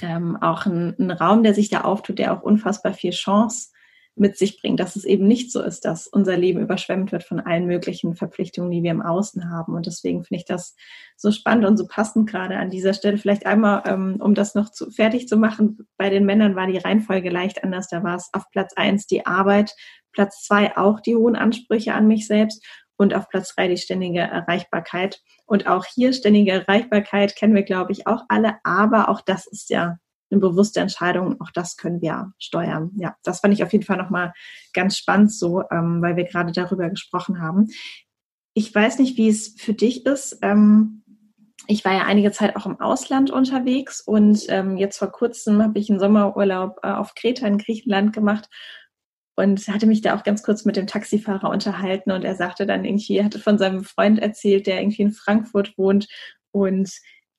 ähm, 0.02 0.38
auch 0.38 0.66
ein, 0.66 0.96
ein 1.00 1.12
Raum, 1.12 1.44
der 1.44 1.54
sich 1.54 1.70
da 1.70 1.82
auftut, 1.82 2.20
der 2.20 2.34
auch 2.34 2.44
unfassbar 2.44 2.94
viel 2.94 3.12
Chance 3.12 3.71
mit 4.16 4.38
sich 4.38 4.62
bringt, 4.62 4.80
dass 4.80 4.96
es 4.96 5.06
eben 5.06 5.26
nicht 5.26 5.52
so 5.52 5.62
ist, 5.62 5.86
dass 5.86 6.08
unser 6.08 6.36
Leben 6.38 6.60
überschwemmt 6.60 7.12
wird 7.12 7.24
von 7.24 7.40
allen 7.40 7.66
möglichen 7.66 8.16
Verpflichtungen, 8.16 8.70
die 8.70 8.84
wir 8.84 8.92
im 8.92 9.02
Außen 9.02 9.50
haben. 9.50 9.74
Und 9.74 9.86
deswegen 9.86 10.24
finde 10.24 10.42
ich 10.42 10.46
das 10.46 10.76
so 11.16 11.32
spannend 11.32 11.66
und 11.66 11.78
so 11.78 11.88
passend 11.88 12.30
gerade 12.30 12.58
an 12.58 12.70
dieser 12.70 12.94
Stelle. 12.94 13.18
Vielleicht 13.18 13.46
einmal, 13.46 13.84
ähm, 13.86 14.18
um 14.20 14.36
das 14.36 14.54
noch 14.54 14.70
zu, 14.70 14.92
fertig 14.92 15.28
zu 15.28 15.38
machen, 15.38 15.88
bei 15.98 16.10
den 16.10 16.26
Männern 16.26 16.56
war 16.56 16.68
die 16.68 16.78
Reihenfolge 16.78 17.30
leicht 17.30 17.64
anders. 17.64 17.88
Da 17.88 18.04
war 18.04 18.16
es 18.16 18.30
auf 18.34 18.50
Platz 18.52 18.74
eins 18.76 19.08
die 19.08 19.26
Arbeit, 19.26 19.74
Platz 20.12 20.44
zwei 20.44 20.76
auch 20.76 21.00
die 21.00 21.16
hohen 21.16 21.38
Ansprüche 21.38 21.94
an 21.94 22.08
mich 22.08 22.28
selbst 22.28 22.66
und 22.98 23.14
auf 23.14 23.30
Platz 23.30 23.56
drei 23.56 23.70
die 23.70 23.78
ständige 23.78 24.20
Erreichbarkeit. 24.20 25.22
Und 25.46 25.68
auch 25.68 25.86
hier 25.86 26.14
ständige 26.14 26.52
Erreichbarkeit 26.52 27.36
kennen 27.36 27.56
wir, 27.56 27.64
glaube 27.64 27.94
ich, 27.94 28.08
auch 28.08 28.24
alle. 28.28 28.58
Aber 28.64 29.10
auch 29.10 29.22
das 29.22 29.48
ist 29.48 29.70
ja 29.70 29.98
eine 30.32 30.42
bewusste 30.42 30.80
Entscheidung. 30.80 31.40
Auch 31.42 31.52
das 31.52 31.78
können 31.78 32.02
wir 32.02 32.34
steuern. 32.40 32.92
Ja, 32.96 33.16
das 33.24 33.42
fand 33.42 33.54
ich 33.54 33.64
auf 33.64 33.72
jeden 33.72 33.86
Fall 33.86 33.98
nochmal 33.98 34.34
ganz 34.74 34.98
spannend 34.98 35.34
so, 35.34 35.64
ähm, 35.72 36.02
weil 36.02 36.16
wir 36.16 36.26
gerade 36.26 36.52
darüber 36.52 36.90
gesprochen 36.90 37.42
haben. 37.42 37.68
Ich 38.54 38.74
weiß 38.74 39.00
nicht, 39.00 39.18
wie 39.18 39.30
es 39.30 39.56
für 39.58 39.74
dich 39.74 40.06
ist. 40.06 40.40
Ähm, 40.42 41.04
ich 41.68 41.86
war 41.86 41.94
ja 41.94 42.06
einige 42.06 42.32
Zeit 42.32 42.56
auch 42.56 42.66
im 42.66 42.80
Ausland 42.80 43.32
unterwegs 43.32 44.02
und 44.02 44.46
ähm, 44.50 44.78
jetzt 44.78 44.98
vor 44.98 45.12
kurzem 45.12 45.62
habe 45.62 45.80
ich 45.80 45.90
einen 45.90 46.00
Sommerurlaub 46.00 46.80
äh, 46.84 46.92
auf 46.92 47.14
Kreta 47.16 47.46
in 47.46 47.60
Griechenland 47.60 48.14
gemacht 48.14 48.50
und 49.36 49.66
hatte 49.68 49.86
mich 49.86 50.02
da 50.02 50.16
auch 50.16 50.24
ganz 50.24 50.44
kurz 50.44 50.66
mit 50.66 50.76
dem 50.76 50.88
Taxifahrer 50.88 51.50
unterhalten 51.50 52.12
und 52.12 52.24
er 52.24 52.36
sagte 52.36 52.66
dann 52.66 52.84
irgendwie, 52.84 53.18
er 53.18 53.26
hatte 53.26 53.40
von 53.40 53.58
seinem 53.58 53.84
Freund 53.84 54.20
erzählt, 54.20 54.68
der 54.68 54.82
irgendwie 54.82 55.04
in 55.04 55.12
Frankfurt 55.12 55.78
wohnt 55.78 56.08
und 56.52 56.92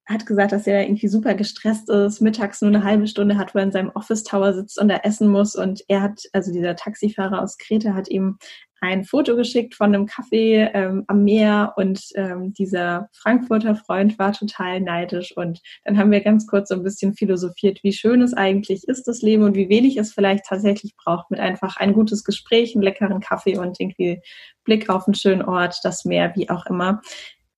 hat 0.07 0.27
gesagt, 0.27 0.53
dass 0.53 0.67
er 0.67 0.83
irgendwie 0.83 1.09
super 1.09 1.35
gestresst 1.35 1.89
ist, 1.89 2.21
mittags 2.21 2.61
nur 2.61 2.71
eine 2.71 2.85
halbe 2.85 3.07
Stunde 3.07 3.39
hat, 3.39 3.55
wo 3.55 3.59
er 3.59 3.65
in 3.65 3.73
seinem 3.73 3.91
Office 3.91 4.25
Tower 4.25 4.53
sitzt 4.53 4.81
und 4.81 4.89
da 4.89 4.97
essen 4.97 5.29
muss. 5.29 5.55
Und 5.55 5.83
er 5.89 6.03
hat, 6.03 6.23
also 6.33 6.53
dieser 6.53 6.75
Taxifahrer 6.75 7.41
aus 7.41 7.57
Kreta 7.57 7.95
hat 7.95 8.09
ihm 8.09 8.39
ein 8.83 9.05
Foto 9.05 9.37
geschickt 9.37 9.77
von 9.77 9.95
einem 9.95 10.07
Café 10.07 10.71
ähm, 10.75 11.05
am 11.07 11.23
Meer 11.23 11.75
und 11.77 12.01
ähm, 12.17 12.53
dieser 12.53 13.09
Frankfurter 13.13 13.77
Freund 13.77 14.19
war 14.19 14.33
total 14.33 14.81
neidisch. 14.81 15.37
Und 15.37 15.61
dann 15.85 15.97
haben 15.97 16.11
wir 16.11 16.21
ganz 16.21 16.49
kurz 16.49 16.69
so 16.69 16.75
ein 16.75 16.83
bisschen 16.83 17.15
philosophiert, 17.15 17.79
wie 17.85 17.93
schön 17.93 18.21
es 18.23 18.35
eigentlich 18.35 18.89
ist, 18.89 19.07
das 19.07 19.23
Leben 19.23 19.45
und 19.45 19.55
wie 19.55 19.69
wenig 19.69 19.99
es 19.99 20.13
vielleicht 20.13 20.47
tatsächlich 20.47 20.97
braucht 20.97 21.31
mit 21.31 21.39
einfach 21.39 21.77
ein 21.77 21.93
gutes 21.93 22.25
Gespräch, 22.25 22.75
einen 22.75 22.83
leckeren 22.83 23.21
Kaffee 23.21 23.57
und 23.57 23.79
irgendwie 23.79 24.21
Blick 24.65 24.91
auf 24.91 25.07
einen 25.07 25.15
schönen 25.15 25.43
Ort, 25.43 25.79
das 25.85 26.05
Meer, 26.05 26.33
wie 26.35 26.51
auch 26.51 26.67
immer. 26.67 27.03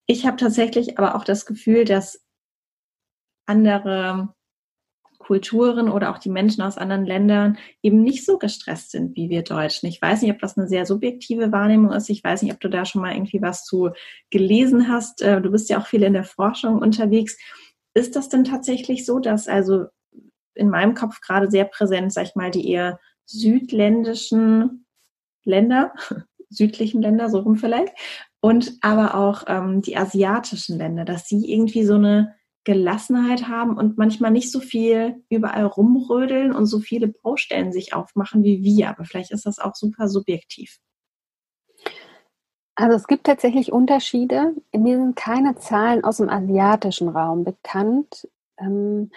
Ich 0.06 0.26
habe 0.26 0.36
tatsächlich 0.36 0.98
aber 0.98 1.14
auch 1.14 1.24
das 1.24 1.46
Gefühl, 1.46 1.86
dass 1.86 2.23
andere 3.46 4.34
Kulturen 5.24 5.88
oder 5.88 6.10
auch 6.10 6.18
die 6.18 6.30
Menschen 6.30 6.62
aus 6.62 6.76
anderen 6.76 7.06
Ländern 7.06 7.56
eben 7.82 8.02
nicht 8.02 8.24
so 8.24 8.38
gestresst 8.38 8.90
sind 8.90 9.16
wie 9.16 9.30
wir 9.30 9.42
Deutschen. 9.42 9.88
Ich 9.88 10.00
weiß 10.00 10.22
nicht, 10.22 10.32
ob 10.32 10.38
das 10.38 10.58
eine 10.58 10.68
sehr 10.68 10.84
subjektive 10.84 11.50
Wahrnehmung 11.50 11.92
ist. 11.92 12.10
Ich 12.10 12.22
weiß 12.22 12.42
nicht, 12.42 12.52
ob 12.52 12.60
du 12.60 12.68
da 12.68 12.84
schon 12.84 13.00
mal 13.00 13.14
irgendwie 13.14 13.40
was 13.40 13.64
zu 13.64 13.90
gelesen 14.30 14.88
hast. 14.88 15.22
Äh, 15.22 15.40
du 15.40 15.50
bist 15.50 15.70
ja 15.70 15.78
auch 15.78 15.86
viel 15.86 16.02
in 16.02 16.12
der 16.12 16.24
Forschung 16.24 16.78
unterwegs. 16.78 17.38
Ist 17.94 18.16
das 18.16 18.28
denn 18.28 18.44
tatsächlich 18.44 19.06
so, 19.06 19.18
dass 19.18 19.48
also 19.48 19.86
in 20.54 20.68
meinem 20.68 20.94
Kopf 20.94 21.20
gerade 21.20 21.50
sehr 21.50 21.64
präsent, 21.64 22.12
sag 22.12 22.24
ich 22.24 22.34
mal, 22.34 22.50
die 22.50 22.68
eher 22.68 23.00
südländischen 23.24 24.86
Länder, 25.44 25.92
südlichen 26.50 27.02
Länder, 27.02 27.30
so 27.30 27.40
rum 27.40 27.56
vielleicht, 27.56 27.94
und 28.40 28.74
aber 28.82 29.14
auch 29.14 29.44
ähm, 29.46 29.80
die 29.80 29.96
asiatischen 29.96 30.76
Länder, 30.76 31.04
dass 31.04 31.26
sie 31.28 31.50
irgendwie 31.50 31.84
so 31.84 31.94
eine 31.94 32.34
Gelassenheit 32.64 33.46
haben 33.48 33.76
und 33.76 33.98
manchmal 33.98 34.30
nicht 34.30 34.50
so 34.50 34.60
viel 34.60 35.22
überall 35.28 35.66
rumrödeln 35.66 36.52
und 36.52 36.66
so 36.66 36.80
viele 36.80 37.08
Baustellen 37.08 37.72
sich 37.72 37.94
aufmachen 37.94 38.42
wie 38.42 38.62
wir. 38.62 38.88
Aber 38.88 39.04
vielleicht 39.04 39.30
ist 39.30 39.46
das 39.46 39.58
auch 39.58 39.74
super 39.74 40.08
subjektiv. 40.08 40.80
Also 42.76 42.96
es 42.96 43.06
gibt 43.06 43.24
tatsächlich 43.24 43.72
Unterschiede. 43.72 44.54
Mir 44.76 44.98
sind 44.98 45.14
keine 45.14 45.54
Zahlen 45.56 46.02
aus 46.02 46.16
dem 46.16 46.28
asiatischen 46.28 47.08
Raum 47.08 47.44
bekannt. 47.44 48.28
Ähm, 48.58 49.10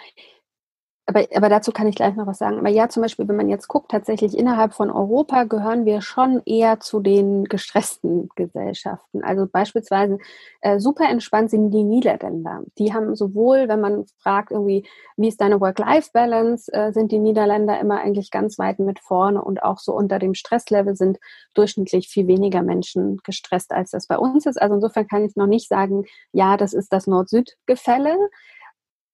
aber, 1.08 1.26
aber 1.34 1.48
dazu 1.48 1.72
kann 1.72 1.86
ich 1.86 1.94
gleich 1.94 2.14
noch 2.16 2.26
was 2.26 2.36
sagen. 2.36 2.58
Aber 2.58 2.68
ja, 2.68 2.90
zum 2.90 3.02
Beispiel, 3.02 3.26
wenn 3.26 3.36
man 3.36 3.48
jetzt 3.48 3.66
guckt, 3.66 3.90
tatsächlich 3.90 4.36
innerhalb 4.36 4.74
von 4.74 4.90
Europa 4.90 5.44
gehören 5.44 5.86
wir 5.86 6.02
schon 6.02 6.42
eher 6.44 6.80
zu 6.80 7.00
den 7.00 7.44
gestressten 7.44 8.28
Gesellschaften. 8.36 9.24
Also 9.24 9.46
beispielsweise 9.46 10.18
äh, 10.60 10.78
super 10.78 11.08
entspannt 11.08 11.48
sind 11.48 11.70
die 11.70 11.82
Niederländer. 11.82 12.62
Die 12.76 12.92
haben 12.92 13.16
sowohl, 13.16 13.68
wenn 13.68 13.80
man 13.80 14.04
fragt, 14.18 14.50
irgendwie, 14.50 14.86
wie 15.16 15.28
ist 15.28 15.40
deine 15.40 15.62
Work-Life-Balance, 15.62 16.70
äh, 16.74 16.92
sind 16.92 17.10
die 17.10 17.20
Niederländer 17.20 17.80
immer 17.80 18.00
eigentlich 18.00 18.30
ganz 18.30 18.58
weit 18.58 18.78
mit 18.78 19.00
vorne 19.00 19.40
und 19.40 19.62
auch 19.62 19.78
so 19.78 19.94
unter 19.94 20.18
dem 20.18 20.34
Stresslevel 20.34 20.94
sind 20.94 21.18
durchschnittlich 21.54 22.08
viel 22.08 22.26
weniger 22.26 22.62
Menschen 22.62 23.16
gestresst, 23.24 23.72
als 23.72 23.92
das 23.92 24.08
bei 24.08 24.18
uns 24.18 24.44
ist. 24.44 24.60
Also 24.60 24.74
insofern 24.74 25.08
kann 25.08 25.24
ich 25.24 25.36
noch 25.36 25.46
nicht 25.46 25.68
sagen, 25.68 26.04
ja, 26.32 26.58
das 26.58 26.74
ist 26.74 26.92
das 26.92 27.06
Nord-Süd-Gefälle. 27.06 28.14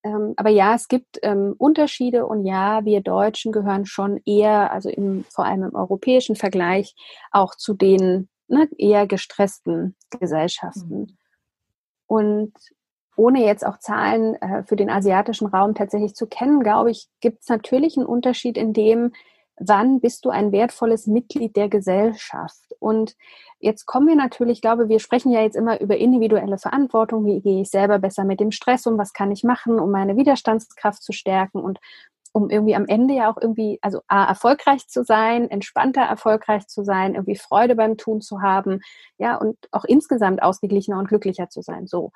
Ähm, 0.04 0.34
aber 0.36 0.50
ja, 0.50 0.74
es 0.74 0.88
gibt 0.88 1.18
ähm, 1.22 1.54
Unterschiede 1.56 2.26
und 2.26 2.44
ja, 2.44 2.84
wir 2.84 3.00
Deutschen 3.00 3.52
gehören 3.52 3.86
schon 3.86 4.20
eher, 4.26 4.70
also 4.70 4.90
im, 4.90 5.24
vor 5.24 5.46
allem 5.46 5.64
im 5.64 5.74
europäischen 5.74 6.36
Vergleich, 6.36 6.94
auch 7.32 7.54
zu 7.54 7.72
den 7.74 8.28
ne, 8.46 8.68
eher 8.76 9.06
gestressten 9.06 9.96
Gesellschaften. 10.20 10.98
Mhm. 10.98 11.16
Und 12.06 12.52
ohne 13.16 13.44
jetzt 13.44 13.64
auch 13.64 13.78
Zahlen 13.78 14.34
äh, 14.34 14.62
für 14.64 14.76
den 14.76 14.90
asiatischen 14.90 15.46
Raum 15.46 15.74
tatsächlich 15.74 16.14
zu 16.14 16.26
kennen, 16.26 16.60
glaube 16.60 16.90
ich, 16.90 17.08
gibt 17.20 17.42
es 17.42 17.48
natürlich 17.48 17.96
einen 17.96 18.06
Unterschied 18.06 18.58
in 18.58 18.72
dem, 18.72 19.12
wann 19.58 20.00
bist 20.00 20.24
du 20.24 20.30
ein 20.30 20.52
wertvolles 20.52 21.06
Mitglied 21.06 21.56
der 21.56 21.68
Gesellschaft? 21.68 22.74
Und 22.80 23.16
jetzt 23.58 23.86
kommen 23.86 24.08
wir 24.08 24.16
natürlich, 24.16 24.58
ich 24.58 24.62
glaube, 24.62 24.88
wir 24.88 24.98
sprechen 24.98 25.32
ja 25.32 25.42
jetzt 25.42 25.56
immer 25.56 25.80
über 25.80 25.96
individuelle 25.96 26.58
Verantwortung. 26.58 27.24
Wie 27.24 27.40
gehe 27.40 27.62
ich 27.62 27.70
selber 27.70 27.98
besser 27.98 28.24
mit 28.24 28.40
dem 28.40 28.50
Stress 28.50 28.86
um? 28.86 28.98
Was 28.98 29.12
kann 29.12 29.30
ich 29.30 29.44
machen, 29.44 29.78
um 29.78 29.90
meine 29.90 30.16
Widerstandskraft 30.16 31.02
zu 31.02 31.12
stärken 31.12 31.60
und 31.60 31.78
um 32.32 32.50
irgendwie 32.50 32.74
am 32.74 32.86
Ende 32.86 33.14
ja 33.14 33.30
auch 33.30 33.36
irgendwie, 33.40 33.78
also 33.80 34.00
A, 34.08 34.24
erfolgreich 34.24 34.88
zu 34.88 35.04
sein, 35.04 35.48
entspannter 35.50 36.02
erfolgreich 36.02 36.66
zu 36.66 36.82
sein, 36.82 37.14
irgendwie 37.14 37.36
Freude 37.36 37.76
beim 37.76 37.96
Tun 37.96 38.20
zu 38.20 38.42
haben, 38.42 38.80
ja, 39.18 39.36
und 39.36 39.56
auch 39.70 39.84
insgesamt 39.84 40.42
ausgeglichener 40.42 40.98
und 40.98 41.06
glücklicher 41.06 41.48
zu 41.48 41.62
sein, 41.62 41.86
so. 41.86 42.10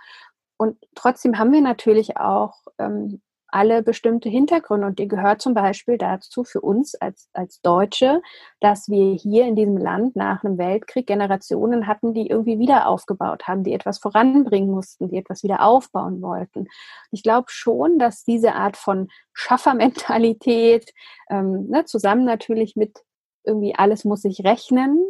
Und 0.57 0.77
trotzdem 0.97 1.39
haben 1.39 1.53
wir 1.53 1.61
natürlich 1.61 2.17
auch 2.17 2.55
ähm, 2.79 3.23
alle 3.49 3.83
bestimmte 3.83 4.29
Hintergründe. 4.29 4.87
Und 4.87 4.99
die 4.99 5.09
gehört 5.09 5.41
zum 5.41 5.55
Beispiel 5.55 5.99
dazu 5.99 6.45
für 6.45 6.61
uns 6.61 6.95
als, 6.95 7.29
als 7.33 7.61
Deutsche, 7.63 8.23
dass 8.61 8.89
wir 8.89 9.15
hier 9.15 9.47
in 9.47 9.57
diesem 9.57 9.77
Land 9.77 10.17
nach 10.17 10.45
einem 10.45 10.59
Weltkrieg 10.59 11.07
Generationen 11.07 11.87
hatten, 11.87 12.15
die 12.15 12.29
irgendwie 12.29 12.59
wieder 12.59 12.87
aufgebaut 12.87 13.49
haben, 13.49 13.65
die 13.65 13.73
etwas 13.73 13.99
voranbringen 13.99 14.71
mussten, 14.71 15.09
die 15.09 15.17
etwas 15.17 15.43
wieder 15.43 15.65
aufbauen 15.65 16.21
wollten. 16.21 16.69
Ich 17.11 17.23
glaube 17.23 17.47
schon, 17.49 17.99
dass 17.99 18.25
diese 18.25 18.55
Art 18.55 18.77
von 18.77 19.09
Schaffermentalität, 19.33 20.93
ähm, 21.31 21.69
ne, 21.69 21.85
zusammen 21.85 22.25
natürlich 22.25 22.77
mit 22.77 23.03
irgendwie 23.45 23.75
alles 23.75 24.05
muss 24.05 24.23
sich 24.23 24.45
rechnen 24.45 25.03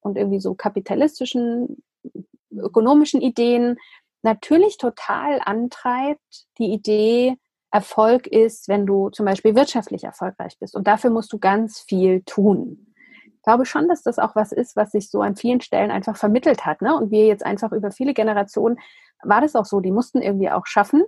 und 0.00 0.16
irgendwie 0.16 0.40
so 0.40 0.54
kapitalistischen, 0.54 1.82
ökonomischen 2.50 3.22
Ideen, 3.22 3.78
natürlich 4.22 4.76
total 4.76 5.40
antreibt, 5.44 6.46
die 6.58 6.72
Idee, 6.72 7.36
Erfolg 7.76 8.26
ist, 8.26 8.68
wenn 8.68 8.86
du 8.86 9.10
zum 9.10 9.26
Beispiel 9.26 9.54
wirtschaftlich 9.54 10.04
erfolgreich 10.04 10.56
bist. 10.58 10.74
Und 10.74 10.86
dafür 10.86 11.10
musst 11.10 11.30
du 11.30 11.38
ganz 11.38 11.80
viel 11.80 12.22
tun. 12.22 12.94
glaube 13.44 13.66
schon, 13.66 13.86
dass 13.86 14.02
das 14.02 14.18
auch 14.18 14.34
was 14.34 14.50
ist, 14.50 14.76
was 14.76 14.92
sich 14.92 15.10
so 15.10 15.20
an 15.20 15.36
vielen 15.36 15.60
Stellen 15.60 15.90
einfach 15.90 16.16
vermittelt 16.16 16.64
hat. 16.64 16.80
Ne? 16.80 16.96
Und 16.96 17.10
wir 17.10 17.26
jetzt 17.26 17.44
einfach 17.44 17.72
über 17.72 17.90
viele 17.90 18.14
Generationen 18.14 18.78
war 19.22 19.42
das 19.42 19.54
auch 19.54 19.66
so, 19.66 19.80
die 19.80 19.90
mussten 19.90 20.22
irgendwie 20.22 20.50
auch 20.50 20.64
schaffen 20.64 21.04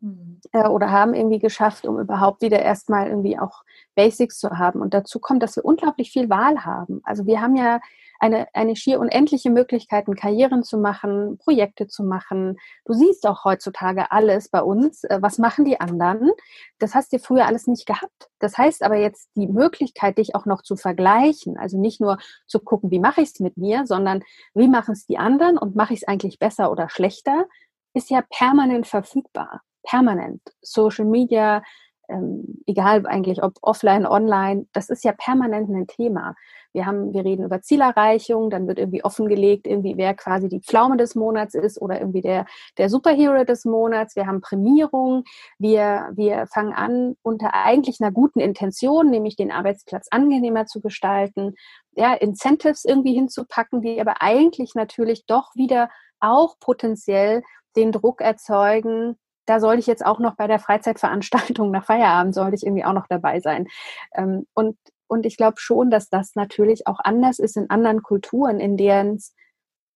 mhm. 0.00 0.40
äh, 0.52 0.66
oder 0.66 0.90
haben 0.90 1.12
irgendwie 1.12 1.40
geschafft, 1.40 1.86
um 1.86 2.00
überhaupt 2.00 2.40
wieder 2.40 2.60
erstmal 2.60 3.08
irgendwie 3.08 3.38
auch 3.38 3.64
Basics 3.94 4.38
zu 4.38 4.48
haben. 4.58 4.80
Und 4.80 4.94
dazu 4.94 5.20
kommt, 5.20 5.42
dass 5.42 5.56
wir 5.56 5.64
unglaublich 5.66 6.10
viel 6.10 6.30
Wahl 6.30 6.64
haben. 6.64 7.02
Also 7.04 7.26
wir 7.26 7.42
haben 7.42 7.54
ja 7.54 7.80
eine, 8.18 8.48
eine 8.52 8.76
schier 8.76 8.98
unendliche 8.98 9.50
Möglichkeiten, 9.50 10.14
Karrieren 10.16 10.64
zu 10.64 10.78
machen, 10.78 11.38
Projekte 11.38 11.86
zu 11.86 12.02
machen. 12.02 12.58
Du 12.84 12.92
siehst 12.92 13.26
auch 13.26 13.44
heutzutage 13.44 14.10
alles 14.10 14.48
bei 14.48 14.62
uns. 14.62 15.04
Äh, 15.04 15.18
was 15.20 15.38
machen 15.38 15.64
die 15.64 15.80
anderen? 15.80 16.30
Das 16.78 16.94
hast 16.94 17.12
du 17.12 17.18
früher 17.18 17.46
alles 17.46 17.66
nicht 17.66 17.86
gehabt. 17.86 18.28
Das 18.38 18.58
heißt 18.58 18.82
aber 18.82 18.96
jetzt 18.96 19.30
die 19.36 19.46
Möglichkeit, 19.46 20.18
dich 20.18 20.34
auch 20.34 20.46
noch 20.46 20.62
zu 20.62 20.76
vergleichen. 20.76 21.56
Also 21.56 21.78
nicht 21.78 22.00
nur 22.00 22.18
zu 22.46 22.60
gucken, 22.60 22.90
wie 22.90 23.00
mache 23.00 23.20
ich 23.20 23.30
es 23.30 23.40
mit 23.40 23.56
mir, 23.56 23.86
sondern 23.86 24.22
wie 24.54 24.68
machen 24.68 24.92
es 24.92 25.06
die 25.06 25.18
anderen 25.18 25.58
und 25.58 25.76
mache 25.76 25.94
ich 25.94 26.02
es 26.02 26.08
eigentlich 26.08 26.38
besser 26.38 26.70
oder 26.70 26.88
schlechter, 26.88 27.46
ist 27.94 28.10
ja 28.10 28.22
permanent 28.28 28.86
verfügbar. 28.86 29.62
Permanent. 29.82 30.42
Social 30.60 31.04
Media, 31.04 31.62
ähm, 32.08 32.62
egal 32.66 33.06
eigentlich 33.06 33.42
ob 33.42 33.54
offline, 33.62 34.06
online, 34.06 34.66
das 34.72 34.88
ist 34.88 35.04
ja 35.04 35.12
permanent 35.12 35.68
ein 35.68 35.86
Thema. 35.86 36.34
Wir 36.72 36.86
haben, 36.86 37.12
wir 37.12 37.24
reden 37.24 37.44
über 37.44 37.60
Zielerreichung, 37.60 38.50
dann 38.50 38.66
wird 38.66 38.78
irgendwie 38.78 39.04
offengelegt, 39.04 39.66
irgendwie 39.66 39.96
wer 39.96 40.14
quasi 40.14 40.48
die 40.48 40.60
Pflaume 40.60 40.96
des 40.96 41.14
Monats 41.14 41.54
ist 41.54 41.80
oder 41.80 42.00
irgendwie 42.00 42.20
der, 42.20 42.46
der 42.76 42.88
Superhero 42.88 43.44
des 43.44 43.64
Monats. 43.64 44.16
Wir 44.16 44.26
haben 44.26 44.40
Prämierung. 44.40 45.24
Wir, 45.58 46.10
wir 46.12 46.46
fangen 46.46 46.72
an, 46.72 47.16
unter 47.22 47.54
eigentlich 47.54 48.00
einer 48.00 48.12
guten 48.12 48.40
Intention, 48.40 49.10
nämlich 49.10 49.36
den 49.36 49.50
Arbeitsplatz 49.50 50.08
angenehmer 50.10 50.66
zu 50.66 50.80
gestalten, 50.80 51.54
ja, 51.92 52.14
Incentives 52.14 52.84
irgendwie 52.84 53.14
hinzupacken, 53.14 53.80
die 53.82 54.00
aber 54.00 54.22
eigentlich 54.22 54.74
natürlich 54.74 55.26
doch 55.26 55.54
wieder 55.54 55.90
auch 56.20 56.58
potenziell 56.60 57.42
den 57.76 57.92
Druck 57.92 58.20
erzeugen, 58.20 59.16
da 59.48 59.60
soll 59.60 59.78
ich 59.78 59.86
jetzt 59.86 60.04
auch 60.04 60.18
noch 60.18 60.36
bei 60.36 60.46
der 60.46 60.58
Freizeitveranstaltung 60.58 61.70
nach 61.70 61.84
Feierabend, 61.84 62.34
soll 62.34 62.52
ich 62.54 62.64
irgendwie 62.64 62.84
auch 62.84 62.92
noch 62.92 63.06
dabei 63.08 63.40
sein. 63.40 63.66
Ähm, 64.14 64.46
und, 64.54 64.76
und 65.08 65.26
ich 65.26 65.36
glaube 65.36 65.58
schon, 65.58 65.90
dass 65.90 66.08
das 66.08 66.34
natürlich 66.34 66.86
auch 66.86 67.00
anders 67.02 67.38
ist 67.38 67.56
in 67.56 67.70
anderen 67.70 68.02
Kulturen, 68.02 68.60
in 68.60 68.76
deren 68.76 69.16
es 69.16 69.34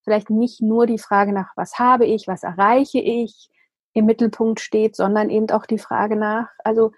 vielleicht 0.05 0.31
nicht 0.31 0.61
nur 0.61 0.87
die 0.87 0.99
Frage 0.99 1.33
nach, 1.33 1.53
was 1.57 1.79
habe 1.79 2.07
ich, 2.07 2.27
was 2.27 2.43
erreiche 2.43 2.99
ich, 2.99 3.49
im 3.93 4.07
Mittelpunkt 4.07 4.61
steht, 4.61 4.97
sondern 4.97 5.31
eben 5.31 5.51
auch 5.51 5.67
die 5.67 5.79
Frage 5.79 6.17
nach, 6.17 6.49
also 6.65 6.93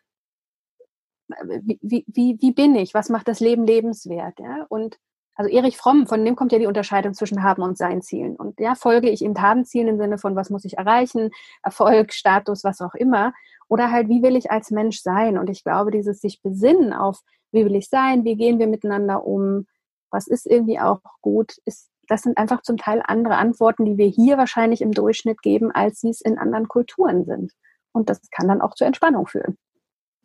wie, 1.29 2.05
wie, 2.07 2.39
wie 2.41 2.53
bin 2.53 2.75
ich, 2.77 2.95
was 2.95 3.09
macht 3.09 3.29
das 3.29 3.41
Leben 3.41 3.67
lebenswert, 3.67 4.39
ja? 4.39 4.67
Und 4.69 4.99
also 5.37 5.51
Erich 5.51 5.77
Fromm, 5.77 6.07
von 6.07 6.25
dem 6.25 6.37
kommt 6.37 6.53
ja 6.53 6.61
die 6.61 6.67
Unterscheidung 6.67 7.13
zwischen 7.13 7.43
Haben 7.43 7.63
und 7.63 7.77
Sein 7.77 8.03
Zielen. 8.03 8.37
Und 8.37 8.61
ja, 8.61 8.77
folge 8.77 9.11
ich 9.11 9.23
eben 9.23 9.41
Haben 9.41 9.65
Zielen 9.65 9.89
im 9.89 9.99
Sinne 9.99 10.17
von, 10.17 10.37
was 10.37 10.49
muss 10.49 10.65
ich 10.65 10.79
erreichen, 10.79 11.31
Erfolg, 11.63 12.13
Status, 12.13 12.63
was 12.63 12.81
auch 12.81 12.95
immer. 12.95 13.33
Oder 13.69 13.91
halt, 13.91 14.09
wie 14.09 14.23
will 14.23 14.37
ich 14.37 14.53
als 14.53 14.71
Mensch 14.71 15.01
sein? 15.01 15.37
Und 15.37 15.51
ich 15.51 15.65
glaube, 15.65 15.91
dieses 15.91 16.21
sich 16.21 16.41
besinnen 16.41 16.93
auf, 16.93 17.21
wie 17.55 17.65
will 17.65 17.77
ich 17.77 17.89
sein, 17.89 18.25
wie 18.25 18.37
gehen 18.37 18.59
wir 18.59 18.67
miteinander 18.67 19.25
um, 19.25 19.67
was 20.11 20.27
ist 20.27 20.47
irgendwie 20.47 20.79
auch 20.79 21.01
gut, 21.23 21.57
ist, 21.65 21.89
das 22.09 22.23
sind 22.23 22.37
einfach 22.37 22.63
zum 22.63 22.77
Teil 22.77 23.03
andere 23.05 23.37
Antworten, 23.37 23.85
die 23.85 23.97
wir 23.97 24.07
hier 24.07 24.37
wahrscheinlich 24.37 24.83
im 24.83 24.93
Durchschnitt 24.93 25.41
geben, 25.43 25.71
als 25.73 26.01
sie 26.01 26.11
es 26.11 26.21
in 26.21 26.39
anderen 26.39 26.69
Kulturen 26.69 27.25
sind. 27.25 27.53
Und 27.93 28.11
das 28.11 28.21
kann 28.31 28.49
dann 28.49 28.61
auch 28.61 28.75
zur 28.75 28.87
Entspannung 28.87 29.27
führen. 29.27 29.57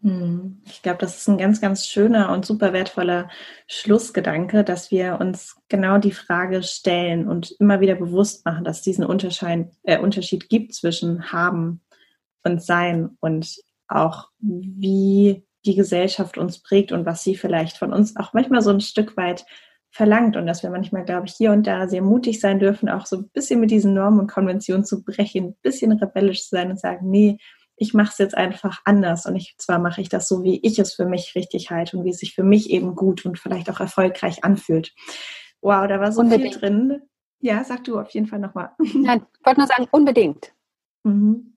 Hm. 0.01 0.61
Ich 0.65 0.81
glaube, 0.81 0.99
das 0.99 1.17
ist 1.17 1.27
ein 1.27 1.37
ganz, 1.37 1.59
ganz 1.59 1.85
schöner 1.85 2.31
und 2.31 2.45
super 2.45 2.71
wertvoller 2.73 3.29
Schlussgedanke, 3.67 4.63
dass 4.63 4.91
wir 4.91 5.19
uns 5.19 5.57
genau 5.67 5.97
die 5.97 6.11
Frage 6.11 6.63
stellen 6.63 7.27
und 7.27 7.51
immer 7.59 7.81
wieder 7.81 7.95
bewusst 7.95 8.45
machen, 8.45 8.63
dass 8.63 8.77
es 8.77 8.83
diesen 8.83 9.05
Unterschied, 9.05 9.67
äh, 9.83 9.99
Unterschied 9.99 10.49
gibt 10.49 10.73
zwischen 10.73 11.31
haben 11.31 11.81
und 12.43 12.63
sein 12.63 13.17
und 13.19 13.57
auch 13.87 14.29
wie 14.39 15.43
die 15.69 15.75
Gesellschaft 15.75 16.37
uns 16.37 16.61
prägt 16.61 16.91
und 16.91 17.05
was 17.05 17.23
sie 17.23 17.35
vielleicht 17.35 17.77
von 17.77 17.93
uns 17.93 18.15
auch 18.15 18.33
manchmal 18.33 18.61
so 18.61 18.71
ein 18.71 18.81
Stück 18.81 19.15
weit 19.17 19.45
verlangt 19.91 20.35
und 20.35 20.47
dass 20.47 20.63
wir 20.63 20.69
manchmal, 20.69 21.05
glaube 21.05 21.27
ich, 21.27 21.33
hier 21.33 21.51
und 21.51 21.67
da 21.67 21.87
sehr 21.87 22.01
mutig 22.01 22.39
sein 22.39 22.59
dürfen, 22.59 22.89
auch 22.89 23.05
so 23.05 23.17
ein 23.17 23.29
bisschen 23.29 23.59
mit 23.59 23.71
diesen 23.71 23.93
Normen 23.93 24.19
und 24.19 24.31
Konventionen 24.31 24.83
zu 24.83 25.03
brechen, 25.03 25.45
ein 25.45 25.55
bisschen 25.61 25.91
rebellisch 25.91 26.43
zu 26.43 26.49
sein 26.49 26.71
und 26.71 26.79
sagen, 26.79 27.09
nee, 27.09 27.37
ich 27.75 27.93
mache 27.93 28.09
es 28.11 28.17
jetzt 28.17 28.35
einfach 28.35 28.81
anders 28.83 29.25
und 29.25 29.35
ich 29.35 29.55
zwar 29.57 29.79
mache 29.79 30.01
ich 30.01 30.09
das 30.09 30.27
so, 30.27 30.43
wie 30.43 30.59
ich 30.63 30.79
es 30.79 30.93
für 30.95 31.05
mich 31.05 31.33
richtig 31.35 31.69
halte 31.69 31.97
und 31.97 32.03
wie 32.03 32.09
es 32.09 32.17
sich 32.19 32.33
für 32.33 32.43
mich 32.43 32.69
eben 32.71 32.95
gut 32.95 33.25
und 33.25 33.39
vielleicht 33.39 33.69
auch 33.69 33.79
erfolgreich 33.79 34.43
anfühlt. 34.43 34.93
Wow, 35.61 35.87
da 35.87 35.99
war 35.99 36.11
so 36.11 36.21
unbedingt. 36.21 36.53
viel 36.53 36.59
drin. 36.59 37.01
Ja, 37.39 37.63
sag 37.63 37.83
du 37.85 37.99
auf 37.99 38.09
jeden 38.09 38.27
Fall 38.27 38.39
nochmal. 38.39 38.71
Nein, 38.79 39.25
ich 39.39 39.45
wollte 39.45 39.61
nur 39.61 39.67
sagen, 39.67 39.87
unbedingt. 39.91 40.51
Mhm. 41.03 41.48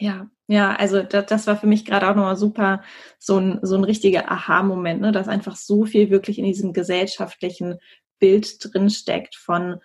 Ja, 0.00 0.30
ja, 0.46 0.74
also 0.74 1.02
das, 1.02 1.26
das 1.26 1.46
war 1.46 1.56
für 1.56 1.66
mich 1.66 1.84
gerade 1.84 2.08
auch 2.08 2.16
nochmal 2.16 2.36
super, 2.36 2.82
so 3.18 3.38
ein, 3.38 3.58
so 3.62 3.76
ein 3.76 3.84
richtiger 3.84 4.30
Aha-Moment, 4.32 5.02
ne, 5.02 5.12
dass 5.12 5.28
einfach 5.28 5.56
so 5.56 5.84
viel 5.84 6.10
wirklich 6.10 6.38
in 6.38 6.46
diesem 6.46 6.72
gesellschaftlichen 6.72 7.78
Bild 8.18 8.58
drin 8.62 8.88
steckt 8.88 9.36
von, 9.36 9.76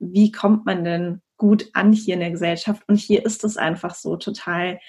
wie 0.00 0.32
kommt 0.32 0.66
man 0.66 0.84
denn 0.84 1.22
gut 1.36 1.70
an 1.74 1.92
hier 1.92 2.14
in 2.14 2.20
der 2.20 2.32
Gesellschaft. 2.32 2.82
Und 2.88 2.96
hier 2.96 3.24
ist 3.24 3.44
es 3.44 3.56
einfach 3.56 3.94
so 3.94 4.16
total 4.16 4.80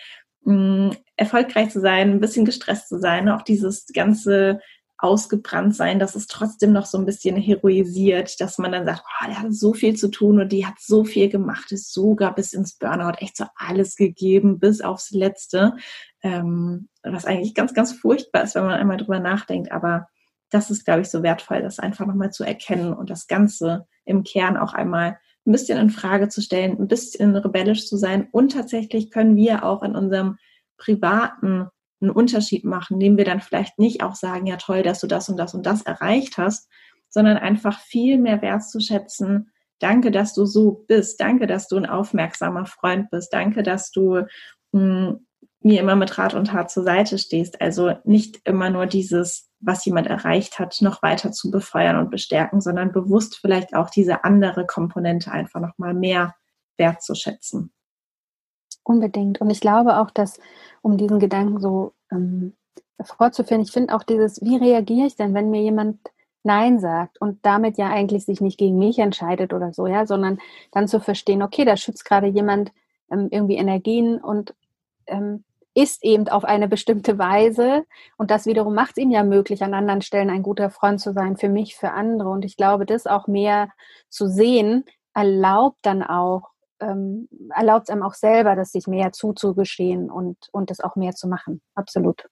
mh, 0.41 0.53
mm, 0.55 0.97
erfolgreich 1.17 1.69
zu 1.69 1.79
sein, 1.79 2.09
ein 2.09 2.19
bisschen 2.19 2.45
gestresst 2.45 2.89
zu 2.89 2.99
sein, 2.99 3.29
auch 3.29 3.43
dieses 3.43 3.85
ganze 3.93 4.59
ausgebrannt 5.03 5.75
sein, 5.75 5.99
dass 5.99 6.15
es 6.15 6.27
trotzdem 6.27 6.71
noch 6.71 6.85
so 6.85 6.97
ein 6.97 7.05
bisschen 7.05 7.35
heroisiert, 7.35 8.39
dass 8.39 8.57
man 8.57 8.71
dann 8.71 8.85
sagt, 8.85 9.03
oh, 9.03 9.27
der 9.27 9.41
hat 9.41 9.53
so 9.53 9.73
viel 9.73 9.95
zu 9.95 10.09
tun 10.09 10.39
und 10.39 10.51
die 10.51 10.65
hat 10.65 10.75
so 10.79 11.03
viel 11.03 11.29
gemacht, 11.29 11.71
ist 11.71 11.93
sogar 11.93 12.33
bis 12.33 12.53
ins 12.53 12.77
Burnout 12.77 13.17
echt 13.19 13.35
so 13.35 13.45
alles 13.55 13.95
gegeben, 13.95 14.59
bis 14.59 14.81
aufs 14.81 15.11
Letzte, 15.11 15.75
ähm, 16.21 16.87
was 17.03 17.25
eigentlich 17.25 17.53
ganz, 17.53 17.73
ganz 17.73 17.91
furchtbar 17.91 18.43
ist, 18.43 18.55
wenn 18.55 18.65
man 18.65 18.79
einmal 18.79 18.97
drüber 18.97 19.19
nachdenkt, 19.19 19.71
aber 19.71 20.07
das 20.49 20.69
ist, 20.69 20.85
glaube 20.85 21.01
ich, 21.01 21.09
so 21.09 21.23
wertvoll, 21.23 21.61
das 21.61 21.79
einfach 21.79 22.05
nochmal 22.05 22.31
zu 22.31 22.43
erkennen 22.43 22.93
und 22.93 23.09
das 23.09 23.27
Ganze 23.27 23.87
im 24.05 24.23
Kern 24.23 24.55
auch 24.55 24.73
einmal 24.73 25.17
ein 25.45 25.51
bisschen 25.51 25.77
in 25.77 25.89
Frage 25.89 26.29
zu 26.29 26.41
stellen, 26.41 26.77
ein 26.79 26.87
bisschen 26.87 27.35
rebellisch 27.35 27.87
zu 27.87 27.97
sein. 27.97 28.27
Und 28.31 28.53
tatsächlich 28.53 29.11
können 29.11 29.35
wir 29.35 29.65
auch 29.65 29.83
in 29.83 29.95
unserem 29.95 30.37
privaten 30.77 31.67
einen 32.03 32.11
Unterschied 32.11 32.63
machen, 32.65 32.95
indem 32.95 33.17
wir 33.17 33.25
dann 33.25 33.41
vielleicht 33.41 33.79
nicht 33.79 34.03
auch 34.03 34.15
sagen, 34.15 34.45
ja 34.45 34.57
toll, 34.57 34.83
dass 34.83 34.99
du 34.99 35.07
das 35.07 35.29
und 35.29 35.37
das 35.37 35.53
und 35.53 35.65
das 35.65 35.81
erreicht 35.81 36.37
hast, 36.37 36.69
sondern 37.09 37.37
einfach 37.37 37.79
viel 37.79 38.17
mehr 38.17 38.41
wertzuschätzen. 38.41 39.51
Danke, 39.79 40.11
dass 40.11 40.33
du 40.33 40.45
so 40.45 40.85
bist. 40.87 41.19
Danke, 41.19 41.47
dass 41.47 41.67
du 41.67 41.77
ein 41.77 41.85
aufmerksamer 41.85 42.65
Freund 42.65 43.09
bist. 43.09 43.33
Danke, 43.33 43.63
dass 43.63 43.91
du 43.91 44.21
mh, 44.71 45.07
hm, 45.09 45.27
mir 45.61 45.79
immer 45.79 45.95
mit 45.95 46.17
Rat 46.17 46.33
und 46.33 46.45
Tat 46.45 46.69
zur 46.69 46.83
Seite 46.83 47.17
stehst. 47.17 47.61
Also 47.61 47.93
nicht 48.03 48.41
immer 48.43 48.69
nur 48.69 48.85
dieses, 48.85 49.49
was 49.59 49.85
jemand 49.85 50.07
erreicht 50.07 50.59
hat, 50.59 50.77
noch 50.81 51.01
weiter 51.01 51.31
zu 51.31 51.51
befeuern 51.51 51.97
und 51.97 52.11
bestärken, 52.11 52.61
sondern 52.61 52.91
bewusst 52.91 53.37
vielleicht 53.39 53.73
auch 53.73 53.89
diese 53.89 54.23
andere 54.23 54.65
Komponente 54.65 55.31
einfach 55.31 55.61
noch 55.61 55.77
mal 55.77 55.93
mehr 55.93 56.35
wertzuschätzen. 56.77 57.71
Unbedingt. 58.83 59.39
Und 59.41 59.49
ich 59.49 59.61
glaube 59.61 59.97
auch, 59.99 60.11
dass, 60.11 60.39
um 60.81 60.97
diesen 60.97 61.19
Gedanken 61.19 61.59
so 61.59 61.93
ähm, 62.11 62.53
vorzuführen, 63.01 63.61
ich 63.61 63.71
finde 63.71 63.95
auch 63.95 64.03
dieses, 64.03 64.41
wie 64.41 64.57
reagiere 64.57 65.07
ich 65.07 65.15
denn, 65.15 65.33
wenn 65.33 65.49
mir 65.49 65.61
jemand 65.61 65.99
Nein 66.43 66.79
sagt 66.79 67.19
und 67.21 67.39
damit 67.45 67.77
ja 67.77 67.89
eigentlich 67.89 68.25
sich 68.25 68.41
nicht 68.41 68.57
gegen 68.57 68.77
mich 68.77 68.99
entscheidet 68.99 69.53
oder 69.53 69.71
so, 69.73 69.87
ja, 69.87 70.05
sondern 70.05 70.39
dann 70.71 70.89
zu 70.89 70.99
verstehen, 70.99 71.41
okay, 71.41 71.63
da 71.63 71.77
schützt 71.77 72.03
gerade 72.03 72.27
jemand 72.27 72.73
ähm, 73.09 73.29
irgendwie 73.31 73.55
Energien 73.55 74.19
und 74.19 74.53
ähm, 75.07 75.45
ist 75.73 76.03
eben 76.03 76.27
auf 76.27 76.43
eine 76.43 76.67
bestimmte 76.67 77.17
Weise 77.17 77.85
und 78.17 78.29
das 78.29 78.45
wiederum 78.45 78.75
macht 78.75 78.91
es 78.91 79.03
ihm 79.03 79.09
ja 79.09 79.23
möglich, 79.23 79.63
an 79.63 79.73
anderen 79.73 80.01
Stellen 80.01 80.29
ein 80.29 80.43
guter 80.43 80.69
Freund 80.69 80.99
zu 80.99 81.13
sein, 81.13 81.37
für 81.37 81.49
mich, 81.49 81.75
für 81.75 81.91
andere. 81.91 82.29
Und 82.29 82.45
ich 82.45 82.57
glaube, 82.57 82.85
das 82.85 83.07
auch 83.07 83.27
mehr 83.27 83.69
zu 84.09 84.27
sehen, 84.27 84.85
erlaubt 85.15 85.77
dann 85.81 86.03
auch, 86.03 86.49
ähm, 86.89 87.27
erlaubt 87.55 87.87
es 87.87 87.89
einem 87.89 88.03
auch 88.03 88.13
selber, 88.13 88.55
das 88.55 88.71
sich 88.71 88.87
mehr 88.87 89.11
zuzugestehen 89.11 90.11
und, 90.11 90.37
und 90.51 90.69
das 90.69 90.79
auch 90.79 90.95
mehr 90.95 91.13
zu 91.13 91.27
machen. 91.27 91.61
Absolut. 91.75 92.27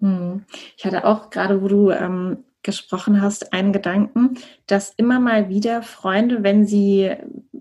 Hm. 0.00 0.44
Ich 0.76 0.84
hatte 0.84 1.04
auch 1.04 1.30
gerade, 1.30 1.62
wo 1.62 1.68
du 1.68 1.90
ähm, 1.90 2.44
gesprochen 2.62 3.22
hast, 3.22 3.52
einen 3.52 3.72
Gedanken, 3.72 4.38
dass 4.66 4.92
immer 4.96 5.18
mal 5.18 5.48
wieder 5.48 5.82
Freunde, 5.82 6.42
wenn 6.42 6.66
sie 6.66 7.14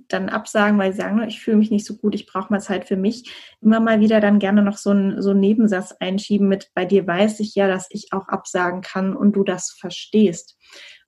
dann 0.10 0.30
absagen, 0.30 0.78
weil 0.78 0.92
sie 0.92 1.02
sagen, 1.02 1.22
ich 1.28 1.40
fühle 1.40 1.58
mich 1.58 1.72
nicht 1.72 1.86
so 1.86 1.96
gut, 1.96 2.16
ich 2.16 2.26
brauche 2.26 2.52
mal 2.52 2.60
Zeit 2.60 2.86
für 2.86 2.98
mich, 2.98 3.32
immer 3.62 3.80
mal 3.80 4.00
wieder 4.00 4.20
dann 4.20 4.40
gerne 4.40 4.62
noch 4.62 4.78
so 4.78 4.90
einen, 4.90 5.22
so 5.22 5.30
einen 5.32 5.40
Nebensatz 5.40 5.96
einschieben 6.00 6.48
mit, 6.48 6.72
bei 6.74 6.86
dir 6.86 7.06
weiß 7.06 7.40
ich 7.40 7.56
ja, 7.56 7.68
dass 7.68 7.88
ich 7.92 8.12
auch 8.12 8.28
absagen 8.28 8.82
kann 8.82 9.16
und 9.16 9.34
du 9.34 9.44
das 9.44 9.72
verstehst. 9.72 10.58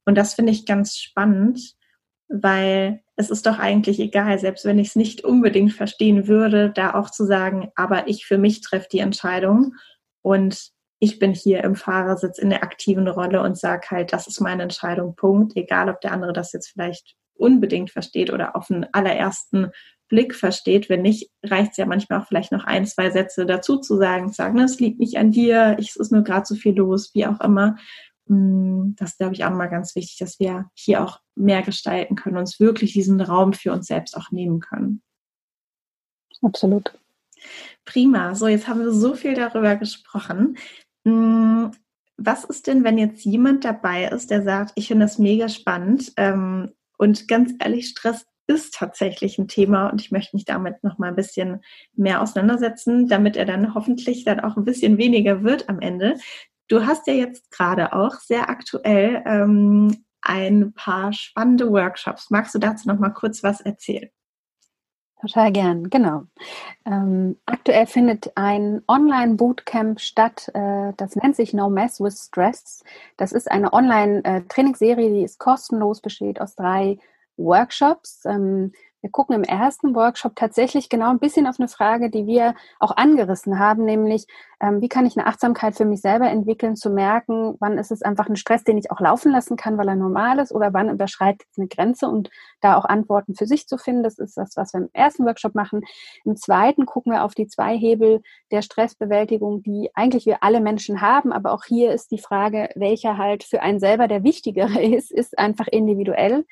Und 0.05 0.15
das 0.17 0.35
finde 0.35 0.51
ich 0.51 0.65
ganz 0.65 0.97
spannend, 0.97 1.75
weil 2.31 3.01
es 3.15 3.29
ist 3.29 3.45
doch 3.45 3.59
eigentlich 3.59 3.99
egal, 3.99 4.39
selbst 4.39 4.65
wenn 4.65 4.79
ich 4.79 4.89
es 4.89 4.95
nicht 4.95 5.23
unbedingt 5.23 5.73
verstehen 5.73 6.27
würde, 6.27 6.71
da 6.73 6.93
auch 6.95 7.09
zu 7.09 7.25
sagen, 7.25 7.71
aber 7.75 8.07
ich 8.07 8.25
für 8.25 8.37
mich 8.37 8.61
treffe 8.61 8.87
die 8.91 8.99
Entscheidung 8.99 9.75
und 10.21 10.71
ich 10.99 11.19
bin 11.19 11.33
hier 11.33 11.63
im 11.63 11.75
Fahrersitz 11.75 12.37
in 12.37 12.51
der 12.51 12.63
aktiven 12.63 13.07
Rolle 13.07 13.41
und 13.41 13.57
sage 13.57 13.87
halt, 13.89 14.13
das 14.13 14.27
ist 14.27 14.39
meine 14.39 14.63
Entscheidung, 14.63 15.15
Punkt. 15.15 15.57
Egal, 15.57 15.89
ob 15.89 15.99
der 16.01 16.11
andere 16.11 16.31
das 16.31 16.53
jetzt 16.53 16.69
vielleicht 16.69 17.15
unbedingt 17.33 17.89
versteht 17.89 18.31
oder 18.31 18.55
auf 18.55 18.67
den 18.67 18.85
allerersten 18.93 19.71
Blick 20.07 20.35
versteht. 20.35 20.89
Wenn 20.89 21.01
nicht, 21.01 21.31
reicht 21.43 21.71
es 21.71 21.77
ja 21.77 21.87
manchmal 21.87 22.19
auch 22.19 22.27
vielleicht 22.27 22.51
noch 22.51 22.65
ein, 22.65 22.85
zwei 22.85 23.09
Sätze 23.09 23.47
dazu 23.47 23.77
zu 23.77 23.97
sagen, 23.97 24.31
sagen, 24.31 24.59
es 24.59 24.79
liegt 24.79 24.99
nicht 24.99 25.17
an 25.17 25.31
dir, 25.31 25.75
es 25.79 25.95
ist 25.95 26.11
nur 26.11 26.23
gerade 26.23 26.45
so 26.45 26.53
viel 26.53 26.75
los, 26.75 27.11
wie 27.15 27.25
auch 27.25 27.41
immer. 27.41 27.77
Mm, 28.25 28.93
das 28.95 29.17
glaube 29.17 29.33
ich 29.33 29.43
auch 29.43 29.51
mal 29.51 29.67
ganz 29.67 29.95
wichtig, 29.95 30.17
dass 30.17 30.39
wir 30.39 30.69
hier 30.73 31.03
auch 31.03 31.19
mehr 31.35 31.61
gestalten 31.61 32.15
können, 32.15 32.37
uns 32.37 32.59
wirklich 32.59 32.93
diesen 32.93 33.19
Raum 33.21 33.53
für 33.53 33.71
uns 33.71 33.87
selbst 33.87 34.15
auch 34.17 34.31
nehmen 34.31 34.59
können. 34.59 35.01
Absolut. 36.41 36.93
Prima. 37.85 38.35
So, 38.35 38.47
jetzt 38.47 38.67
haben 38.67 38.81
wir 38.81 38.91
so 38.91 39.15
viel 39.15 39.33
darüber 39.33 39.75
gesprochen. 39.75 40.57
Mm, 41.03 41.67
was 42.17 42.43
ist 42.43 42.67
denn, 42.67 42.83
wenn 42.83 42.97
jetzt 42.97 43.25
jemand 43.25 43.65
dabei 43.65 44.05
ist, 44.05 44.29
der 44.29 44.43
sagt, 44.43 44.73
ich 44.75 44.87
finde 44.87 45.05
das 45.05 45.17
mega 45.17 45.49
spannend 45.49 46.13
ähm, 46.17 46.71
und 46.97 47.27
ganz 47.27 47.53
ehrlich, 47.59 47.87
Stress 47.87 48.25
ist 48.47 48.73
tatsächlich 48.75 49.37
ein 49.37 49.47
Thema 49.47 49.87
und 49.87 50.01
ich 50.01 50.11
möchte 50.11 50.35
mich 50.35 50.45
damit 50.45 50.83
noch 50.83 50.97
mal 50.97 51.07
ein 51.07 51.15
bisschen 51.15 51.61
mehr 51.95 52.21
auseinandersetzen, 52.21 53.07
damit 53.07 53.37
er 53.37 53.45
dann 53.45 53.73
hoffentlich 53.73 54.23
dann 54.25 54.39
auch 54.39 54.57
ein 54.57 54.65
bisschen 54.65 54.97
weniger 54.97 55.43
wird 55.43 55.69
am 55.69 55.79
Ende. 55.79 56.17
Du 56.71 56.85
hast 56.85 57.05
ja 57.05 57.13
jetzt 57.13 57.51
gerade 57.51 57.91
auch 57.91 58.15
sehr 58.15 58.49
aktuell 58.49 59.21
ähm, 59.25 60.05
ein 60.21 60.71
paar 60.71 61.11
spannende 61.11 61.69
Workshops. 61.69 62.29
Magst 62.29 62.55
du 62.55 62.59
dazu 62.59 62.87
noch 62.87 62.97
mal 62.97 63.09
kurz 63.09 63.43
was 63.43 63.59
erzählen? 63.59 64.09
Total 65.19 65.51
gern, 65.51 65.89
genau. 65.89 66.23
Ähm, 66.85 67.37
aktuell 67.45 67.87
findet 67.87 68.31
ein 68.35 68.81
Online-Bootcamp 68.87 69.99
statt, 69.99 70.49
äh, 70.53 70.93
das 70.95 71.17
nennt 71.17 71.35
sich 71.35 71.53
No 71.53 71.69
Mess 71.69 71.99
with 71.99 72.17
Stress. 72.17 72.85
Das 73.17 73.33
ist 73.33 73.51
eine 73.51 73.73
Online-Trainingsserie, 73.73 75.09
die 75.09 75.23
ist 75.23 75.39
kostenlos, 75.39 75.99
besteht 75.99 76.39
aus 76.39 76.55
drei 76.55 76.99
Workshops. 77.35 78.23
Ähm, 78.23 78.71
wir 79.01 79.09
gucken 79.09 79.35
im 79.35 79.43
ersten 79.43 79.95
Workshop 79.95 80.35
tatsächlich 80.35 80.89
genau 80.89 81.09
ein 81.09 81.19
bisschen 81.19 81.47
auf 81.47 81.59
eine 81.59 81.67
Frage, 81.67 82.09
die 82.09 82.27
wir 82.27 82.55
auch 82.79 82.95
angerissen 82.95 83.59
haben, 83.59 83.83
nämlich 83.83 84.27
ähm, 84.61 84.79
wie 84.79 84.89
kann 84.89 85.07
ich 85.07 85.17
eine 85.17 85.25
Achtsamkeit 85.25 85.75
für 85.75 85.85
mich 85.85 86.01
selber 86.01 86.29
entwickeln, 86.29 86.75
zu 86.75 86.91
merken, 86.91 87.55
wann 87.59 87.79
ist 87.79 87.91
es 87.91 88.03
einfach 88.03 88.29
ein 88.29 88.35
Stress, 88.35 88.63
den 88.63 88.77
ich 88.77 88.91
auch 88.91 88.99
laufen 88.99 89.31
lassen 89.31 89.57
kann, 89.57 89.77
weil 89.77 89.87
er 89.87 89.95
normal 89.95 90.37
ist, 90.39 90.51
oder 90.51 90.71
wann 90.73 90.89
überschreitet 90.89 91.47
es 91.51 91.57
eine 91.57 91.67
Grenze 91.67 92.07
und 92.07 92.29
da 92.61 92.77
auch 92.77 92.85
Antworten 92.85 93.33
für 93.33 93.47
sich 93.47 93.67
zu 93.67 93.77
finden. 93.77 94.03
Das 94.03 94.19
ist 94.19 94.37
das, 94.37 94.55
was 94.55 94.73
wir 94.73 94.81
im 94.81 94.89
ersten 94.93 95.25
Workshop 95.25 95.55
machen. 95.55 95.81
Im 96.25 96.35
zweiten 96.35 96.85
gucken 96.85 97.11
wir 97.11 97.23
auf 97.23 97.33
die 97.33 97.47
zwei 97.47 97.75
Hebel 97.75 98.21
der 98.51 98.61
Stressbewältigung, 98.61 99.63
die 99.63 99.89
eigentlich 99.95 100.27
wir 100.27 100.43
alle 100.43 100.61
Menschen 100.61 101.01
haben, 101.01 101.33
aber 101.33 101.53
auch 101.53 101.63
hier 101.65 101.91
ist 101.91 102.11
die 102.11 102.19
Frage, 102.19 102.69
welcher 102.75 103.17
halt 103.17 103.43
für 103.43 103.61
einen 103.63 103.79
selber 103.79 104.07
der 104.07 104.23
wichtigere 104.23 104.79
ist, 104.95 105.11
ist 105.11 105.39
einfach 105.39 105.67
individuell. 105.67 106.45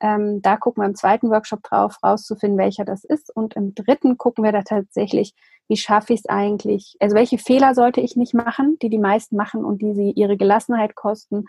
Ähm, 0.00 0.40
da 0.40 0.56
gucken 0.56 0.84
wir 0.84 0.86
im 0.86 0.94
zweiten 0.94 1.30
Workshop 1.30 1.64
drauf, 1.64 1.95
rauszufinden, 2.02 2.58
welcher 2.58 2.84
das 2.84 3.04
ist. 3.04 3.34
Und 3.34 3.54
im 3.54 3.74
dritten 3.74 4.18
gucken 4.18 4.44
wir 4.44 4.52
da 4.52 4.62
tatsächlich, 4.62 5.34
wie 5.68 5.76
schaffe 5.76 6.12
ich 6.12 6.20
es 6.20 6.28
eigentlich, 6.28 6.96
also 7.00 7.16
welche 7.16 7.38
Fehler 7.38 7.74
sollte 7.74 8.00
ich 8.00 8.16
nicht 8.16 8.34
machen, 8.34 8.78
die 8.82 8.90
die 8.90 8.98
meisten 8.98 9.36
machen 9.36 9.64
und 9.64 9.82
die 9.82 9.94
sie 9.94 10.10
ihre 10.12 10.36
Gelassenheit 10.36 10.94
kosten 10.94 11.46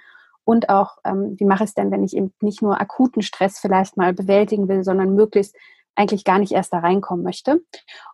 und 0.47 0.69
auch, 0.69 0.97
ähm, 1.03 1.35
wie 1.37 1.45
mache 1.45 1.65
ich 1.65 1.71
es 1.71 1.73
denn, 1.73 1.91
wenn 1.91 2.03
ich 2.03 2.15
eben 2.15 2.33
nicht 2.41 2.61
nur 2.61 2.79
akuten 2.79 3.21
Stress 3.21 3.59
vielleicht 3.59 3.97
mal 3.97 4.13
bewältigen 4.13 4.69
will, 4.69 4.83
sondern 4.83 5.13
möglichst 5.13 5.55
eigentlich 5.95 6.23
gar 6.23 6.39
nicht 6.39 6.53
erst 6.53 6.71
da 6.71 6.79
reinkommen 6.79 7.23
möchte. 7.23 7.61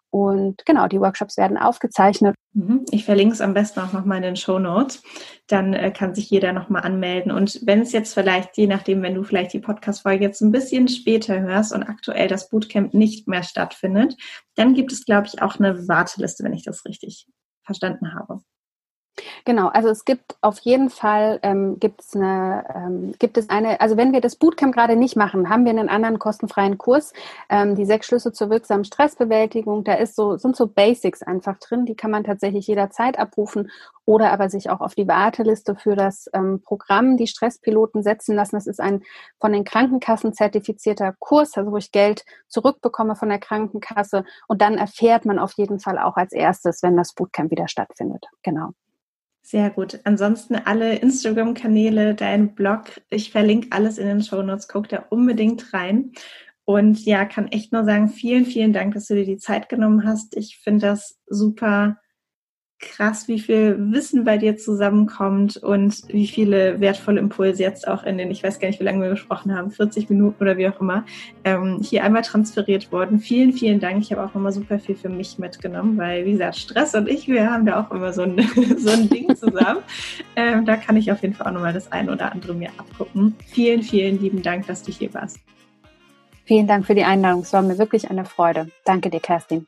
Und 0.09 0.65
genau, 0.65 0.87
die 0.87 0.99
Workshops 0.99 1.37
werden 1.37 1.57
aufgezeichnet. 1.57 2.35
Mhm. 2.53 2.85
Ich 2.91 3.03
verlinke 3.03 3.33
es 3.33 3.41
am 3.41 3.53
besten 3.53 3.79
auch 3.79 3.93
nochmal 3.93 4.17
in 4.17 4.23
den 4.23 4.35
Show 4.35 4.59
Notes. 4.59 5.01
Dann 5.47 5.73
äh, 5.73 5.91
kann 5.91 6.13
sich 6.13 6.29
jeder 6.29 6.53
nochmal 6.53 6.83
anmelden. 6.83 7.31
Und 7.31 7.59
wenn 7.65 7.81
es 7.81 7.91
jetzt 7.91 8.13
vielleicht, 8.13 8.57
je 8.57 8.67
nachdem, 8.67 9.01
wenn 9.01 9.15
du 9.15 9.23
vielleicht 9.23 9.53
die 9.53 9.59
Podcast-Folge 9.59 10.23
jetzt 10.23 10.41
ein 10.41 10.51
bisschen 10.51 10.87
später 10.87 11.39
hörst 11.41 11.73
und 11.73 11.83
aktuell 11.83 12.27
das 12.27 12.49
Bootcamp 12.49 12.93
nicht 12.93 13.27
mehr 13.27 13.43
stattfindet, 13.43 14.15
dann 14.55 14.75
gibt 14.75 14.91
es, 14.91 15.05
glaube 15.05 15.27
ich, 15.27 15.41
auch 15.41 15.59
eine 15.59 15.87
Warteliste, 15.87 16.43
wenn 16.43 16.53
ich 16.53 16.63
das 16.63 16.85
richtig 16.85 17.27
verstanden 17.63 18.13
habe. 18.13 18.41
Genau, 19.45 19.67
also 19.67 19.89
es 19.89 20.05
gibt 20.05 20.35
auf 20.41 20.59
jeden 20.59 20.89
Fall 20.89 21.39
ähm, 21.43 21.79
gibt's 21.79 22.15
eine, 22.15 22.65
ähm, 22.73 23.13
gibt 23.19 23.37
es 23.37 23.49
eine, 23.49 23.79
also 23.79 23.95
wenn 23.95 24.11
wir 24.11 24.21
das 24.21 24.35
Bootcamp 24.35 24.73
gerade 24.73 24.95
nicht 24.95 25.15
machen, 25.15 25.49
haben 25.49 25.65
wir 25.65 25.71
einen 25.71 25.89
anderen 25.89 26.17
kostenfreien 26.17 26.79
Kurs, 26.79 27.13
ähm, 27.49 27.75
die 27.75 27.85
sechs 27.85 28.07
Schlüsse 28.07 28.31
zur 28.33 28.49
wirksamen 28.49 28.85
Stressbewältigung. 28.85 29.83
Da 29.83 29.93
ist 29.93 30.15
so 30.15 30.37
sind 30.37 30.55
so 30.55 30.67
Basics 30.67 31.21
einfach 31.21 31.59
drin, 31.59 31.85
die 31.85 31.95
kann 31.95 32.09
man 32.09 32.23
tatsächlich 32.23 32.65
jederzeit 32.65 33.19
abrufen 33.19 33.69
oder 34.05 34.31
aber 34.31 34.49
sich 34.49 34.69
auch 34.71 34.81
auf 34.81 34.95
die 34.95 35.07
Warteliste 35.07 35.75
für 35.75 35.95
das 35.95 36.27
ähm, 36.33 36.61
Programm 36.63 37.15
die 37.15 37.27
Stresspiloten 37.27 38.01
setzen 38.01 38.35
lassen. 38.35 38.55
Das 38.55 38.67
ist 38.67 38.79
ein 38.81 39.03
von 39.39 39.53
den 39.53 39.63
Krankenkassen 39.63 40.33
zertifizierter 40.33 41.13
Kurs, 41.19 41.55
also 41.55 41.71
wo 41.71 41.77
ich 41.77 41.91
Geld 41.91 42.25
zurückbekomme 42.47 43.15
von 43.15 43.29
der 43.29 43.39
Krankenkasse 43.39 44.25
und 44.47 44.61
dann 44.61 44.77
erfährt 44.77 45.25
man 45.25 45.37
auf 45.37 45.53
jeden 45.53 45.79
Fall 45.79 45.99
auch 45.99 46.17
als 46.17 46.33
erstes, 46.33 46.81
wenn 46.81 46.97
das 46.97 47.13
Bootcamp 47.13 47.51
wieder 47.51 47.67
stattfindet. 47.67 48.25
Genau. 48.41 48.71
Sehr 49.45 49.69
gut. 49.69 49.99
Ansonsten 50.05 50.55
alle 50.55 50.95
Instagram-Kanäle, 50.95 52.15
dein 52.15 52.55
Blog, 52.55 53.01
ich 53.09 53.31
verlinke 53.31 53.67
alles 53.71 53.97
in 53.97 54.07
den 54.07 54.23
Show 54.23 54.41
Notes. 54.41 54.69
Guck 54.69 54.87
da 54.87 55.05
unbedingt 55.09 55.73
rein. 55.73 56.13
Und 56.65 57.05
ja, 57.05 57.25
kann 57.25 57.49
echt 57.49 57.73
nur 57.73 57.83
sagen, 57.83 58.07
vielen, 58.07 58.45
vielen 58.45 58.71
Dank, 58.71 58.93
dass 58.93 59.07
du 59.07 59.15
dir 59.15 59.25
die 59.25 59.37
Zeit 59.37 59.67
genommen 59.67 60.05
hast. 60.05 60.37
Ich 60.37 60.59
finde 60.59 60.87
das 60.87 61.19
super 61.27 61.97
krass, 62.83 63.27
wie 63.27 63.39
viel 63.39 63.77
Wissen 63.91 64.23
bei 64.23 64.37
dir 64.37 64.57
zusammenkommt 64.57 65.57
und 65.57 66.03
wie 66.07 66.27
viele 66.27 66.79
wertvolle 66.79 67.19
Impulse 67.19 67.63
jetzt 67.63 67.87
auch 67.87 68.03
in 68.03 68.17
den, 68.17 68.29
ich 68.31 68.43
weiß 68.43 68.59
gar 68.59 68.67
nicht, 68.67 68.79
wie 68.79 68.83
lange 68.83 69.01
wir 69.01 69.09
gesprochen 69.09 69.55
haben, 69.55 69.71
40 69.71 70.09
Minuten 70.09 70.43
oder 70.43 70.57
wie 70.57 70.67
auch 70.67 70.79
immer, 70.79 71.05
ähm, 71.43 71.79
hier 71.81 72.03
einmal 72.03 72.21
transferiert 72.21 72.91
worden. 72.91 73.19
Vielen, 73.19 73.53
vielen 73.53 73.79
Dank. 73.79 74.01
Ich 74.01 74.11
habe 74.11 74.23
auch 74.23 74.33
nochmal 74.33 74.51
super 74.51 74.79
viel 74.79 74.95
für 74.95 75.09
mich 75.09 75.39
mitgenommen, 75.39 75.97
weil, 75.97 76.25
wie 76.25 76.33
gesagt, 76.33 76.57
Stress 76.57 76.93
und 76.95 77.07
ich, 77.07 77.27
wir 77.27 77.49
haben 77.49 77.65
da 77.65 77.81
auch 77.81 77.91
immer 77.91 78.13
so 78.13 78.23
ein, 78.23 78.37
so 78.77 78.91
ein 78.91 79.09
Ding 79.09 79.35
zusammen. 79.35 79.81
Ähm, 80.35 80.65
da 80.65 80.75
kann 80.75 80.97
ich 80.97 81.11
auf 81.11 81.21
jeden 81.21 81.33
Fall 81.33 81.47
auch 81.47 81.53
nochmal 81.53 81.73
das 81.73 81.91
eine 81.91 82.11
oder 82.11 82.31
andere 82.31 82.53
mir 82.53 82.69
abgucken. 82.77 83.35
Vielen, 83.47 83.81
vielen 83.81 84.21
lieben 84.21 84.41
Dank, 84.41 84.67
dass 84.67 84.83
du 84.83 84.91
hier 84.91 85.13
warst. 85.13 85.39
Vielen 86.45 86.67
Dank 86.67 86.85
für 86.85 86.95
die 86.95 87.03
Einladung. 87.03 87.41
Es 87.41 87.53
war 87.53 87.61
mir 87.61 87.77
wirklich 87.77 88.09
eine 88.09 88.25
Freude. 88.25 88.67
Danke 88.83 89.09
dir, 89.09 89.21
Kerstin. 89.21 89.67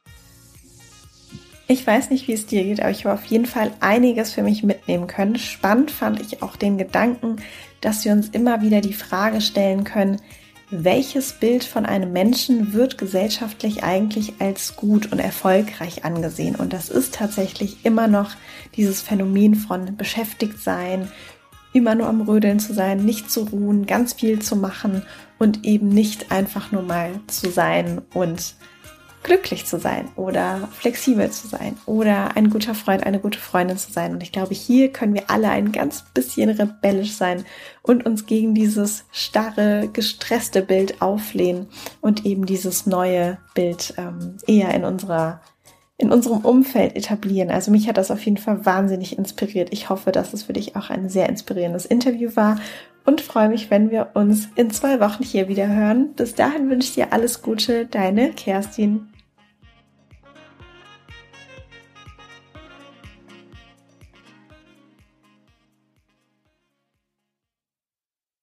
Ich 1.68 1.86
weiß 1.86 2.11
nicht, 2.11 2.28
wie 2.28 2.34
es 2.34 2.45
dir 2.45 2.63
geht, 2.63 2.80
aber 2.80 2.91
ich 2.91 3.05
habe 3.05 3.16
auf 3.16 3.26
jeden 3.26 3.47
Fall 3.47 3.72
einiges 3.80 4.34
für 4.34 4.43
mich 4.43 4.61
mitnehmen 4.61 5.07
können. 5.07 5.38
Spannend 5.38 5.89
fand 5.89 6.22
ich 6.22 6.43
auch 6.43 6.55
den 6.55 6.78
Gedanken, 6.78 7.38
dass 7.82 8.05
wir 8.05 8.11
uns 8.11 8.30
immer 8.30 8.61
wieder 8.61 8.82
die 8.82 8.93
Frage 8.93 9.41
stellen 9.41 9.84
können, 9.84 10.22
welches 10.70 11.34
Bild 11.34 11.63
von 11.63 11.86
einem 11.86 12.11
Menschen 12.11 12.74
wird 12.74 12.97
gesellschaftlich 12.97 13.84
eigentlich 13.84 14.34
als 14.39 14.76
gut 14.76 15.11
und 15.11 15.20
erfolgreich 15.20 16.05
angesehen? 16.05 16.55
Und 16.55 16.74
das 16.74 16.89
ist 16.89 17.16
tatsächlich 17.16 17.86
immer 17.86 18.07
noch 18.07 18.32
dieses 18.76 19.01
Phänomen 19.01 19.55
von 19.55 19.95
beschäftigt 19.95 20.59
sein, 20.59 21.11
immer 21.74 21.95
nur 21.95 22.07
am 22.07 22.22
Rödeln 22.22 22.59
zu 22.59 22.74
sein, 22.74 23.05
nicht 23.05 23.30
zu 23.30 23.41
ruhen, 23.41 23.86
ganz 23.86 24.13
viel 24.13 24.39
zu 24.39 24.55
machen 24.55 25.03
und 25.39 25.66
eben 25.66 25.89
nicht 25.89 26.32
einfach 26.32 26.72
nur 26.72 26.84
mal 26.84 27.20
zu 27.28 27.51
sein 27.51 28.01
und 28.13 28.55
glücklich 29.26 29.65
zu 29.65 29.80
sein 29.80 30.07
oder 30.15 30.69
flexibel 30.71 31.32
zu 31.32 31.47
sein 31.47 31.76
oder 31.88 32.38
ein 32.38 32.51
guter 32.51 32.76
Freund, 32.76 33.03
eine 33.03 33.19
gute 33.19 33.39
Freundin 33.39 33.78
zu 33.78 33.91
sein. 33.91 34.13
Und 34.13 34.21
ich 34.21 34.32
glaube, 34.32 34.53
hier 34.53 34.89
können 34.93 35.15
wir 35.15 35.32
alle 35.32 35.49
ein 35.49 35.71
ganz 35.71 36.05
bisschen 36.13 36.51
rebellisch 36.51 37.13
sein 37.13 37.43
und 37.82 38.05
uns 38.05 38.28
gegen 38.28 38.53
dieses 38.53 39.05
starre, 39.11 39.89
gestresste 39.91 40.61
Bild 40.61 41.01
auflehnen 41.01 41.67
und 42.01 42.23
eben 42.26 42.45
dieses 42.45 42.86
neue 42.86 43.39
Bild 43.55 43.95
ähm, 43.97 44.38
eher 44.45 44.73
in 44.76 44.86
unserer 44.86 45.41
in 45.97 46.11
unserem 46.11 46.39
Umfeld 46.39 46.95
etablieren. 46.95 47.49
Also 47.49 47.71
mich 47.71 47.88
hat 47.88 47.97
das 47.97 48.11
auf 48.11 48.23
jeden 48.26 48.38
Fall 48.38 48.65
wahnsinnig 48.65 49.17
inspiriert. 49.17 49.69
Ich 49.71 49.89
hoffe, 49.89 50.11
dass 50.11 50.34
es 50.34 50.43
für 50.43 50.53
dich 50.53 50.76
auch 50.76 50.89
ein 50.89 51.07
sehr 51.07 51.30
inspirierendes 51.30 51.86
Interview 51.86 52.36
war 52.36 52.59
und 53.05 53.21
freue 53.21 53.49
mich, 53.49 53.71
wenn 53.71 53.91
wir 53.91 54.09
uns 54.13 54.49
in 54.55 54.71
zwei 54.71 54.99
Wochen 54.99 55.23
hier 55.23 55.47
wieder 55.47 55.67
hören. 55.67 56.13
Bis 56.15 56.36
dahin 56.36 56.69
wünsche 56.69 56.89
ich 56.89 56.95
dir 56.95 57.13
alles 57.13 57.41
Gute, 57.41 57.86
deine 57.86 58.32
Kerstin. 58.34 59.07